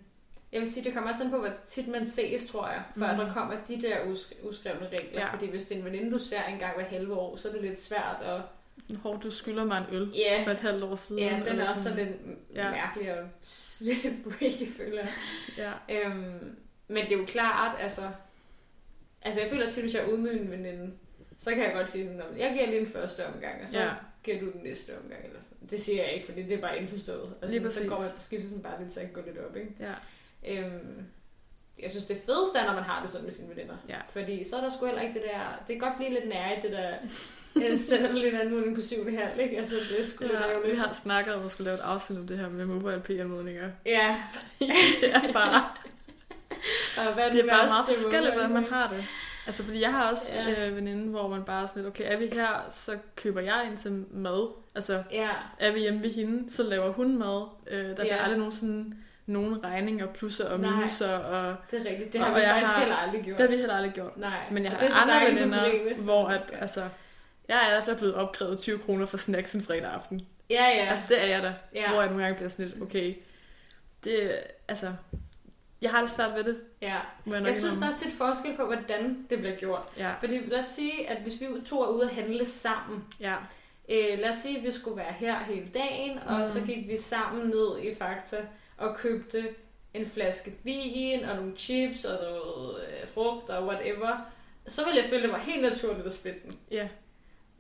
Jeg 0.53 0.61
vil 0.61 0.73
sige, 0.73 0.85
det 0.85 0.93
kommer 0.95 1.11
også 1.11 1.25
an 1.25 1.31
på, 1.31 1.39
hvor 1.39 1.51
tit 1.67 1.89
man 1.89 2.09
ses, 2.09 2.47
tror 2.51 2.69
jeg, 2.69 2.83
for 2.97 3.13
mm. 3.13 3.19
Der 3.19 3.33
kommer 3.33 3.57
de 3.69 3.83
der 3.83 3.97
uskri- 3.97 4.47
uskrevne 4.49 4.87
regler. 4.89 5.21
Ja. 5.21 5.33
Fordi 5.33 5.51
hvis 5.51 5.63
det 5.63 5.73
er 5.75 5.79
en 5.79 5.85
veninde, 5.85 6.11
du 6.11 6.19
ser 6.19 6.43
en 6.45 6.59
gang 6.59 6.77
hver 6.77 6.85
halve 6.85 7.15
år, 7.15 7.37
så 7.37 7.49
er 7.49 7.53
det 7.53 7.63
lidt 7.63 7.81
svært 7.81 8.17
at... 8.23 8.41
Hvor 8.87 9.17
du 9.17 9.31
skylder 9.31 9.65
mig 9.65 9.79
en 9.89 9.95
øl 9.97 10.13
Ja, 10.15 10.43
for 10.45 10.51
et 10.51 10.57
halvt 10.61 10.85
år 10.85 10.95
siden. 10.95 11.23
ja 11.23 11.41
den 11.51 11.59
er 11.61 11.71
også 11.71 11.83
sådan 11.83 11.99
lidt 11.99 12.39
Ja. 12.55 12.71
mærkelig 12.71 13.09
at 13.09 13.25
breake, 14.25 14.69
føler. 14.77 15.07
Ja, 15.59 15.73
Øhm, 15.91 16.57
men 16.89 17.05
det 17.05 17.13
er 17.13 17.19
jo 17.19 17.25
klart, 17.27 17.77
altså... 17.81 18.03
Altså, 19.23 19.41
jeg 19.41 19.51
føler 19.51 19.71
til, 19.71 19.83
hvis 19.83 19.95
jeg 19.95 20.03
er 20.03 20.07
ude 20.07 20.19
med 20.19 20.33
en 20.41 20.51
veninde, 20.51 20.97
så 21.39 21.51
kan 21.51 21.63
jeg 21.63 21.73
godt 21.73 21.91
sige 21.91 22.05
sådan, 22.05 22.19
"Nå, 22.19 22.25
jeg 22.39 22.53
giver 22.53 22.67
lige 22.67 22.81
en 22.81 22.87
første 22.87 23.27
omgang, 23.27 23.63
og 23.63 23.69
så 23.69 23.79
Ja. 23.81 23.91
giver 24.25 24.41
du 24.41 24.51
den 24.53 24.61
næste 24.63 24.91
omgang. 25.03 25.25
Eller 25.25 25.43
sådan. 25.43 25.69
Det 25.71 25.81
siger 25.81 26.03
jeg 26.05 26.13
ikke, 26.13 26.27
fordi 26.27 26.43
det 26.43 26.53
er 26.53 26.61
bare 26.61 26.79
indforstået. 26.79 27.35
Altså, 27.43 27.59
Lige 27.59 27.71
så 27.71 27.77
præcis. 27.79 27.89
går 27.91 27.99
man 27.99 28.09
på 28.17 28.23
skiftelsen 28.23 28.63
bare 28.63 28.83
lidt, 28.83 28.93
så 28.93 29.01
jeg 29.01 29.09
kan 29.13 29.23
gå 29.23 29.29
lidt 29.31 29.39
op, 29.39 29.57
ikke? 29.57 29.71
ja. 29.81 29.95
Øhm, 30.49 31.05
jeg 31.83 31.91
synes, 31.91 32.05
det 32.05 32.17
fedeste 32.17 32.59
er, 32.59 32.67
når 32.67 32.75
man 32.75 32.83
har 32.83 33.03
det 33.03 33.11
sådan 33.11 33.25
med 33.25 33.33
sine 33.33 33.49
veninder. 33.49 33.77
Ja. 33.89 33.99
Fordi 34.09 34.45
så 34.45 34.57
er 34.57 34.61
der 34.61 34.71
sgu 34.71 34.87
heller 34.87 35.03
ikke 35.03 35.15
det 35.15 35.23
der... 35.23 35.63
Det 35.67 35.81
kan 35.81 35.89
godt 35.89 35.97
blive 35.97 36.11
lidt 36.11 36.29
nærigt, 36.29 36.63
det 36.63 36.73
der... 36.73 36.95
Jeg 37.61 37.79
sender 37.79 38.13
lidt 38.13 38.35
anmodning 38.35 38.75
på 38.75 38.81
syvende 38.81 39.17
halv, 39.17 39.41
ikke? 39.41 39.59
Altså, 39.59 39.75
det 39.75 40.07
lidt 40.07 40.07
ja 40.31 40.71
vi 40.71 40.77
har 40.77 40.93
snakket 40.93 41.35
om 41.35 41.45
at 41.45 41.51
skulle 41.53 41.65
lave 41.65 41.75
et 41.79 41.83
afsnit 41.85 42.19
om 42.19 42.27
det 42.27 42.39
her 42.39 42.49
med 42.49 42.67
mobile 42.67 43.01
pay-anmodninger. 43.01 43.69
Ja, 43.87 44.17
det 44.61 45.15
er 45.15 45.33
bare, 45.33 45.65
og 46.99 47.15
hvad 47.15 47.31
det 47.31 47.41
er 47.41 47.49
bare 47.49 47.67
meget 47.67 47.87
forskelligt, 47.87 48.33
hvordan 48.35 48.51
man 48.53 48.65
har 48.65 48.89
det. 48.89 49.05
Altså, 49.47 49.65
fordi 49.65 49.81
jeg 49.81 49.93
har 49.93 50.11
også 50.13 50.33
Ja. 50.35 50.69
øh, 50.69 50.77
veninde, 50.77 51.11
hvor 51.11 51.29
man 51.29 51.43
bare 51.45 51.63
er 51.63 51.67
sådan 51.67 51.83
lidt, 51.83 51.95
okay, 51.95 52.05
er 52.15 52.19
vi 52.19 52.29
her, 52.33 52.67
så 52.71 52.93
køber 53.17 53.41
jeg 53.41 53.67
ind 53.71 53.77
til 53.79 54.05
mad. 54.11 54.49
Altså, 54.75 55.03
Ja, 55.11 55.29
er 55.59 55.73
vi 55.73 55.81
hjemme 55.81 56.03
ved 56.03 56.11
hende, 56.11 56.51
så 56.53 56.63
laver 56.63 56.93
hun 56.93 57.19
mad. 57.19 57.47
Øh, 57.71 57.85
der 57.85 57.95
bliver 57.95 58.07
Ja. 58.17 58.23
aldrig 58.23 58.39
nogen 58.39 58.53
sådan 58.53 58.95
nogen 59.27 59.65
regninger, 59.65 60.07
plusser 60.07 60.49
og 60.49 60.61
minuser, 60.61 61.17
og 61.17 61.57
det 61.71 61.81
er 61.87 61.91
rigtigt. 61.91 62.13
Det 62.13 62.21
Og 62.21 62.27
har 62.27 62.35
vi 62.35 62.41
jeg 62.41 62.51
faktisk 62.51 62.73
har- 62.73 62.81
heller 62.81 62.97
aldrig 62.97 63.23
gjort. 63.25 63.39
det 63.39 63.47
har 63.47 63.51
vi 63.51 63.57
heller 63.57 63.75
aldrig 63.77 63.93
gjort. 63.93 64.17
Nej. 64.17 64.31
Men 64.51 64.65
jeg 64.65 64.73
og 64.73 64.79
har 64.93 65.03
andre 65.21 65.31
veninder, 65.33 66.05
hvor 66.05 66.27
at, 66.29 66.51
altså, 66.61 66.83
jeg 67.49 67.77
er 67.81 67.85
der 67.85 67.97
blevet 67.97 68.15
opkrævet 68.15 68.59
20 68.59 68.79
kroner 68.79 69.07
for 69.07 69.17
snacks 69.17 69.55
en 69.55 69.63
fredag 69.63 69.91
aften. 69.91 70.27
Ja, 70.51 70.65
ja. 70.65 70.87
Altså, 70.91 71.05
det 71.09 71.23
er 71.23 71.27
jeg 71.27 71.43
da. 71.43 71.55
ja. 71.75 71.91
Hvor 71.93 72.01
jeg 72.01 72.11
nogle 72.11 72.23
gange 72.23 72.37
bliver 72.37 72.49
sådan 72.51 72.67
lidt, 72.67 72.83
okay, 72.83 73.15
det, 74.05 74.37
altså, 74.69 74.93
jeg 75.83 75.91
har 75.91 76.01
det 76.01 76.11
svært 76.11 76.35
ved 76.35 76.45
det, 76.45 76.61
ja. 76.83 76.99
jeg 77.27 77.43
Jeg 77.43 77.55
synes, 77.55 77.63
der 77.63 77.73
indrømme. 77.73 77.93
er 77.95 77.97
tit 77.97 78.13
forskel 78.13 78.57
på, 78.57 78.65
hvordan 78.65 79.27
det 79.31 79.39
bliver 79.39 79.57
gjort. 79.57 79.83
Ja, 79.99 80.15
Fordi 80.21 80.39
lad 80.47 80.59
os 80.59 80.67
sige, 80.67 81.11
at 81.11 81.23
hvis 81.23 81.41
vi 81.41 81.47
to 81.67 81.83
er 81.83 81.87
ude 81.89 82.05
at 82.05 82.15
handle 82.15 82.45
sammen, 82.47 83.05
ja, 83.21 83.35
Øh, 83.89 84.19
lad 84.19 84.29
os 84.29 84.37
sige, 84.37 84.59
at 84.59 84.65
vi 84.65 84.71
skulle 84.71 84.97
være 84.97 85.13
her 85.13 85.39
hele 85.45 85.67
dagen, 85.75 86.13
mm. 86.27 86.35
og 86.35 86.47
så 86.47 86.61
gik 86.61 86.89
vi 86.89 86.99
sammen 86.99 87.47
ned 87.47 87.79
i 87.83 87.95
Fakta 87.95 88.37
og 88.77 88.97
købte 88.97 89.49
en 89.95 90.07
flaske 90.07 90.53
vin 90.63 91.25
og 91.25 91.37
nogle 91.37 91.57
chips 91.57 92.05
og 92.05 92.19
noget 92.23 92.77
øh, 93.03 93.09
frugt 93.09 93.51
og 93.51 93.67
whatever. 93.67 94.33
Så 94.67 94.85
ville 94.85 95.01
jeg 95.01 95.11
føle, 95.11 95.23
det 95.23 95.33
var 95.33 95.39
helt 95.39 95.63
naturligt 95.63 96.07
at 96.07 96.13
splitte 96.13 96.41
den. 96.45 96.59
ja, 96.71 96.89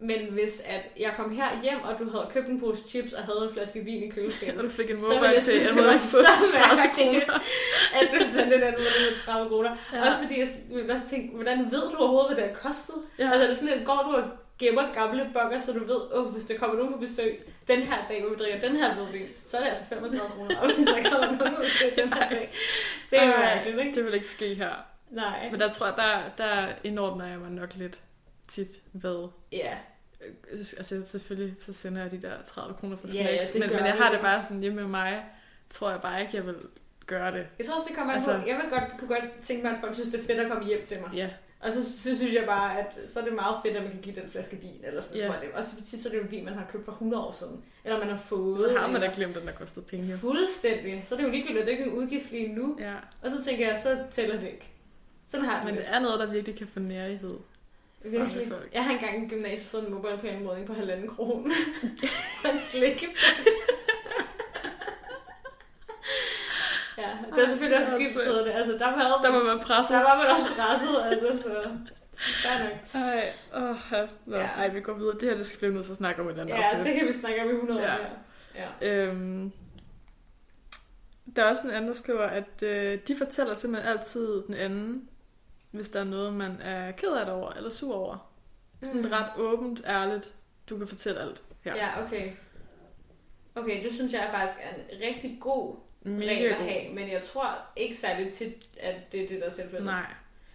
Men 0.02 0.20
hvis 0.30 0.62
at 0.64 0.82
jeg 1.00 1.12
kom 1.16 1.30
her 1.30 1.48
hjem, 1.62 1.80
og 1.82 1.98
du 1.98 2.10
havde 2.10 2.26
købt 2.30 2.48
en 2.48 2.60
pose 2.60 2.88
chips 2.88 3.12
og 3.12 3.22
havde 3.22 3.48
en 3.48 3.54
flaske 3.54 3.80
vin 3.80 4.02
i 4.02 4.06
og 4.08 4.14
køleskabet, 4.14 4.64
du 4.64 4.70
fik 4.70 4.90
en 4.90 5.00
så 5.00 5.08
ville 5.08 5.28
jeg 5.28 5.42
synes, 5.42 5.66
det 5.66 5.76
var 5.76 5.96
så 5.96 6.16
på 6.38 6.46
30 6.52 6.76
mærkeligt, 6.76 7.30
at 7.98 8.06
du 8.12 8.18
sendte 8.34 8.54
den 8.54 8.62
anmodning 8.62 9.02
med 9.10 9.18
30 9.18 9.48
kroner. 9.48 9.76
Ja. 9.92 10.06
Også 10.06 10.18
fordi 10.22 10.40
jeg 10.40 10.48
også 10.94 11.06
tænke, 11.06 11.34
hvordan 11.34 11.58
ved 11.70 11.90
du 11.90 11.96
overhovedet, 11.96 12.34
hvad 12.34 12.44
det 12.44 12.54
har 12.54 12.68
kostet? 12.68 12.94
Ja. 13.18 13.24
Altså 13.24 13.42
er 13.42 13.48
det 13.48 13.56
sådan, 13.56 13.74
at 13.80 13.86
går 13.86 14.02
du 14.08 14.16
og 14.16 14.24
gemmer 14.58 14.92
gamle 14.94 15.30
bokker, 15.34 15.60
så 15.60 15.72
du 15.72 15.84
ved, 15.84 16.00
oh, 16.12 16.26
hvis 16.32 16.44
der 16.44 16.58
kommer 16.58 16.76
nogen 16.76 16.92
på 16.92 16.98
besøg 16.98 17.42
den 17.68 17.82
her 17.82 18.06
dag, 18.08 18.20
hvor 18.20 18.30
vi 18.30 18.36
drikker 18.36 18.60
den 18.60 18.76
her 18.76 18.94
hvidvin, 18.94 19.28
så 19.44 19.56
er 19.56 19.60
det 19.60 19.68
altså 19.68 19.84
35 19.84 20.30
kroner. 20.36 20.60
Og 20.60 20.74
hvis 20.74 20.86
der 20.86 21.10
kommer 21.10 21.26
nogen 21.26 21.38
på 21.38 21.62
besøg 21.62 21.96
den 21.96 22.12
her 22.12 22.28
dag, 22.28 22.52
det 23.10 23.18
er 23.18 23.26
jo 23.26 23.36
mærkeligt, 23.36 23.78
ikke? 23.78 23.94
Det 23.94 24.04
vil 24.04 24.14
ikke 24.14 24.26
ske 24.26 24.54
her. 24.54 24.72
Nej. 25.10 25.48
Men 25.50 25.60
der 25.60 25.68
tror 25.68 25.86
jeg, 25.86 25.94
der, 25.96 26.44
der 26.44 26.66
indordner 26.84 27.26
jeg 27.26 27.38
mig 27.38 27.50
nok 27.50 27.74
lidt 27.74 28.00
tit 28.48 28.80
hvad. 28.92 29.28
Ja, 29.52 29.76
Altså 30.76 31.00
selvfølgelig, 31.04 31.54
så 31.60 31.72
sender 31.72 32.02
jeg 32.02 32.10
de 32.10 32.22
der 32.22 32.32
30 32.46 32.74
kroner 32.74 32.96
for 32.96 33.06
Ja, 33.08 33.12
snacks. 33.12 33.54
ja, 33.54 33.58
det 33.60 33.68
men, 33.70 33.76
men 33.78 33.86
jeg 33.86 33.94
har 33.94 34.10
det 34.12 34.20
bare 34.20 34.42
sådan 34.44 34.60
hjemme 34.60 34.80
med 34.80 34.88
mig, 34.90 35.24
tror 35.70 35.90
jeg 35.90 36.00
bare 36.02 36.20
ikke, 36.20 36.36
jeg 36.36 36.46
vil 36.46 36.54
gøre 37.06 37.32
det. 37.32 37.46
jeg 37.58 37.66
tror 37.66 37.74
også, 37.74 37.86
det 37.88 37.96
kommer 37.96 38.14
Altså-. 38.14 38.32
Jeg 38.32 38.56
vil 38.62 38.70
godt, 38.70 38.84
kunne 38.98 39.08
godt 39.08 39.24
tænke 39.42 39.62
mig, 39.62 39.72
at 39.72 39.78
folk 39.80 39.94
synes, 39.94 40.08
det 40.08 40.20
er 40.20 40.24
fedt 40.26 40.38
at 40.40 40.50
komme 40.50 40.66
hjem 40.66 40.84
til 40.84 40.96
mig. 41.00 41.10
Ja, 41.14 41.30
Og 41.60 41.72
så, 41.72 41.84
så 42.02 42.16
synes 42.16 42.34
jeg 42.34 42.44
bare, 42.46 42.78
at 42.80 42.98
så 43.10 43.20
er 43.20 43.24
det 43.24 43.32
meget 43.32 43.56
fedt, 43.64 43.76
at 43.76 43.82
man 43.82 43.92
kan 43.92 44.00
give 44.00 44.14
den 44.14 44.30
flaske 44.30 44.56
vin. 44.56 44.80
Eller 44.84 45.00
sådan 45.00 45.16
Ja. 45.18 45.28
yeah. 45.30 45.40
det. 45.40 45.48
Også 45.54 45.76
tit 45.84 46.00
så 46.02 46.08
er 46.08 46.10
det 46.12 46.18
jo 46.18 46.24
en 46.24 46.30
vin, 46.30 46.44
man 46.44 46.54
har 46.54 46.66
købt 46.70 46.84
for 46.84 46.92
100 46.92 47.22
år 47.26 47.32
siden. 47.32 47.64
Eller 47.84 47.98
man 47.98 48.08
har 48.08 48.16
fået. 48.16 48.60
så 48.60 48.78
har 48.78 48.88
man 48.88 49.00
da 49.00 49.10
glemt, 49.14 49.36
at 49.36 49.40
den 49.42 49.48
har 49.48 49.54
kostet 49.56 49.86
penge. 49.86 50.10
jo. 50.10 50.16
Fuldstændig. 50.16 51.02
Så 51.04 51.14
er 51.14 51.18
det 51.18 51.24
jo 51.26 51.30
ligegyldigt, 51.30 51.60
at 51.60 51.66
det 51.66 51.72
ikke 51.72 51.84
er 51.84 51.88
en 51.88 51.92
udgift 51.92 52.30
lige 52.30 52.54
nu. 52.54 52.76
Ja, 52.80 52.94
Og 53.22 53.30
så 53.30 53.42
tænker 53.44 53.68
jeg, 53.68 53.78
så 53.82 53.98
tæller 54.10 54.36
det 54.40 54.46
ikke. 54.46 54.68
Sådan 55.26 55.46
har 55.46 55.56
jeg 55.56 55.64
men 55.64 55.74
det. 55.74 55.82
det 55.84 55.94
er 55.94 55.98
noget, 56.00 56.20
der 56.20 56.26
virkelig 56.26 56.56
kan 56.58 56.66
få 56.66 56.80
nærighed. 56.80 57.34
Virkelig. 58.04 58.48
folk. 58.48 58.68
Jeg 58.72 58.84
har 58.84 58.92
engang 58.92 59.26
i 59.26 59.28
gymnasiet 59.28 59.70
fået 59.70 59.86
en 59.88 59.94
mobile 59.94 60.18
pay 60.18 60.28
anmodning 60.28 60.66
på 60.66 60.72
halvanden 60.72 61.08
krone. 61.08 61.54
For 62.42 62.48
en 62.48 62.58
slik. 62.60 63.04
ja, 66.98 67.08
det 67.34 67.44
er 67.44 67.48
selvfølgelig 67.48 67.78
også 67.78 67.92
Ej, 67.92 67.98
det 67.98 68.06
er 68.06 68.10
skibstiden. 68.10 68.48
Altså, 68.48 68.72
der 68.72 68.86
var, 68.90 69.20
Der 69.22 69.32
må 69.32 69.42
man 69.44 69.60
presse. 69.64 69.94
der 69.94 70.00
var 70.00 70.16
man 70.16 70.26
også 70.30 70.44
presset, 70.56 70.96
altså, 71.04 71.42
så... 71.48 71.68
Ej, 72.98 73.32
åh, 73.56 73.76
Nå, 74.26 74.36
Ja. 74.36 74.42
ej, 74.42 74.68
vi 74.68 74.80
går 74.80 74.92
videre. 74.94 75.14
Det 75.14 75.22
her, 75.28 75.36
det 75.36 75.46
skal 75.46 75.68
vi 75.68 75.74
nødt 75.74 75.84
til 75.84 75.92
at 75.92 75.96
snakke 75.96 76.20
om 76.22 76.28
et 76.28 76.38
andet 76.38 76.48
Ja, 76.54 76.62
afsnit. 76.62 76.86
det 76.86 76.94
kan 76.94 77.06
vi 77.08 77.12
snakke 77.12 77.42
om 77.42 77.48
i 77.48 77.52
100 77.52 77.80
år 77.80 77.84
Ja. 77.84 77.96
mere. 77.96 78.68
Ja. 78.82 78.88
Øhm, 79.06 79.52
der 81.36 81.44
er 81.44 81.50
også 81.50 81.62
en 81.68 81.70
anden, 81.74 81.88
der 81.88 81.94
skriver, 81.94 82.22
at 82.22 82.62
øh, 82.62 82.98
de 83.08 83.16
fortæller 83.16 83.54
simpelthen 83.54 83.92
altid 83.92 84.42
den 84.46 84.54
anden, 84.54 85.08
hvis 85.72 85.88
der 85.90 86.00
er 86.00 86.04
noget, 86.04 86.32
man 86.34 86.60
er 86.60 86.92
ked 86.92 87.12
af 87.12 87.24
det 87.26 87.34
over, 87.34 87.50
eller 87.52 87.70
sur 87.70 87.94
over. 87.94 88.30
Sådan 88.82 89.02
Mm. 89.02 89.08
ret 89.12 89.30
åbent, 89.36 89.80
ærligt. 89.86 90.34
Du 90.68 90.78
kan 90.78 90.86
fortælle 90.86 91.20
alt 91.20 91.42
her. 91.64 91.76
Ja, 91.76 92.02
okay. 92.04 92.32
Okay, 93.54 93.84
det 93.84 93.92
synes 93.92 94.12
jeg 94.12 94.28
faktisk 94.34 94.58
er 94.62 94.74
en 94.74 95.00
rigtig 95.08 95.38
god 95.40 95.76
Mega 96.02 96.30
regel 96.30 96.46
at 96.52 96.58
god. 96.58 96.66
have, 96.66 96.94
men 96.94 97.10
jeg 97.10 97.22
tror 97.22 97.54
ikke 97.76 97.96
særligt 97.96 98.34
tit, 98.34 98.54
at 98.80 99.12
det 99.12 99.22
er 99.24 99.28
det, 99.28 99.40
der 99.40 99.46
er 99.46 99.52
tilfældet. 99.52 99.84
Nej, 99.86 100.06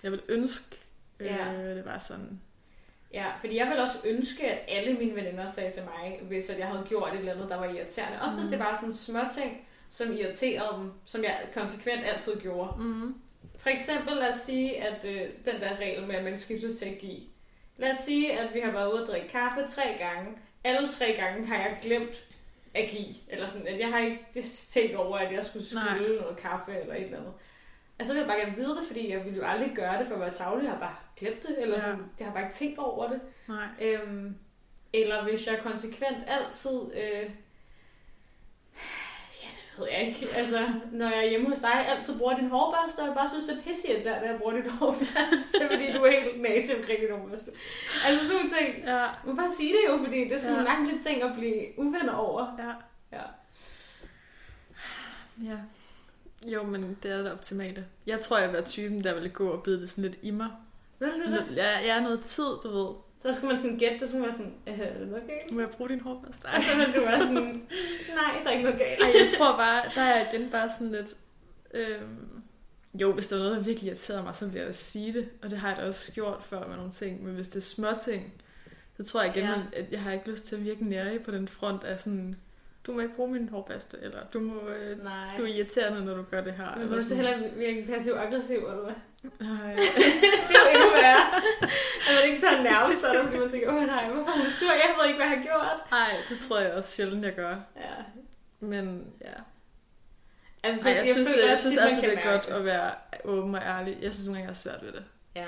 jeg 0.03 0.11
vil 0.11 0.22
ønske, 0.30 0.78
øh, 1.20 1.28
Ja. 1.28 1.74
det 1.76 1.86
var 1.86 1.99
sådan. 1.99 2.41
Ja, 3.13 3.26
fordi 3.39 3.57
jeg 3.57 3.68
vil 3.68 3.80
også 3.80 3.97
ønske, 4.05 4.51
at 4.51 4.59
alle 4.78 4.93
mine 4.93 5.15
veninder 5.15 5.47
sagde 5.47 5.72
til 5.72 5.84
mig, 5.84 6.20
hvis 6.24 6.49
at 6.49 6.59
jeg 6.59 6.68
havde 6.68 6.84
gjort 6.88 7.13
et 7.13 7.20
eller 7.20 7.34
andet, 7.34 7.49
der 7.49 7.55
var 7.55 7.65
irriterende. 7.65 8.22
Også 8.22 8.36
mm. 8.36 8.41
hvis 8.41 8.51
det 8.51 8.59
var 8.59 8.76
sådan 8.76 8.93
små 8.93 9.20
ting, 9.36 9.68
som 9.89 10.11
irriterede 10.13 10.80
dem, 10.80 10.91
som 11.05 11.24
jeg 11.24 11.49
konsekvent 11.53 12.01
altid 12.05 12.36
gjorde. 12.41 12.82
Mm. 12.84 13.15
For 13.68 13.72
eksempel, 13.72 14.18
lad 14.18 14.30
os 14.30 14.36
sige, 14.36 14.84
at 14.84 15.05
øh, 15.05 15.22
den 15.45 15.61
der 15.61 15.78
regel 15.80 16.07
med, 16.07 16.15
at 16.15 16.24
man 16.24 16.39
skiftes 16.39 16.76
til 16.76 16.86
at 16.86 16.97
give. 16.97 17.22
Lad 17.78 17.91
os 17.91 17.97
sige, 17.97 18.39
at 18.39 18.53
vi 18.53 18.59
har 18.59 18.72
været 18.72 18.93
ude 18.93 19.01
at 19.01 19.07
drikke 19.07 19.28
kaffe 19.28 19.68
tre 19.68 19.84
gange. 19.99 20.32
Alle 20.63 20.88
tre 20.88 21.15
gange 21.20 21.47
har 21.47 21.55
jeg 21.55 21.78
glemt 21.82 22.24
at 22.74 22.89
give. 22.89 23.15
Eller 23.30 23.47
sådan, 23.47 23.68
at 23.68 23.80
jeg 23.80 23.88
har 23.88 23.99
ikke 23.99 24.26
tænkt 24.70 24.95
over, 24.95 25.18
at 25.18 25.34
jeg 25.34 25.43
skulle 25.43 25.65
Nej. 25.74 25.97
skylde 25.97 26.22
noget 26.22 26.38
kaffe 26.38 26.72
eller 26.80 26.95
et 26.95 27.03
eller 27.03 27.18
andet. 27.18 27.34
Altså, 27.99 28.09
så 28.09 28.13
vil 28.13 28.20
jeg 28.20 28.28
bare 28.28 28.39
gerne 28.39 28.55
vide 28.55 28.76
det, 28.76 28.84
fordi 28.88 29.11
jeg 29.11 29.26
ville 29.26 29.38
jo 29.38 29.45
aldrig 29.45 29.72
gøre 29.76 29.99
det 29.99 30.07
for 30.07 30.13
at 30.15 30.22
være 30.22 30.34
tavlig. 30.34 30.63
Jeg 30.63 30.72
har 30.72 30.80
bare 30.80 30.95
glemt 31.18 31.43
det, 31.43 31.61
eller 31.61 31.76
Ja. 31.76 31.80
sådan, 31.82 32.05
jeg 32.20 32.28
har 32.28 32.34
bare 32.34 32.43
ikke 32.43 32.55
tænkt 32.55 32.80
over 32.80 33.09
det. 33.09 33.22
Nej. 33.47 33.68
Øhm, 33.82 34.36
eller 34.93 35.24
hvis 35.24 35.47
jeg 35.47 35.59
konsekvent 35.63 36.18
altid... 36.28 36.80
Øh, 36.93 37.01
ja, 37.24 37.30
ved 39.80 39.88
jeg 39.92 40.08
ikke. 40.08 40.28
Altså, 40.36 40.60
når 40.92 41.06
jeg 41.10 41.26
er 41.26 41.30
hjemme 41.30 41.50
hos 41.50 41.60
dig, 41.60 41.88
altid 41.88 42.18
bruger 42.18 42.36
din 42.36 42.50
hårbørste, 42.50 43.00
og 43.00 43.06
jeg 43.08 43.16
bare 43.16 43.30
synes, 43.30 43.46
det 43.46 43.58
er 43.58 43.62
pisseirriterende, 43.62 44.26
at 44.28 44.32
jeg 44.32 44.40
bruger 44.40 44.54
din 44.62 44.70
hårbørste, 44.80 45.58
fordi 45.72 45.86
du 45.94 46.02
er 46.04 46.12
helt 46.12 46.42
nativ 46.42 46.76
omkring 46.80 47.00
din 47.00 47.12
hårbørste. 47.20 47.52
Altså 48.06 48.22
sådan 48.24 48.36
nogle 48.36 48.50
ting. 48.58 48.86
Ja. 48.86 49.06
Man 49.26 49.38
bare 49.38 49.50
sige 49.50 49.74
det 49.74 49.80
jo, 49.90 49.98
fordi 50.06 50.20
det 50.24 50.32
er 50.32 50.40
sådan 50.40 50.54
Ja. 50.56 50.60
en 50.62 50.68
mærkelig 50.80 51.02
ting 51.04 51.24
at 51.24 51.32
blive 51.38 51.62
uvenner 51.78 52.14
over. 52.14 52.44
Ja. 52.60 52.72
Ja. 53.18 53.24
Ja. 55.44 55.58
Jo, 56.48 56.64
men 56.64 56.98
det 57.04 57.12
er 57.12 57.18
det 57.18 57.32
optimale. 57.32 57.86
Jeg 58.08 58.20
tror, 58.20 58.38
jeg 58.38 58.48
vil 58.48 58.54
være 58.54 58.66
typen, 58.66 59.04
der 59.04 59.14
ville 59.14 59.30
gå 59.30 59.50
og 59.50 59.64
bide 59.64 59.82
det 59.82 59.90
sådan 59.90 60.04
lidt 60.04 60.18
i 60.22 60.32
mig. 60.32 60.48
Ved 61.00 61.12
du 61.12 61.32
det? 61.32 61.46
Jeg, 61.58 61.84
jeg 61.88 61.98
er 61.98 62.02
noget 62.02 62.22
tid, 62.22 62.44
du 62.64 62.70
ved. 62.70 62.94
Så 63.20 63.34
skal 63.34 63.47
man 63.47 63.57
sådan 63.57 63.78
gætte 63.78 63.99
det, 63.99 64.01
så 64.01 64.07
skal 64.07 64.20
man 64.20 64.28
være 64.30 64.38
sådan, 64.38 64.53
øh, 64.68 64.80
er 64.80 64.99
det 64.99 65.07
noget 65.07 65.28
galt? 65.28 65.51
Må 65.51 65.59
jeg 65.59 65.70
bruge 65.70 65.89
din 65.89 65.99
hårbørste? 65.99 66.45
Og 66.45 66.61
så 66.61 66.78
vil 66.78 66.95
du 66.95 67.01
være 67.01 67.18
sådan, 67.20 67.34
nej, 68.15 68.41
der 68.43 68.49
er 68.49 68.51
ikke 68.51 68.63
noget 68.63 68.80
galt. 68.80 69.03
Ej, 69.03 69.09
jeg 69.24 69.30
tror 69.38 69.57
bare, 69.57 69.82
der 69.95 70.01
er 70.01 70.34
igen 70.34 70.49
bare 70.49 70.70
sådan 70.70 70.91
lidt... 70.91 71.15
Øhm, 71.74 72.41
jo, 72.93 73.11
hvis 73.13 73.28
der 73.28 73.36
er 73.36 73.39
noget, 73.39 73.57
der 73.57 73.63
virkelig 73.63 73.88
irriterer 73.88 74.24
mig, 74.24 74.36
så 74.36 74.47
vil 74.47 74.61
jeg 74.61 74.76
sige 74.76 75.13
det. 75.13 75.30
Og 75.43 75.49
det 75.49 75.57
har 75.59 75.68
jeg 75.70 75.78
da 75.78 75.88
også 75.88 76.11
gjort 76.11 76.43
før 76.43 76.68
med 76.68 76.76
nogle 76.76 76.91
ting. 76.91 77.24
Men 77.24 77.36
hvis 77.36 77.47
det 77.49 77.57
er 77.57 77.61
små 77.61 77.88
ting, 78.01 78.34
så 78.97 79.03
tror 79.03 79.22
jeg 79.22 79.38
igen, 79.38 79.45
Ja. 79.49 79.55
at 79.74 79.86
jeg 79.91 80.01
har 80.01 80.11
ikke 80.11 80.30
lyst 80.30 80.45
til 80.45 80.55
at 80.55 80.63
virke 80.63 80.86
nære 80.89 81.20
på 81.20 81.32
den 81.32 81.47
front 81.47 81.84
af 81.84 81.99
sådan... 81.99 82.36
Du 82.84 82.91
må 82.93 82.99
ikke 82.99 83.15
bruge 83.15 83.32
min 83.32 83.49
hårbørste, 83.49 83.97
eller 84.01 84.20
du 84.34 84.39
må... 84.39 84.70
Øh, 84.70 85.03
Nej. 85.03 85.38
du 85.38 85.43
er 85.43 85.47
irriterende, 85.47 86.05
når 86.05 86.13
du 86.15 86.24
gør 86.32 86.41
det 86.43 86.53
her. 86.53 86.76
Men 86.78 86.89
vil 86.89 86.97
du 86.97 87.03
så 87.03 87.15
heller 87.15 87.55
virke 87.57 87.86
passiv-aggressiv, 87.89 88.57
eller 88.57 88.84
hvad? 88.84 88.93
Ej, 89.42 89.74
det 90.50 90.56
er 90.66 90.70
endnu 90.74 90.90
værre. 91.02 91.26
At 92.08 92.14
man 92.20 92.30
ikke 92.30 92.42
tager 92.42 92.62
nerve 92.64 92.94
i 92.94 92.96
sådan, 92.96 93.26
fordi 93.26 93.40
man 93.40 93.50
tænker, 93.50 93.68
åh 93.70 93.86
nej, 93.86 94.04
hvorfor 94.10 94.32
er 94.32 94.38
hun 94.42 94.52
sur? 94.52 94.72
Jeg 94.72 94.92
ved 95.00 95.06
ikke, 95.08 95.18
hvad 95.20 95.28
jeg 95.28 95.38
har 95.38 95.44
gjort. 95.44 95.78
Ej, 95.92 96.16
det 96.30 96.40
tror 96.48 96.60
jeg 96.60 96.74
også 96.74 96.92
sjældent, 96.92 97.26
jeg 97.26 97.36
gør. 97.36 97.56
Ja. 97.76 97.96
Men 98.60 99.08
ja. 99.22 99.34
Altså, 100.64 100.88
Ej, 100.90 100.96
jeg, 100.96 101.08
synes, 101.14 101.30
føler 101.30 101.42
det, 101.42 101.50
jeg 101.50 101.60
synes 101.60 101.78
altid, 101.78 102.02
kan 102.02 102.10
det 102.10 102.20
er 102.26 102.32
godt 102.32 102.46
at 102.46 102.66
være 102.66 102.92
åben 103.24 103.56
og 103.56 103.62
ærlig. 103.62 103.98
Jeg 104.02 104.14
synes 104.14 104.26
nogle 104.26 104.38
gange, 104.38 104.44
jeg 104.48 104.50
har 104.50 104.54
svært 104.54 104.80
ved 104.86 104.92
det. 104.92 105.04
Ja. 105.36 105.46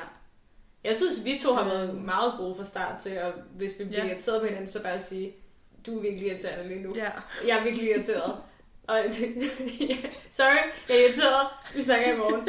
Jeg 0.83 0.95
synes, 0.95 1.25
vi 1.25 1.39
to 1.43 1.53
har 1.53 1.63
været 1.63 1.95
meget 1.95 2.33
gode 2.37 2.55
fra 2.55 2.63
start 2.63 3.01
til, 3.01 3.19
og 3.21 3.33
hvis 3.55 3.73
vi 3.79 3.83
bliver 3.83 4.05
Ja. 4.05 4.11
irriteret 4.11 4.41
på 4.41 4.47
hinanden, 4.47 4.71
så 4.71 4.83
bare 4.83 4.99
sige, 5.01 5.35
du 5.85 5.97
er 5.97 6.01
virkelig 6.01 6.27
irriterende 6.27 6.67
lige 6.67 6.81
nu. 6.83 6.95
Ja. 6.95 7.09
Jeg 7.47 7.57
er 7.59 7.63
virkelig 7.63 7.89
irriteret. 7.89 8.35
Og, 8.89 8.97
ja, 9.89 9.97
sorry, 10.31 10.55
jeg 10.89 10.97
er 10.97 11.01
irriteret. 11.03 11.47
Vi 11.75 11.81
snakker 11.81 12.13
i 12.13 12.17
morgen. 12.17 12.47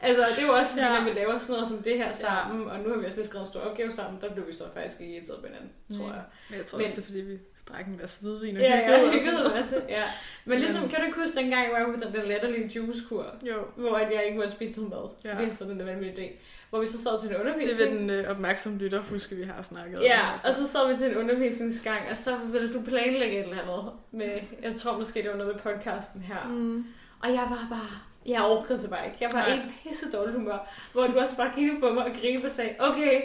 Altså, 0.00 0.26
det 0.36 0.42
er 0.42 0.46
jo 0.46 0.52
også 0.54 0.70
fordi, 0.72 0.82
Ja. 0.86 0.98
når 0.98 1.04
vi 1.04 1.10
laver 1.18 1.38
sådan 1.38 1.52
noget 1.52 1.68
som 1.68 1.82
det 1.82 1.96
her 1.98 2.12
sammen, 2.12 2.70
og 2.70 2.78
nu 2.80 2.88
har 2.90 2.96
vi 2.96 3.06
også 3.06 3.16
lige 3.18 3.26
skrevet 3.28 3.46
en 3.46 3.50
stor 3.52 3.60
opgave 3.60 3.92
sammen, 3.92 4.20
der 4.20 4.32
blev 4.34 4.46
vi 4.46 4.52
så 4.54 4.64
faktisk 4.74 5.00
ikke 5.00 5.14
irriteret 5.14 5.40
på 5.40 5.46
hinanden, 5.46 5.70
tror 5.98 6.06
Mm. 6.06 6.12
jeg. 6.12 6.22
Men 6.50 6.58
jeg 6.58 6.66
tror 6.66 6.78
Men- 6.78 6.84
også, 6.86 6.96
det 6.96 7.02
er, 7.02 7.06
fordi 7.06 7.20
vi 7.20 7.38
drak 7.72 7.86
en 7.86 7.98
masse 8.00 8.20
hvidvin 8.20 8.56
og 8.56 8.62
Ja, 8.62 8.76
hyggede 8.76 8.98
ja, 9.00 9.06
og 9.06 9.12
hyggede 9.12 9.34
noget. 9.36 9.52
masse. 9.54 9.76
Ja. 9.88 10.02
Men 10.44 10.58
ligesom, 10.58 10.80
Men- 10.80 10.90
kan 10.90 11.00
du 11.00 11.06
ikke 11.06 11.18
huske 11.20 11.36
dengang, 11.40 11.62
jeg 11.64 11.86
var 11.86 11.92
på 11.98 12.04
den 12.04 12.12
der 12.14 12.22
latterlige 12.28 12.66
juicekur, 12.76 13.26
Jo, 13.42 13.54
hvor 13.76 13.96
at 13.96 14.12
jeg 14.14 14.24
ikke 14.26 14.36
måtte 14.38 14.52
spise 14.52 14.72
noget 14.76 14.90
mad, 14.90 14.98
fordi 15.14 15.28
Ja. 15.28 15.28
jeg 15.28 15.36
havde 15.36 15.56
fået 15.56 15.70
den 15.70 15.78
der 15.78 15.84
vanvittige 15.84 16.28
idé. 16.28 16.32
Hvor 16.70 16.80
vi 16.80 16.86
så 16.86 17.02
sad 17.02 17.20
til 17.20 17.28
en 17.28 17.34
det 17.34 17.40
undervisning. 17.40 17.90
vil 17.90 17.98
den 17.98 18.10
øh, 18.10 18.30
opmærksomme 18.30 18.78
lytter 18.78 19.00
huske, 19.10 19.36
vi 19.36 19.42
har 19.42 19.62
snakket 19.62 20.00
Ja, 20.02 20.20
og 20.44 20.54
så 20.54 20.66
sad 20.68 20.92
vi 20.92 20.98
til 20.98 21.10
en 21.10 21.16
undervisningsgang, 21.16 22.00
og 22.10 22.16
så 22.16 22.36
ville 22.52 22.72
du 22.72 22.80
planlægge 22.82 23.38
et 23.38 23.42
eller 23.48 23.62
andet 23.62 23.92
med, 24.10 24.30
jeg 24.62 24.74
tror 24.74 24.98
måske 24.98 25.22
det 25.22 25.30
var 25.30 25.36
noget 25.36 25.54
med 25.54 25.62
podcasten 25.74 26.20
her. 26.22 26.48
Mm. 26.48 26.84
Og 27.22 27.28
jeg 27.28 27.46
var 27.50 27.66
bare, 27.70 27.88
jeg 28.26 28.42
orkede 28.42 28.82
det 28.82 28.90
bare 28.90 29.06
ikke. 29.06 29.16
Jeg 29.20 29.30
var 29.32 29.38
Nej. 29.46 29.54
i 29.54 29.56
en 29.56 29.72
pisse 29.82 30.10
dårlig 30.12 30.34
humør, 30.34 30.68
hvor 30.92 31.06
du 31.06 31.18
også 31.18 31.36
bare 31.36 31.52
kiggede 31.56 31.80
på 31.80 31.92
mig 31.92 32.04
og 32.04 32.10
grinede 32.20 32.44
og 32.44 32.50
sagde, 32.50 32.74
okay, 32.78 33.20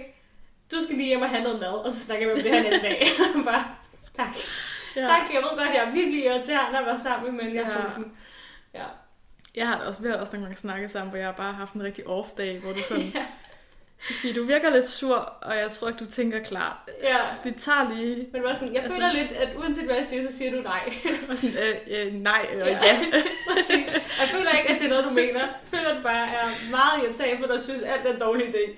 du 0.71 0.77
skal 0.83 0.95
lige 0.95 1.07
hjem 1.07 1.21
og 1.21 1.29
have 1.29 1.43
noget 1.43 1.59
mad, 1.59 1.85
og 1.85 1.91
så 1.91 1.99
snakker 1.99 2.25
vi 2.27 2.31
om 2.33 2.39
det 2.39 2.51
her 2.51 2.63
en 2.63 2.81
dag. 2.81 3.03
bare, 3.45 3.75
tak. 4.14 4.28
Ja. 4.95 5.01
Tak, 5.01 5.22
jeg 5.34 5.41
ved 5.41 5.57
godt, 5.57 5.70
jeg 5.74 5.84
er 5.88 5.91
virkelig 5.91 6.26
irriterende 6.26 6.80
at 6.80 6.86
være 6.86 6.99
sammen, 6.99 7.38
men 7.38 7.55
jeg 7.55 7.66
Ja. 7.68 7.82
sulten. 7.82 8.11
Ja. 8.74 8.84
Jeg 9.55 9.68
har 9.68 9.76
også, 9.78 10.01
vi 10.01 10.07
har 10.07 10.16
også 10.18 10.34
nogle 10.34 10.45
gange 10.45 10.59
snakket 10.59 10.91
sammen, 10.91 11.09
hvor 11.09 11.18
jeg 11.18 11.28
har 11.28 11.34
bare 11.34 11.53
haft 11.53 11.74
en 11.74 11.84
rigtig 11.84 12.07
off-dag, 12.07 12.59
hvor 12.59 12.72
du 12.74 12.80
sådan, 12.89 13.11
ja. 13.16 13.26
Sofie, 13.99 14.34
du 14.34 14.45
virker 14.45 14.70
lidt 14.70 14.88
sur, 14.89 15.16
og 15.41 15.57
jeg 15.57 15.72
tror 15.72 15.88
ikke, 15.88 15.99
du 15.99 16.11
tænker 16.11 16.43
klart. 16.43 16.78
ja. 17.03 17.18
Vi 17.43 17.51
tager 17.51 17.93
lige... 17.95 18.28
Men 18.34 18.43
var 18.43 18.53
sådan, 18.53 18.74
jeg 18.74 18.84
Altså- 18.84 18.97
føler 18.99 19.14
lidt, 19.14 19.32
at 19.32 19.49
uanset 19.57 19.84
hvad 19.86 19.95
jeg 19.95 20.05
siger, 20.05 20.30
så 20.32 20.38
siger 20.38 20.51
du 20.51 20.61
nej. 20.61 20.93
Og 21.30 21.38
sådan, 21.38 21.55
øh, 21.57 22.07
øh, 22.07 22.14
nej, 22.14 22.45
og 22.51 22.57
Ja. 22.57 22.66
ja. 22.68 22.78
ja. 23.14 23.24
Præcis. 23.53 23.93
Jeg 24.20 24.28
føler 24.32 24.51
ikke, 24.51 24.70
at 24.70 24.80
det 24.80 24.86
er 24.86 24.89
noget, 24.89 25.05
du 25.05 25.09
mener. 25.09 25.39
Jeg 25.39 25.49
føler, 25.66 25.89
at 25.89 25.97
du 25.97 26.01
bare 26.03 26.28
er 26.28 26.47
meget 26.72 27.03
irritabel, 27.03 27.51
og 27.51 27.61
synes, 27.61 27.82
alt 27.82 28.05
er 28.07 28.14
en 28.14 28.20
dårlig 28.20 28.45
idé. 28.55 28.72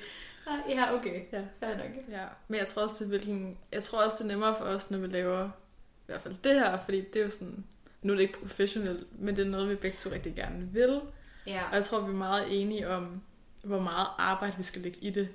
Ah, 0.48 0.60
Ja, 0.70 0.94
okay. 0.96 1.22
Ja. 1.32 1.42
Fair 1.60 1.78
nok. 1.78 1.88
ja. 2.12 2.26
Men 2.48 2.60
jeg 2.60 2.68
tror 2.68 2.84
også, 2.84 2.96
det 3.00 3.08
hvilken... 3.08 3.58
Jeg 3.72 3.84
tror 3.84 4.04
også, 4.06 4.16
det 4.18 4.24
er 4.24 4.28
nemmere 4.28 4.56
for 4.58 4.66
os, 4.66 4.92
når 4.92 4.98
vi 4.98 5.08
laver 5.08 5.46
i 5.46 6.06
hvert 6.06 6.22
fald 6.22 6.36
det 6.44 6.54
her, 6.54 6.78
fordi 6.86 7.02
det 7.02 7.16
er 7.20 7.24
jo 7.24 7.30
sådan... 7.30 7.66
Nu 8.02 8.14
er 8.14 8.18
det 8.18 8.24
ikke 8.24 8.40
professionelt, 8.40 9.20
men 9.22 9.36
det 9.36 9.46
er 9.46 9.50
noget, 9.50 9.70
vi 9.70 9.76
begge 9.76 9.98
to 9.98 10.10
rigtig 10.12 10.36
gerne 10.36 10.68
vil. 10.72 11.02
Ja. 11.48 11.62
Og 11.70 11.76
jeg 11.76 11.86
tror, 11.86 12.00
vi 12.02 12.12
er 12.12 12.16
meget 12.16 12.62
enige 12.62 12.90
om, 12.90 13.22
hvor 13.64 13.80
meget 13.80 14.08
arbejde 14.18 14.54
vi 14.58 14.64
skal 14.64 14.82
lægge 14.82 14.98
i 15.02 15.10
det, 15.10 15.30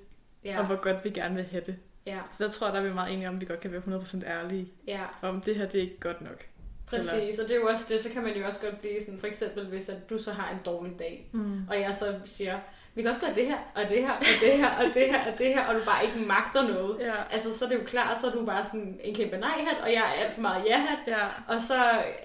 ja. 0.45 0.59
Og 0.61 0.67
hvor 0.67 0.77
godt 0.77 1.05
vi 1.05 1.11
gerne 1.11 1.35
vil 1.35 1.45
have 1.45 1.63
det. 1.67 1.77
Ja. 2.07 2.19
Så 2.33 2.45
der 2.45 2.51
tror 2.51 2.67
jeg, 2.67 2.75
der 2.75 2.81
er 2.81 2.85
vi 2.89 2.95
meget 2.95 3.13
enige 3.13 3.29
om, 3.29 3.35
at 3.35 3.41
vi 3.41 3.47
godt 3.47 3.61
kan 3.61 3.73
være 3.73 3.83
100% 4.01 4.25
ærlige 4.27 4.69
Ja. 4.87 5.05
om, 5.23 5.41
det 5.41 5.57
her 5.57 5.67
det 5.69 5.79
er 5.79 5.83
ikke 5.83 6.01
godt 6.01 6.21
nok. 6.21 6.47
Præcis, 6.87 7.39
og 7.39 7.49
det 7.49 7.57
er 7.57 7.61
jo 7.61 7.67
også 7.67 7.87
det, 7.89 8.01
så 8.01 8.11
kan 8.11 8.23
man 8.23 8.37
jo 8.37 8.47
også 8.47 8.61
godt 8.61 8.81
blive 8.81 9.01
sådan, 9.01 9.19
for 9.21 9.27
eksempel 9.27 9.67
hvis 9.67 9.89
at 9.89 10.11
du 10.11 10.19
så 10.19 10.33
har 10.33 10.53
en 10.53 10.59
dårlig 10.65 10.99
dag, 10.99 11.29
Mm. 11.33 11.69
og 11.69 11.81
jeg 11.81 11.95
så 11.95 12.21
siger, 12.25 12.59
vi 12.95 13.03
kan 13.03 13.09
også 13.11 13.21
gøre 13.21 13.35
det 13.35 13.47
her, 13.47 13.59
og 13.75 13.83
det 13.89 14.03
her, 14.03 14.11
og 14.13 14.25
det 14.41 14.53
her, 14.59 14.69
og 14.79 14.85
det 14.95 15.07
her, 15.11 15.33
og 15.33 15.39
det 15.39 15.47
her, 15.55 15.67
og 15.67 15.75
du 15.75 15.85
bare 15.85 16.05
ikke 16.05 16.19
magter 16.19 16.63
noget. 16.69 17.01
Ja. 17.01 17.15
Altså, 17.31 17.59
så 17.59 17.65
er 17.65 17.69
det 17.69 17.77
jo 17.79 17.85
klart, 17.87 18.21
så 18.21 18.27
er 18.27 18.31
du 18.31 18.45
bare 18.47 18.65
sådan 18.65 19.01
en 19.05 19.15
kæmpe 19.15 19.37
nej-hat, 19.37 19.77
og 19.83 19.93
jeg 19.93 19.99
er 20.01 20.25
alt 20.25 20.33
for 20.35 20.41
meget 20.41 20.65
ja-hat. 20.67 20.99
Ja. 21.07 21.27
Og 21.49 21.61
så 21.63 21.75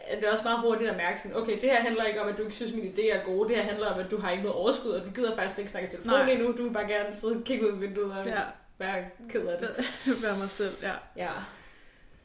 er 0.07 0.19
det 0.19 0.29
også 0.29 0.43
meget 0.43 0.59
hurtigt 0.59 0.89
at 0.89 0.97
mærke 0.97 1.21
sådan, 1.21 1.37
okay, 1.37 1.53
det 1.61 1.69
her 1.69 1.81
handler 1.81 2.03
ikke 2.03 2.21
om, 2.21 2.27
at 2.27 2.37
du 2.37 2.41
ikke 2.43 2.55
synes, 2.55 2.73
mine 2.73 2.87
idéer 2.97 3.15
er 3.19 3.23
gode. 3.23 3.49
Det 3.49 3.57
her 3.57 3.63
handler 3.63 3.87
om, 3.87 3.99
at 3.99 4.11
du 4.11 4.17
har 4.17 4.31
ikke 4.31 4.43
noget 4.43 4.55
overskud, 4.57 4.91
og 4.91 5.05
du 5.05 5.11
gider 5.11 5.35
faktisk 5.35 5.59
ikke 5.59 5.71
snakke 5.71 5.89
telefon 5.89 6.11
Nej. 6.11 6.25
lige 6.25 6.37
nu. 6.43 6.51
Du 6.57 6.63
vil 6.63 6.73
bare 6.73 6.87
gerne 6.87 7.13
sidde 7.15 7.35
og 7.35 7.43
kigge 7.43 7.67
ud 7.67 7.71
af 7.73 7.81
vinduet 7.81 8.11
og 8.11 8.25
Ja. 8.25 8.41
være 8.77 9.05
ked 9.29 9.45
af 9.47 9.57
det. 9.59 9.69
Være 10.23 10.37
mig 10.37 10.49
selv, 10.51 10.75
ja. 10.81 10.93
Ja. 11.17 11.29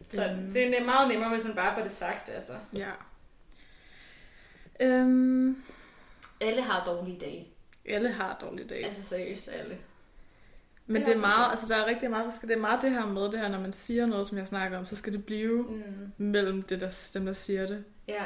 Så 0.09 0.25
Øhm. 0.25 0.53
det 0.53 0.79
er 0.79 0.85
meget 0.85 1.09
nemmere, 1.09 1.31
hvis 1.31 1.45
man 1.45 1.55
bare 1.55 1.75
får 1.75 1.83
det 1.83 1.93
sagt, 1.93 2.29
altså. 2.29 2.53
Ja. 2.77 2.89
Øhm, 4.81 5.63
Alle 6.41 6.63
har 6.63 6.85
dårlige 6.87 7.19
dage. 7.21 7.47
Alle 7.89 8.13
har 8.13 8.39
dårlige 8.41 8.67
dage. 8.69 8.85
Altså 8.85 9.03
seriøst 9.03 9.49
alle. 9.49 9.79
Men 10.87 10.97
det 11.03 11.09
er 11.09 11.13
det 11.15 11.17
er 11.17 11.27
meget, 11.27 11.51
altså 11.51 11.67
der 11.69 11.77
er 11.77 11.87
rigtig 11.87 12.11
meget, 12.11 12.25
forskelligt. 12.25 12.49
det 12.49 12.57
er 12.65 12.69
meget 12.69 12.83
det 12.83 12.91
her 12.91 13.07
med 13.07 13.23
det 13.23 13.39
her, 13.41 13.49
når 13.49 13.61
man 13.61 13.73
siger 13.73 14.07
noget, 14.07 14.27
som 14.27 14.39
jeg 14.39 14.47
snakker 14.47 14.79
om, 14.79 14.87
så 14.87 14.97
skal 14.97 15.13
det 15.13 15.25
blive 15.27 15.63
Mm. 15.63 15.83
mellem 16.19 16.63
det, 16.63 16.81
der, 16.81 17.11
dem, 17.15 17.27
der 17.27 17.33
siger 17.33 17.67
det. 17.67 17.85
Ja. 18.09 18.25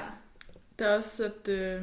Der 0.78 0.86
er 0.88 0.96
også, 0.96 1.24
at 1.24 1.48
øh, 1.48 1.82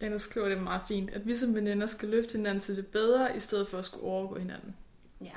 den, 0.00 0.12
der 0.12 0.18
skriver 0.18 0.48
det 0.48 0.62
meget 0.62 0.82
fint, 0.88 1.10
at 1.10 1.26
vi 1.26 1.36
som 1.36 1.54
veninder 1.54 1.86
skal 1.86 2.08
løfte 2.08 2.32
hinanden 2.36 2.60
til 2.60 2.76
det 2.76 2.86
bedre, 2.86 3.36
i 3.36 3.40
stedet 3.40 3.68
for 3.68 3.78
at 3.78 3.84
skulle 3.84 4.04
overgå 4.04 4.38
hinanden. 4.38 4.76
Ja. 5.20 5.36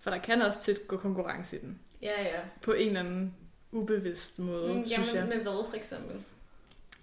For 0.00 0.10
der 0.10 0.18
kan 0.18 0.42
også 0.42 0.58
tit 0.62 0.88
gå 0.88 0.96
konkurrence 0.96 1.56
i 1.56 1.60
den. 1.60 1.78
Ja, 2.02 2.22
ja. 2.22 2.40
På 2.62 2.72
en 2.72 2.86
eller 2.88 3.00
anden 3.00 3.34
ubevidst 3.72 4.38
måde, 4.38 4.74
Mm, 4.74 4.86
synes 4.86 5.06
jeg. 5.08 5.14
jamen, 5.14 5.28
med 5.28 5.36
hvad 5.36 5.64
for 5.68 5.76
eksempel? 5.76 6.16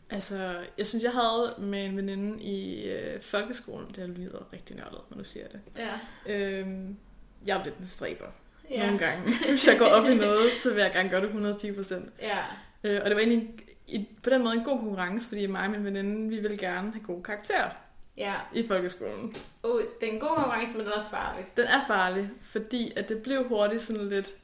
Altså, 0.10 0.56
jeg 0.78 0.88
synes, 0.88 1.04
jeg 1.04 1.12
havde 1.12 1.56
med 1.58 1.86
en 1.86 1.98
veninde 1.98 2.44
i 2.44 2.84
øh, 2.92 3.22
folkeskolen, 3.22 3.88
det 3.96 4.10
lyder 4.10 4.54
rigtig 4.54 4.76
nørdet, 4.76 5.00
når 5.10 5.18
du 5.18 5.24
siger 5.24 5.46
det. 5.48 5.60
Ja. 5.78 5.94
Øhm, 6.34 6.98
jeg 7.46 7.60
er 7.60 7.64
lidt 7.64 7.78
en 7.78 7.86
stræber 7.86 8.26
Ja. 8.70 8.86
nogle 8.86 9.00
gange. 9.00 9.34
Hvis 9.50 9.68
jeg 9.68 9.78
går 9.78 9.86
op 9.86 10.06
i 10.10 10.16
noget, 10.16 10.54
så 10.54 10.74
vil 10.74 10.82
jeg 10.82 10.92
gerne 10.94 11.10
gøre 11.10 11.20
det 11.22 11.28
110 11.28 11.72
procent. 11.72 12.14
Ja. 12.22 12.38
Øh, 12.84 13.00
og 13.04 13.10
det 13.10 13.16
var 13.16 13.22
egentlig 13.22 13.50
i, 13.88 14.08
på 14.24 14.30
den 14.30 14.44
måde 14.44 14.54
en 14.56 14.64
god 14.64 14.80
konkurrence, 14.80 15.28
fordi 15.28 15.46
mig 15.48 15.62
og 15.66 15.72
min 15.72 15.86
veninde, 15.86 16.30
vi 16.30 16.40
ville 16.40 16.58
gerne 16.58 16.92
have 16.92 17.04
gode 17.04 17.24
karakterer 17.24 17.70
Ja. 18.18 18.34
i 18.54 18.68
folkeskolen. 18.68 19.36
Oh, 19.64 19.82
det 20.02 20.10
er 20.10 20.14
en 20.14 20.20
god 20.20 20.36
konkurrence, 20.36 20.74
men 20.78 20.86
den 20.86 20.92
er 20.92 20.96
også 20.96 21.10
farlig. 21.10 21.46
Den 21.58 21.66
er 21.66 21.82
farlig, 21.88 22.30
fordi 22.42 22.94
at 22.96 23.10
det 23.10 23.24
blev 23.24 23.48
hurtigt 23.48 23.82
sådan 23.82 24.10
lidt 24.10 24.36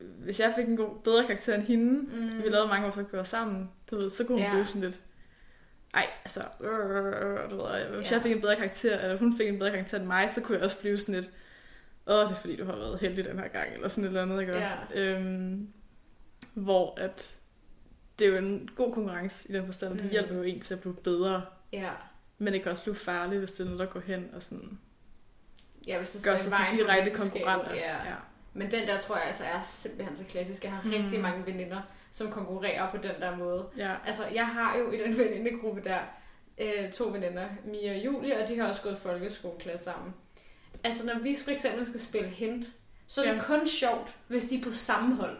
hvis 0.00 0.40
jeg 0.40 0.52
fik 0.56 0.68
en 0.68 0.76
god, 0.76 1.00
bedre 1.04 1.26
karakter 1.26 1.54
end 1.54 1.62
hende, 1.62 2.00
Mm. 2.00 2.42
vi 2.42 2.48
lavede 2.48 2.68
mange 2.68 2.86
år, 2.86 2.90
så 2.90 3.02
gjorde 3.02 3.24
sammen, 3.24 3.70
du 3.90 3.96
ved, 3.96 4.10
så 4.10 4.24
kunne 4.26 4.38
hun 4.38 4.46
Ja. 4.46 4.50
blive 4.52 4.64
sådan 4.64 4.80
lidt, 4.80 5.00
ej, 5.94 6.06
altså, 6.24 6.40
øh, 6.60 6.96
øh, 6.96 7.50
du 7.50 7.56
ved, 7.56 7.96
hvis 7.96 8.10
Ja. 8.10 8.14
jeg 8.16 8.22
fik 8.22 8.32
en 8.32 8.40
bedre 8.40 8.56
karakter, 8.56 8.98
eller 8.98 9.18
hun 9.18 9.36
fik 9.36 9.48
en 9.48 9.58
bedre 9.58 9.70
karakter 9.70 9.98
end 9.98 10.06
mig, 10.06 10.30
så 10.30 10.40
kunne 10.40 10.56
jeg 10.56 10.64
også 10.64 10.80
blive 10.80 10.98
sådan 10.98 11.14
lidt, 11.14 11.30
åh, 12.06 12.22
det 12.24 12.30
er 12.30 12.36
fordi, 12.36 12.56
du 12.56 12.64
har 12.64 12.76
været 12.76 12.98
heldig 13.00 13.24
den 13.24 13.38
her 13.38 13.48
gang, 13.48 13.74
eller 13.74 13.88
sådan 13.88 14.04
et 14.04 14.08
eller 14.08 14.22
andet, 14.22 14.40
ikke? 14.40 14.52
Ja. 14.56 14.76
Øhm, 14.94 15.68
hvor 16.54 17.00
at 17.00 17.36
det 18.18 18.26
er 18.26 18.30
jo 18.30 18.36
en 18.36 18.70
god 18.76 18.92
konkurrence 18.94 19.50
i 19.50 19.52
den 19.52 19.66
forstand, 19.66 19.92
at 19.92 19.98
det 19.98 20.04
Mm. 20.06 20.10
hjælper 20.10 20.34
jo 20.34 20.42
en 20.42 20.60
til 20.60 20.74
at 20.74 20.80
blive 20.80 20.94
bedre, 20.94 21.42
Ja. 21.72 21.90
men 22.38 22.52
det 22.52 22.62
kan 22.62 22.70
også 22.70 22.82
blive 22.82 22.94
farligt, 22.96 23.38
hvis 23.38 23.52
det 23.52 23.60
er 23.60 23.64
noget, 23.64 23.78
der 23.78 23.86
går 23.86 24.00
hen 24.00 24.30
og 24.34 24.42
sådan 24.42 24.78
Ja, 25.86 25.98
hvis 25.98 26.10
det 26.10 26.24
gør 26.24 26.36
sig 26.36 26.52
til 26.70 26.78
direkte 26.78 27.10
konkurrenter. 27.10 27.74
Ja. 27.74 27.96
ja. 28.08 28.14
Men 28.52 28.70
den 28.70 28.88
der 28.88 28.98
tror 28.98 29.16
jeg 29.16 29.24
altså 29.26 29.44
er 29.44 29.62
simpelthen 29.62 30.16
så 30.16 30.24
klassisk. 30.24 30.64
Jeg 30.64 30.72
har 30.72 30.82
Mm. 30.84 30.90
rigtig 30.90 31.20
mange 31.20 31.46
veninder, 31.46 31.80
som 32.10 32.30
konkurrerer 32.30 32.90
på 32.90 32.96
den 32.96 33.10
der 33.20 33.36
måde. 33.36 33.66
ja. 33.78 33.94
Altså, 34.06 34.22
jeg 34.34 34.46
har 34.46 34.78
jo 34.78 34.90
i 34.90 34.98
den 34.98 35.16
venindegruppe 35.18 35.80
der 35.84 35.98
øh, 36.58 36.92
to 36.92 37.04
veninder, 37.04 37.48
Mia 37.64 37.96
og 37.98 38.04
Julie, 38.04 38.42
og 38.42 38.48
de 38.48 38.58
har 38.58 38.68
også 38.68 38.82
gået 38.82 38.98
folkeskoleklasse 38.98 39.84
sammen. 39.84 40.14
Altså, 40.84 41.06
når 41.06 41.18
vi 41.18 41.36
for 41.44 41.50
eksempel 41.50 41.86
skal 41.86 42.00
spille 42.00 42.28
hint, 42.28 42.64
så 43.06 43.22
er 43.22 43.26
det 43.28 43.34
Ja. 43.34 43.42
kun 43.42 43.66
sjovt, 43.66 44.14
hvis 44.28 44.44
de 44.44 44.58
er 44.58 44.62
på 44.64 44.72
samme 44.72 45.14
hold. 45.16 45.36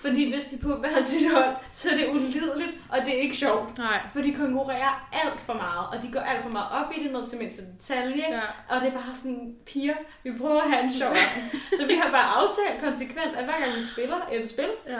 Fordi 0.00 0.32
hvis 0.34 0.44
de 0.44 0.58
på 0.58 0.76
hver 0.76 1.02
sit 1.02 1.30
hold, 1.32 1.54
så 1.70 1.90
er 1.90 1.96
det 1.96 2.08
ulideligt, 2.08 2.70
og 2.88 2.98
det 3.04 3.08
er 3.18 3.20
ikke 3.22 3.36
sjovt. 3.36 3.78
Nej. 3.78 4.00
For 4.12 4.20
de 4.20 4.34
konkurrerer 4.34 5.08
alt 5.24 5.40
for 5.40 5.52
meget, 5.54 5.86
og 5.92 6.02
de 6.02 6.12
går 6.12 6.20
alt 6.20 6.42
for 6.42 6.50
meget 6.50 6.68
op 6.72 6.92
i 6.96 7.02
det, 7.02 7.12
ned 7.12 7.26
til 7.26 7.38
mindste 7.38 7.62
detalje. 7.72 8.24
Ja. 8.28 8.40
Og 8.68 8.80
det 8.80 8.88
er 8.88 8.92
bare 8.92 9.14
sådan, 9.14 9.54
piger, 9.66 9.94
vi 10.22 10.32
prøver 10.38 10.60
at 10.60 10.70
have 10.70 10.84
en 10.84 10.92
sjov. 10.92 11.14
Så 11.78 11.86
vi 11.86 11.94
har 11.94 12.10
bare 12.10 12.24
aftalt 12.42 12.84
konsekvent, 12.84 13.36
at 13.36 13.44
hver 13.44 13.60
gang 13.60 13.74
vi 13.76 13.82
spiller 13.82 14.16
et 14.32 14.48
spil, 14.50 14.70
Ja. 14.86 14.98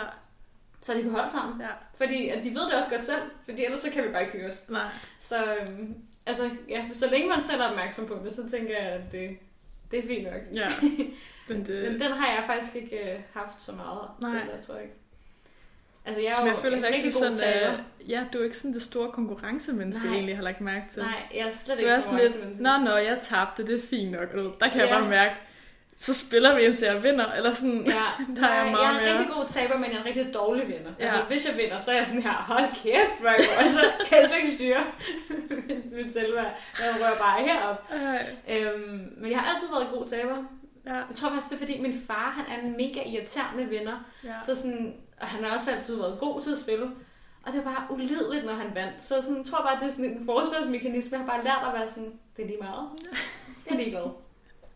så 0.80 0.94
de 0.94 1.02
på 1.04 1.10
hold 1.10 1.28
sammen. 1.30 1.60
Ja. 1.60 1.66
Fordi 1.96 2.28
at 2.28 2.44
de 2.44 2.50
ved 2.50 2.60
det 2.66 2.72
også 2.74 2.90
godt 2.90 3.04
selv, 3.04 3.22
fordi 3.44 3.64
ellers 3.64 3.80
så 3.80 3.90
kan 3.90 4.04
vi 4.04 4.08
bare 4.08 4.22
ikke 4.22 4.38
høre 4.38 4.50
os. 4.50 4.64
Nej. 4.68 4.88
Så 5.18 5.36
øhm, 5.60 5.94
altså, 6.26 6.50
ja, 6.68 6.84
så 6.92 7.06
længe 7.10 7.28
man 7.28 7.42
selv 7.42 7.60
er 7.60 7.68
opmærksom 7.68 8.06
på 8.06 8.18
det, 8.24 8.34
så 8.34 8.48
tænker 8.50 8.74
jeg, 8.78 8.88
at 8.88 9.12
det, 9.12 9.38
det 9.90 9.98
er 9.98 10.06
fint 10.06 10.22
nok. 10.24 10.42
Ja. 10.54 10.68
Men 11.48 11.66
det... 11.66 11.82
Men 11.92 12.00
den 12.00 12.12
har 12.12 12.26
jeg 12.26 12.42
faktisk 12.46 12.74
ikke 12.76 13.12
øh, 13.14 13.20
haft 13.32 13.62
så 13.62 13.72
meget. 13.72 14.00
Nej. 14.20 14.30
Den 14.30 14.48
der, 14.48 14.60
tror 14.60 14.74
jeg 14.74 14.82
ikke. 14.84 14.94
Altså, 16.04 16.22
jeg 16.22 16.30
er 16.32 16.36
jo 16.36 16.44
Men 16.44 16.54
jeg 16.54 16.62
føler 16.62 16.74
heller 16.76 16.88
ikke, 16.88 17.06
rigtig 17.06 17.22
du 17.22 17.26
god 17.26 17.36
sådan 17.36 17.52
taber. 17.54 17.72
er... 17.76 17.78
Ja, 18.08 18.24
du 18.32 18.38
er 18.38 18.44
ikke 18.44 18.56
sådan 18.56 18.74
det 18.74 18.82
store 18.82 19.12
konkurrencemenneske, 19.12 20.02
Nej. 20.04 20.10
jeg 20.10 20.16
egentlig 20.16 20.36
har 20.36 20.42
lagt 20.42 20.60
mærke 20.60 20.84
til. 20.90 21.02
Nej, 21.02 21.22
jeg 21.34 21.46
er 21.46 21.50
slet 21.50 21.76
Du 21.76 21.80
ikke 21.80 21.90
er 21.92 22.00
sådan 22.00 22.18
lidt, 22.18 22.60
nå, 22.60 22.70
nå, 22.84 22.90
jeg 22.96 23.18
tabte, 23.22 23.66
det 23.66 23.76
er 23.76 23.86
fint 23.90 24.10
nok. 24.12 24.32
Du 24.32 24.38
Der 24.60 24.68
kan 24.68 24.80
jeg 24.80 24.88
Ja. 24.88 24.98
bare 24.98 25.08
mærke, 25.08 25.34
så 26.00 26.14
spiller 26.14 26.54
vi 26.54 26.60
indtil 26.62 26.86
jeg 26.86 27.02
vinder. 27.02 27.32
Eller 27.32 27.54
sådan, 27.54 27.82
Ja, 27.86 28.02
der 28.40 28.46
er 28.46 28.64
jeg 28.64 28.72
meget 28.72 28.84
jeg 28.84 28.94
er 28.94 28.98
en 28.98 29.04
mere... 29.04 29.18
rigtig 29.18 29.34
god 29.36 29.46
taber, 29.46 29.74
men 29.78 29.84
jeg 29.90 29.96
er 29.96 30.00
en 30.00 30.06
rigtig 30.06 30.34
dårlig 30.34 30.68
vinder. 30.68 30.92
Ja. 30.98 31.04
Altså, 31.04 31.18
hvis 31.28 31.46
jeg 31.48 31.56
vinder, 31.56 31.78
så 31.78 31.90
er 31.90 31.96
jeg 31.96 32.06
sådan 32.06 32.22
her, 32.22 32.32
hold 32.32 32.64
kæft, 32.82 33.20
går, 33.22 33.28
og 33.28 33.64
så 33.68 33.80
kan 34.08 34.18
jeg 34.18 34.28
slet 34.28 34.38
ikke 34.38 34.54
styre 34.54 34.84
mit 36.04 36.12
selvværd. 36.12 36.54
Jeg 36.80 36.94
rører 37.00 37.18
bare 37.18 37.42
herop. 37.44 37.90
Ej, 37.90 38.26
Øhm, 38.56 39.12
men 39.16 39.30
jeg 39.30 39.38
har 39.38 39.52
altid 39.54 39.68
været 39.68 39.82
en 39.82 39.98
god 39.98 40.06
taber. 40.06 40.36
ja, 40.86 40.94
Jeg 40.94 41.14
tror 41.14 41.28
faktisk, 41.30 41.48
det 41.50 41.54
er 41.54 41.58
fordi, 41.58 41.80
min 41.80 41.94
far 42.06 42.30
han 42.36 42.58
er 42.58 42.66
en 42.66 42.72
mega 42.76 43.00
irriterende 43.08 43.64
vinder. 43.64 44.04
ja. 44.24 44.32
Så 44.46 44.54
sådan, 44.54 44.94
og 45.20 45.26
han 45.26 45.44
har 45.44 45.54
også 45.56 45.70
altid 45.70 45.96
været 45.96 46.18
god 46.20 46.40
til 46.40 46.52
at 46.52 46.58
spille. 46.58 46.86
Og 47.46 47.52
det 47.52 47.64
var 47.64 47.70
bare 47.70 47.84
ulideligt, 47.96 48.44
når 48.44 48.52
han 48.54 48.70
vandt. 48.74 49.04
Så 49.04 49.22
sådan, 49.22 49.36
jeg 49.38 49.46
tror 49.46 49.62
bare, 49.62 49.78
det 49.80 49.86
er 49.86 49.90
sådan 49.90 50.04
en 50.04 50.26
forsvarsmekanisme. 50.26 51.18
Jeg 51.18 51.26
har 51.26 51.32
bare 51.32 51.44
lært 51.44 51.62
at 51.74 51.80
være 51.80 51.88
sådan, 51.88 52.12
det 52.36 52.42
er 52.42 52.46
lige 52.46 52.58
meget. 52.60 52.88
Det 53.64 53.72
er 53.72 53.76
ligeglad. 53.76 54.02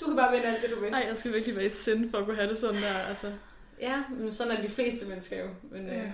Du 0.03 0.07
kan 0.07 0.17
bare 0.17 0.33
vinde 0.33 0.47
alt 0.47 0.63
det, 0.63 0.71
du 0.71 0.81
vil. 0.81 0.93
Ej, 0.93 1.05
jeg 1.09 1.19
skal 1.19 1.33
virkelig 1.33 1.57
være 1.57 1.67
i 1.67 1.71
sind 1.71 2.11
for 2.11 2.19
at 2.19 2.25
kunne 2.25 2.37
have 2.37 2.49
det 2.49 2.59
sådan 2.59 2.83
der. 2.83 2.95
Altså. 2.95 3.33
Ja, 3.81 4.03
men 4.11 4.33
sådan 4.33 4.57
er 4.57 4.63
de 4.63 4.69
fleste 4.69 5.07
mennesker 5.07 5.41
jo. 5.45 5.49
Men, 5.71 5.87
Ja. 5.87 5.95
øh, 6.03 6.09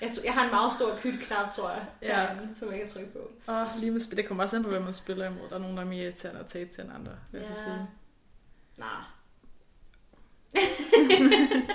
jeg, 0.00 0.10
jeg 0.24 0.34
har 0.34 0.44
en 0.44 0.50
meget 0.50 0.72
stor 0.72 0.96
pytknap, 0.96 1.54
tror 1.54 1.70
jeg, 1.70 1.84
Ja. 2.02 2.20
herinde, 2.26 2.48
som 2.58 2.70
jeg 2.70 2.78
kan 2.78 2.88
trykke 2.88 3.12
på. 3.12 3.30
Og 3.46 3.66
lige 3.78 3.90
med 3.90 4.00
spil, 4.00 4.16
det 4.16 4.26
kommer 4.26 4.44
også 4.44 4.56
an 4.56 4.62
på, 4.62 4.68
hvad 4.68 4.80
man 4.80 4.92
spiller 4.92 5.26
imod. 5.30 5.48
Der 5.48 5.54
er 5.54 5.58
nogen, 5.58 5.76
der 5.76 5.82
er 5.82 5.86
mere 5.86 6.04
irriterende 6.04 6.40
at 6.40 6.46
tabe 6.46 6.70
til 6.70 6.84
end 6.84 6.92
andre, 6.94 7.12
vil 7.32 7.38
jeg 7.38 7.46
så 7.46 7.52
Ja. 7.52 7.58
sige. 7.64 7.86
Nej. 8.76 9.02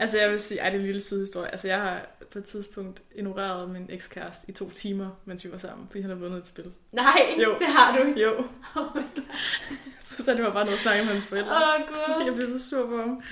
Altså 0.00 0.18
jeg 0.18 0.30
vil 0.30 0.40
sige, 0.40 0.60
ej 0.60 0.68
det 0.70 0.76
er 0.76 0.80
en 0.80 0.86
lille 0.86 1.00
sidehistorie. 1.00 1.50
Altså 1.50 1.68
jeg 1.68 1.80
har 1.80 2.06
på 2.32 2.38
et 2.38 2.44
tidspunkt 2.44 3.02
ignoreret 3.14 3.70
min 3.70 3.86
ekskæreste 3.90 4.50
i 4.50 4.52
to 4.52 4.70
timer, 4.70 5.08
mens 5.24 5.44
vi 5.44 5.52
var 5.52 5.58
sammen, 5.58 5.86
fordi 5.86 6.00
han 6.00 6.10
har 6.10 6.16
vundet 6.16 6.38
et 6.38 6.46
spil. 6.46 6.72
Nej, 6.92 7.22
Jo. 7.44 7.56
det 7.58 7.66
har 7.66 7.96
du 7.98 8.08
ikke. 8.08 8.22
Jo, 8.22 8.30
Oh 8.76 8.86
my 8.96 9.00
God. 9.14 9.22
så 10.16 10.24
satte 10.24 10.42
jeg 10.44 10.52
bare 10.52 10.64
ned 10.64 10.72
og 10.72 10.78
snakkede 10.78 11.04
med 11.04 11.12
hans 11.12 11.26
forældre. 11.26 11.50
Åh, 11.56 11.80
oh, 11.80 11.88
gud. 11.88 12.24
Jeg 12.26 12.34
blev 12.34 12.48
så 12.58 12.68
sur 12.68 12.86
på 12.86 12.96
ham. 12.96 13.22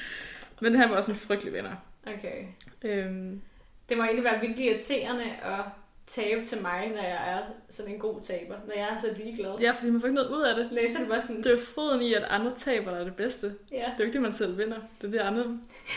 Men 0.61 0.74
han 0.74 0.90
var 0.90 0.97
også 0.97 1.12
en 1.12 1.18
frygtelig 1.18 1.53
vinder. 1.53 1.72
Okay. 2.07 2.44
Øhm, 2.82 3.42
Det 3.88 3.97
må 3.97 4.03
egentlig 4.03 4.24
være 4.24 4.40
virkelig 4.40 4.66
irriterende 4.70 5.24
at 5.24 5.61
tabe 6.07 6.44
til 6.44 6.62
mig, 6.62 6.88
når 6.94 7.02
jeg 7.02 7.32
er 7.32 7.42
sådan 7.70 7.92
en 7.92 7.98
god 8.00 8.20
taber. 8.22 8.54
Når 8.66 8.74
jeg 8.76 8.88
er 8.94 8.98
så 8.98 9.14
ligeglad. 9.16 9.59
ja, 9.61 9.70
fordi 9.72 9.90
man 9.90 10.00
får 10.00 10.09
ikke 10.09 10.14
noget 10.14 10.30
ud 10.36 10.42
af 10.42 10.54
det. 10.57 10.72
Nej, 10.72 10.88
så 10.88 10.94
er 10.96 11.00
det 11.00 11.09
bare 11.09 11.22
sådan, 11.22 11.36
Det 11.36 11.46
er 11.46 11.50
jo 11.50 11.57
froden 11.74 12.02
i, 12.02 12.14
at 12.14 12.22
andre 12.30 12.52
taber, 12.57 12.90
der 12.90 12.98
er 13.00 13.04
det 13.04 13.16
bedste. 13.16 13.46
Det 13.48 13.57
ja. 13.72 13.82
er 13.84 13.90
jo 13.98 14.04
ikke 14.04 14.12
det, 14.12 14.22
man 14.22 14.32
selv 14.32 14.59
vinder. 14.59 14.76
Det 15.00 15.07
er 15.07 15.11
det 15.11 15.18
andre, 15.18 15.42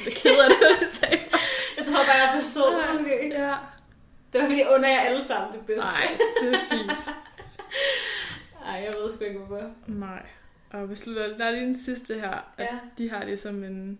der 0.06 0.12
keder 0.12 0.44
af 0.44 0.50
det, 0.50 0.60
der 0.82 1.08
taber. 1.08 1.38
Jeg 1.78 1.86
tror 1.86 1.96
bare, 1.96 2.16
jeg 2.16 2.28
er 2.30 2.34
for 2.34 2.42
sød, 2.42 2.94
måske. 2.94 3.28
Ja. 3.30 3.56
Det 4.34 4.42
var 4.42 4.48
fordi, 4.48 4.64
under 4.76 4.90
jer 4.90 5.00
alle 5.00 5.24
sammen 5.24 5.54
det 5.54 5.66
bedste. 5.66 5.88
Nej, 5.90 6.08
det 6.42 6.54
er 6.56 6.60
fint. 6.72 7.16
Ej, 8.66 8.74
jeg 8.74 8.94
ved 9.04 9.12
sgu 9.12 9.24
ikke, 9.24 9.40
hvorfor. 9.40 9.72
Nej. 9.88 10.26
Og 10.72 10.90
vi 10.90 10.96
slutter, 10.96 11.38
der 11.38 11.46
er 11.46 11.52
lige 11.52 11.66
den 11.66 11.78
sidste 11.78 12.14
her, 12.20 12.30
at 12.58 12.68
Ja. 12.72 12.78
de 12.98 13.10
har 13.10 13.26
ligesom 13.26 13.64
en, 13.64 14.00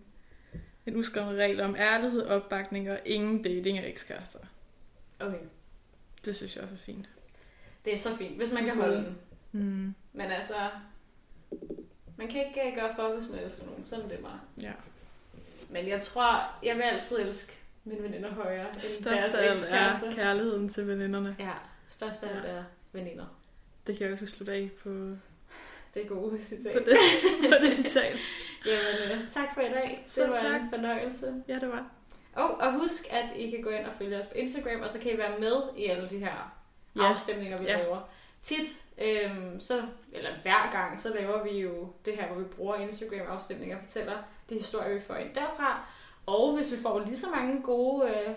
en 0.86 0.96
uskreven 0.96 1.36
regel 1.36 1.60
om 1.60 1.76
ærlighed, 1.78 2.22
opbakning 2.26 2.90
og 2.90 2.98
ingen 3.04 3.42
dating 3.42 3.78
af 3.78 3.88
ekskærester. 3.88 4.38
Okay. 5.20 5.38
Det 6.24 6.36
synes 6.36 6.56
jeg 6.56 6.62
også 6.62 6.74
er 6.74 6.78
fint. 6.78 7.08
Det 7.84 7.92
er 7.92 7.96
så 7.96 8.16
fint, 8.16 8.36
hvis 8.36 8.52
man 8.52 8.64
kan 8.64 8.76
holde 8.76 8.96
den. 8.96 9.18
Mm. 9.52 9.94
Men 10.12 10.30
altså, 10.30 10.54
man 12.16 12.28
kan 12.28 12.46
ikke 12.46 12.68
øh, 12.68 12.74
gøre 12.74 12.94
for, 12.96 13.14
hvis 13.14 13.28
man 13.30 13.40
elsker 13.40 13.64
nogen. 13.64 13.86
Sådan 13.86 14.04
er 14.04 14.08
det 14.08 14.18
bare. 14.18 14.40
Ja. 14.60 14.72
Men 15.68 15.88
jeg 15.88 16.02
tror, 16.02 16.54
jeg 16.62 16.76
vil 16.76 16.82
altid 16.82 17.18
elske 17.18 17.52
mine 17.84 18.02
veninder 18.02 18.30
højere 18.30 18.68
end 18.68 18.80
Størst 18.80 19.32
deres 19.32 19.64
er 19.70 20.12
kærligheden 20.12 20.68
til 20.68 20.88
veninderne. 20.88 21.36
Ja, 21.38 21.52
størst 21.88 22.22
af 22.22 22.36
alt 22.36 22.44
er 22.46 22.64
veninder. 22.92 23.40
Det 23.86 23.96
kan 23.96 24.04
jeg 24.04 24.12
også 24.12 24.26
slutte 24.26 24.52
af 24.52 24.70
på, 24.82 24.88
Det 25.94 26.04
er 26.04 26.08
gode 26.08 26.42
citat. 26.42 26.72
på, 26.72 26.78
det, 26.78 26.96
på 27.48 27.64
det 27.64 27.72
citat. 27.72 28.16
Jamen, 28.66 29.22
øh, 29.24 29.30
tak 29.30 29.54
for 29.54 29.60
i 29.60 29.68
dag. 29.68 30.02
Det 30.04 30.12
Selv 30.12 30.30
var 30.30 30.42
tak. 30.42 30.60
en 30.60 30.70
fornøjelse. 30.70 31.42
Ja, 31.48 31.54
det 31.54 31.68
var. 31.68 31.90
Og, 32.40 32.50
og 32.60 32.72
husk, 32.72 33.06
at 33.12 33.24
I 33.36 33.50
kan 33.50 33.62
gå 33.62 33.70
ind 33.70 33.86
og 33.86 33.92
følge 33.92 34.18
os 34.18 34.26
på 34.26 34.34
Instagram, 34.34 34.80
og 34.80 34.90
så 34.90 34.98
kan 35.00 35.14
I 35.14 35.18
være 35.18 35.38
med 35.38 35.62
i 35.76 35.86
alle 35.86 36.10
de 36.10 36.18
her 36.18 36.56
Ja. 36.96 37.02
afstemninger, 37.08 37.58
vi 37.58 37.64
Ja. 37.64 37.78
laver. 37.82 38.08
Tit, 38.42 38.82
øhm, 38.98 39.60
så, 39.60 39.82
eller 40.12 40.30
hver 40.42 40.70
gang, 40.72 41.00
så 41.00 41.08
laver 41.14 41.42
vi 41.42 41.50
jo 41.58 41.92
det 42.04 42.14
her, 42.16 42.26
hvor 42.26 42.36
vi 42.36 42.44
bruger 42.44 42.74
Instagram-afstemninger 42.76 43.76
og 43.76 43.82
fortæller 43.82 44.16
de 44.48 44.54
historier, 44.54 44.94
vi 44.94 45.00
får 45.00 45.14
ind 45.14 45.34
derfra. 45.34 45.88
Og 46.26 46.56
hvis 46.56 46.72
vi 46.72 46.76
får 46.76 46.98
lige 46.98 47.16
så 47.16 47.26
mange 47.34 47.62
gode 47.62 48.08
øh, 48.10 48.34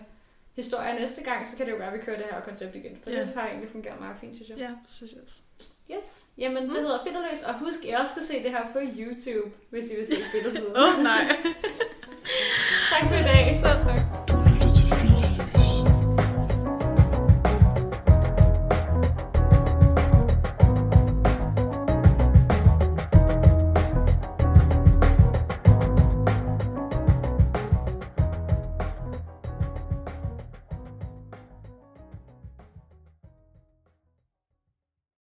historier 0.56 0.99
næste 0.99 1.24
gang, 1.24 1.47
så 1.47 1.58
kan 1.58 1.66
det 1.66 1.72
jo 1.72 1.78
være, 1.78 1.88
at 1.88 1.93
vi 1.99 2.04
kører 2.06 2.18
det 2.18 2.26
her 2.26 2.41
koncept 2.41 2.76
igen. 2.76 2.97
For 3.04 3.10
Ja. 3.10 3.20
det 3.22 3.30
har 3.36 3.47
egentlig 3.47 3.70
fungeret 3.70 3.99
meget 3.99 4.18
fint, 4.18 4.36
synes 4.36 4.49
jeg. 4.49 4.58
Ja, 4.58 4.70
synes 4.88 5.14
jeg 5.14 5.22
også. 5.24 5.41
Yes. 5.91 6.25
Jamen, 6.38 6.63
det 6.63 6.69
Mm. 6.71 6.75
hedder 6.75 6.99
Fitterløs, 7.03 7.41
og 7.47 7.59
husk, 7.59 7.79
I 7.86 7.89
også 7.91 8.13
kan 8.13 8.23
se 8.23 8.43
det 8.43 8.51
her 8.51 8.63
på 8.73 8.79
YouTube, 8.97 9.51
hvis 9.69 9.86
I 9.91 9.95
vil 9.95 10.05
se 10.05 10.15
billedsiden. 10.34 10.75
Åh, 10.77 10.97
oh, 10.97 11.03
nej. 11.03 11.25
tak 12.91 13.03
for 13.09 13.15
i 13.15 13.23
dag. 13.23 13.61
Så 13.63 14.32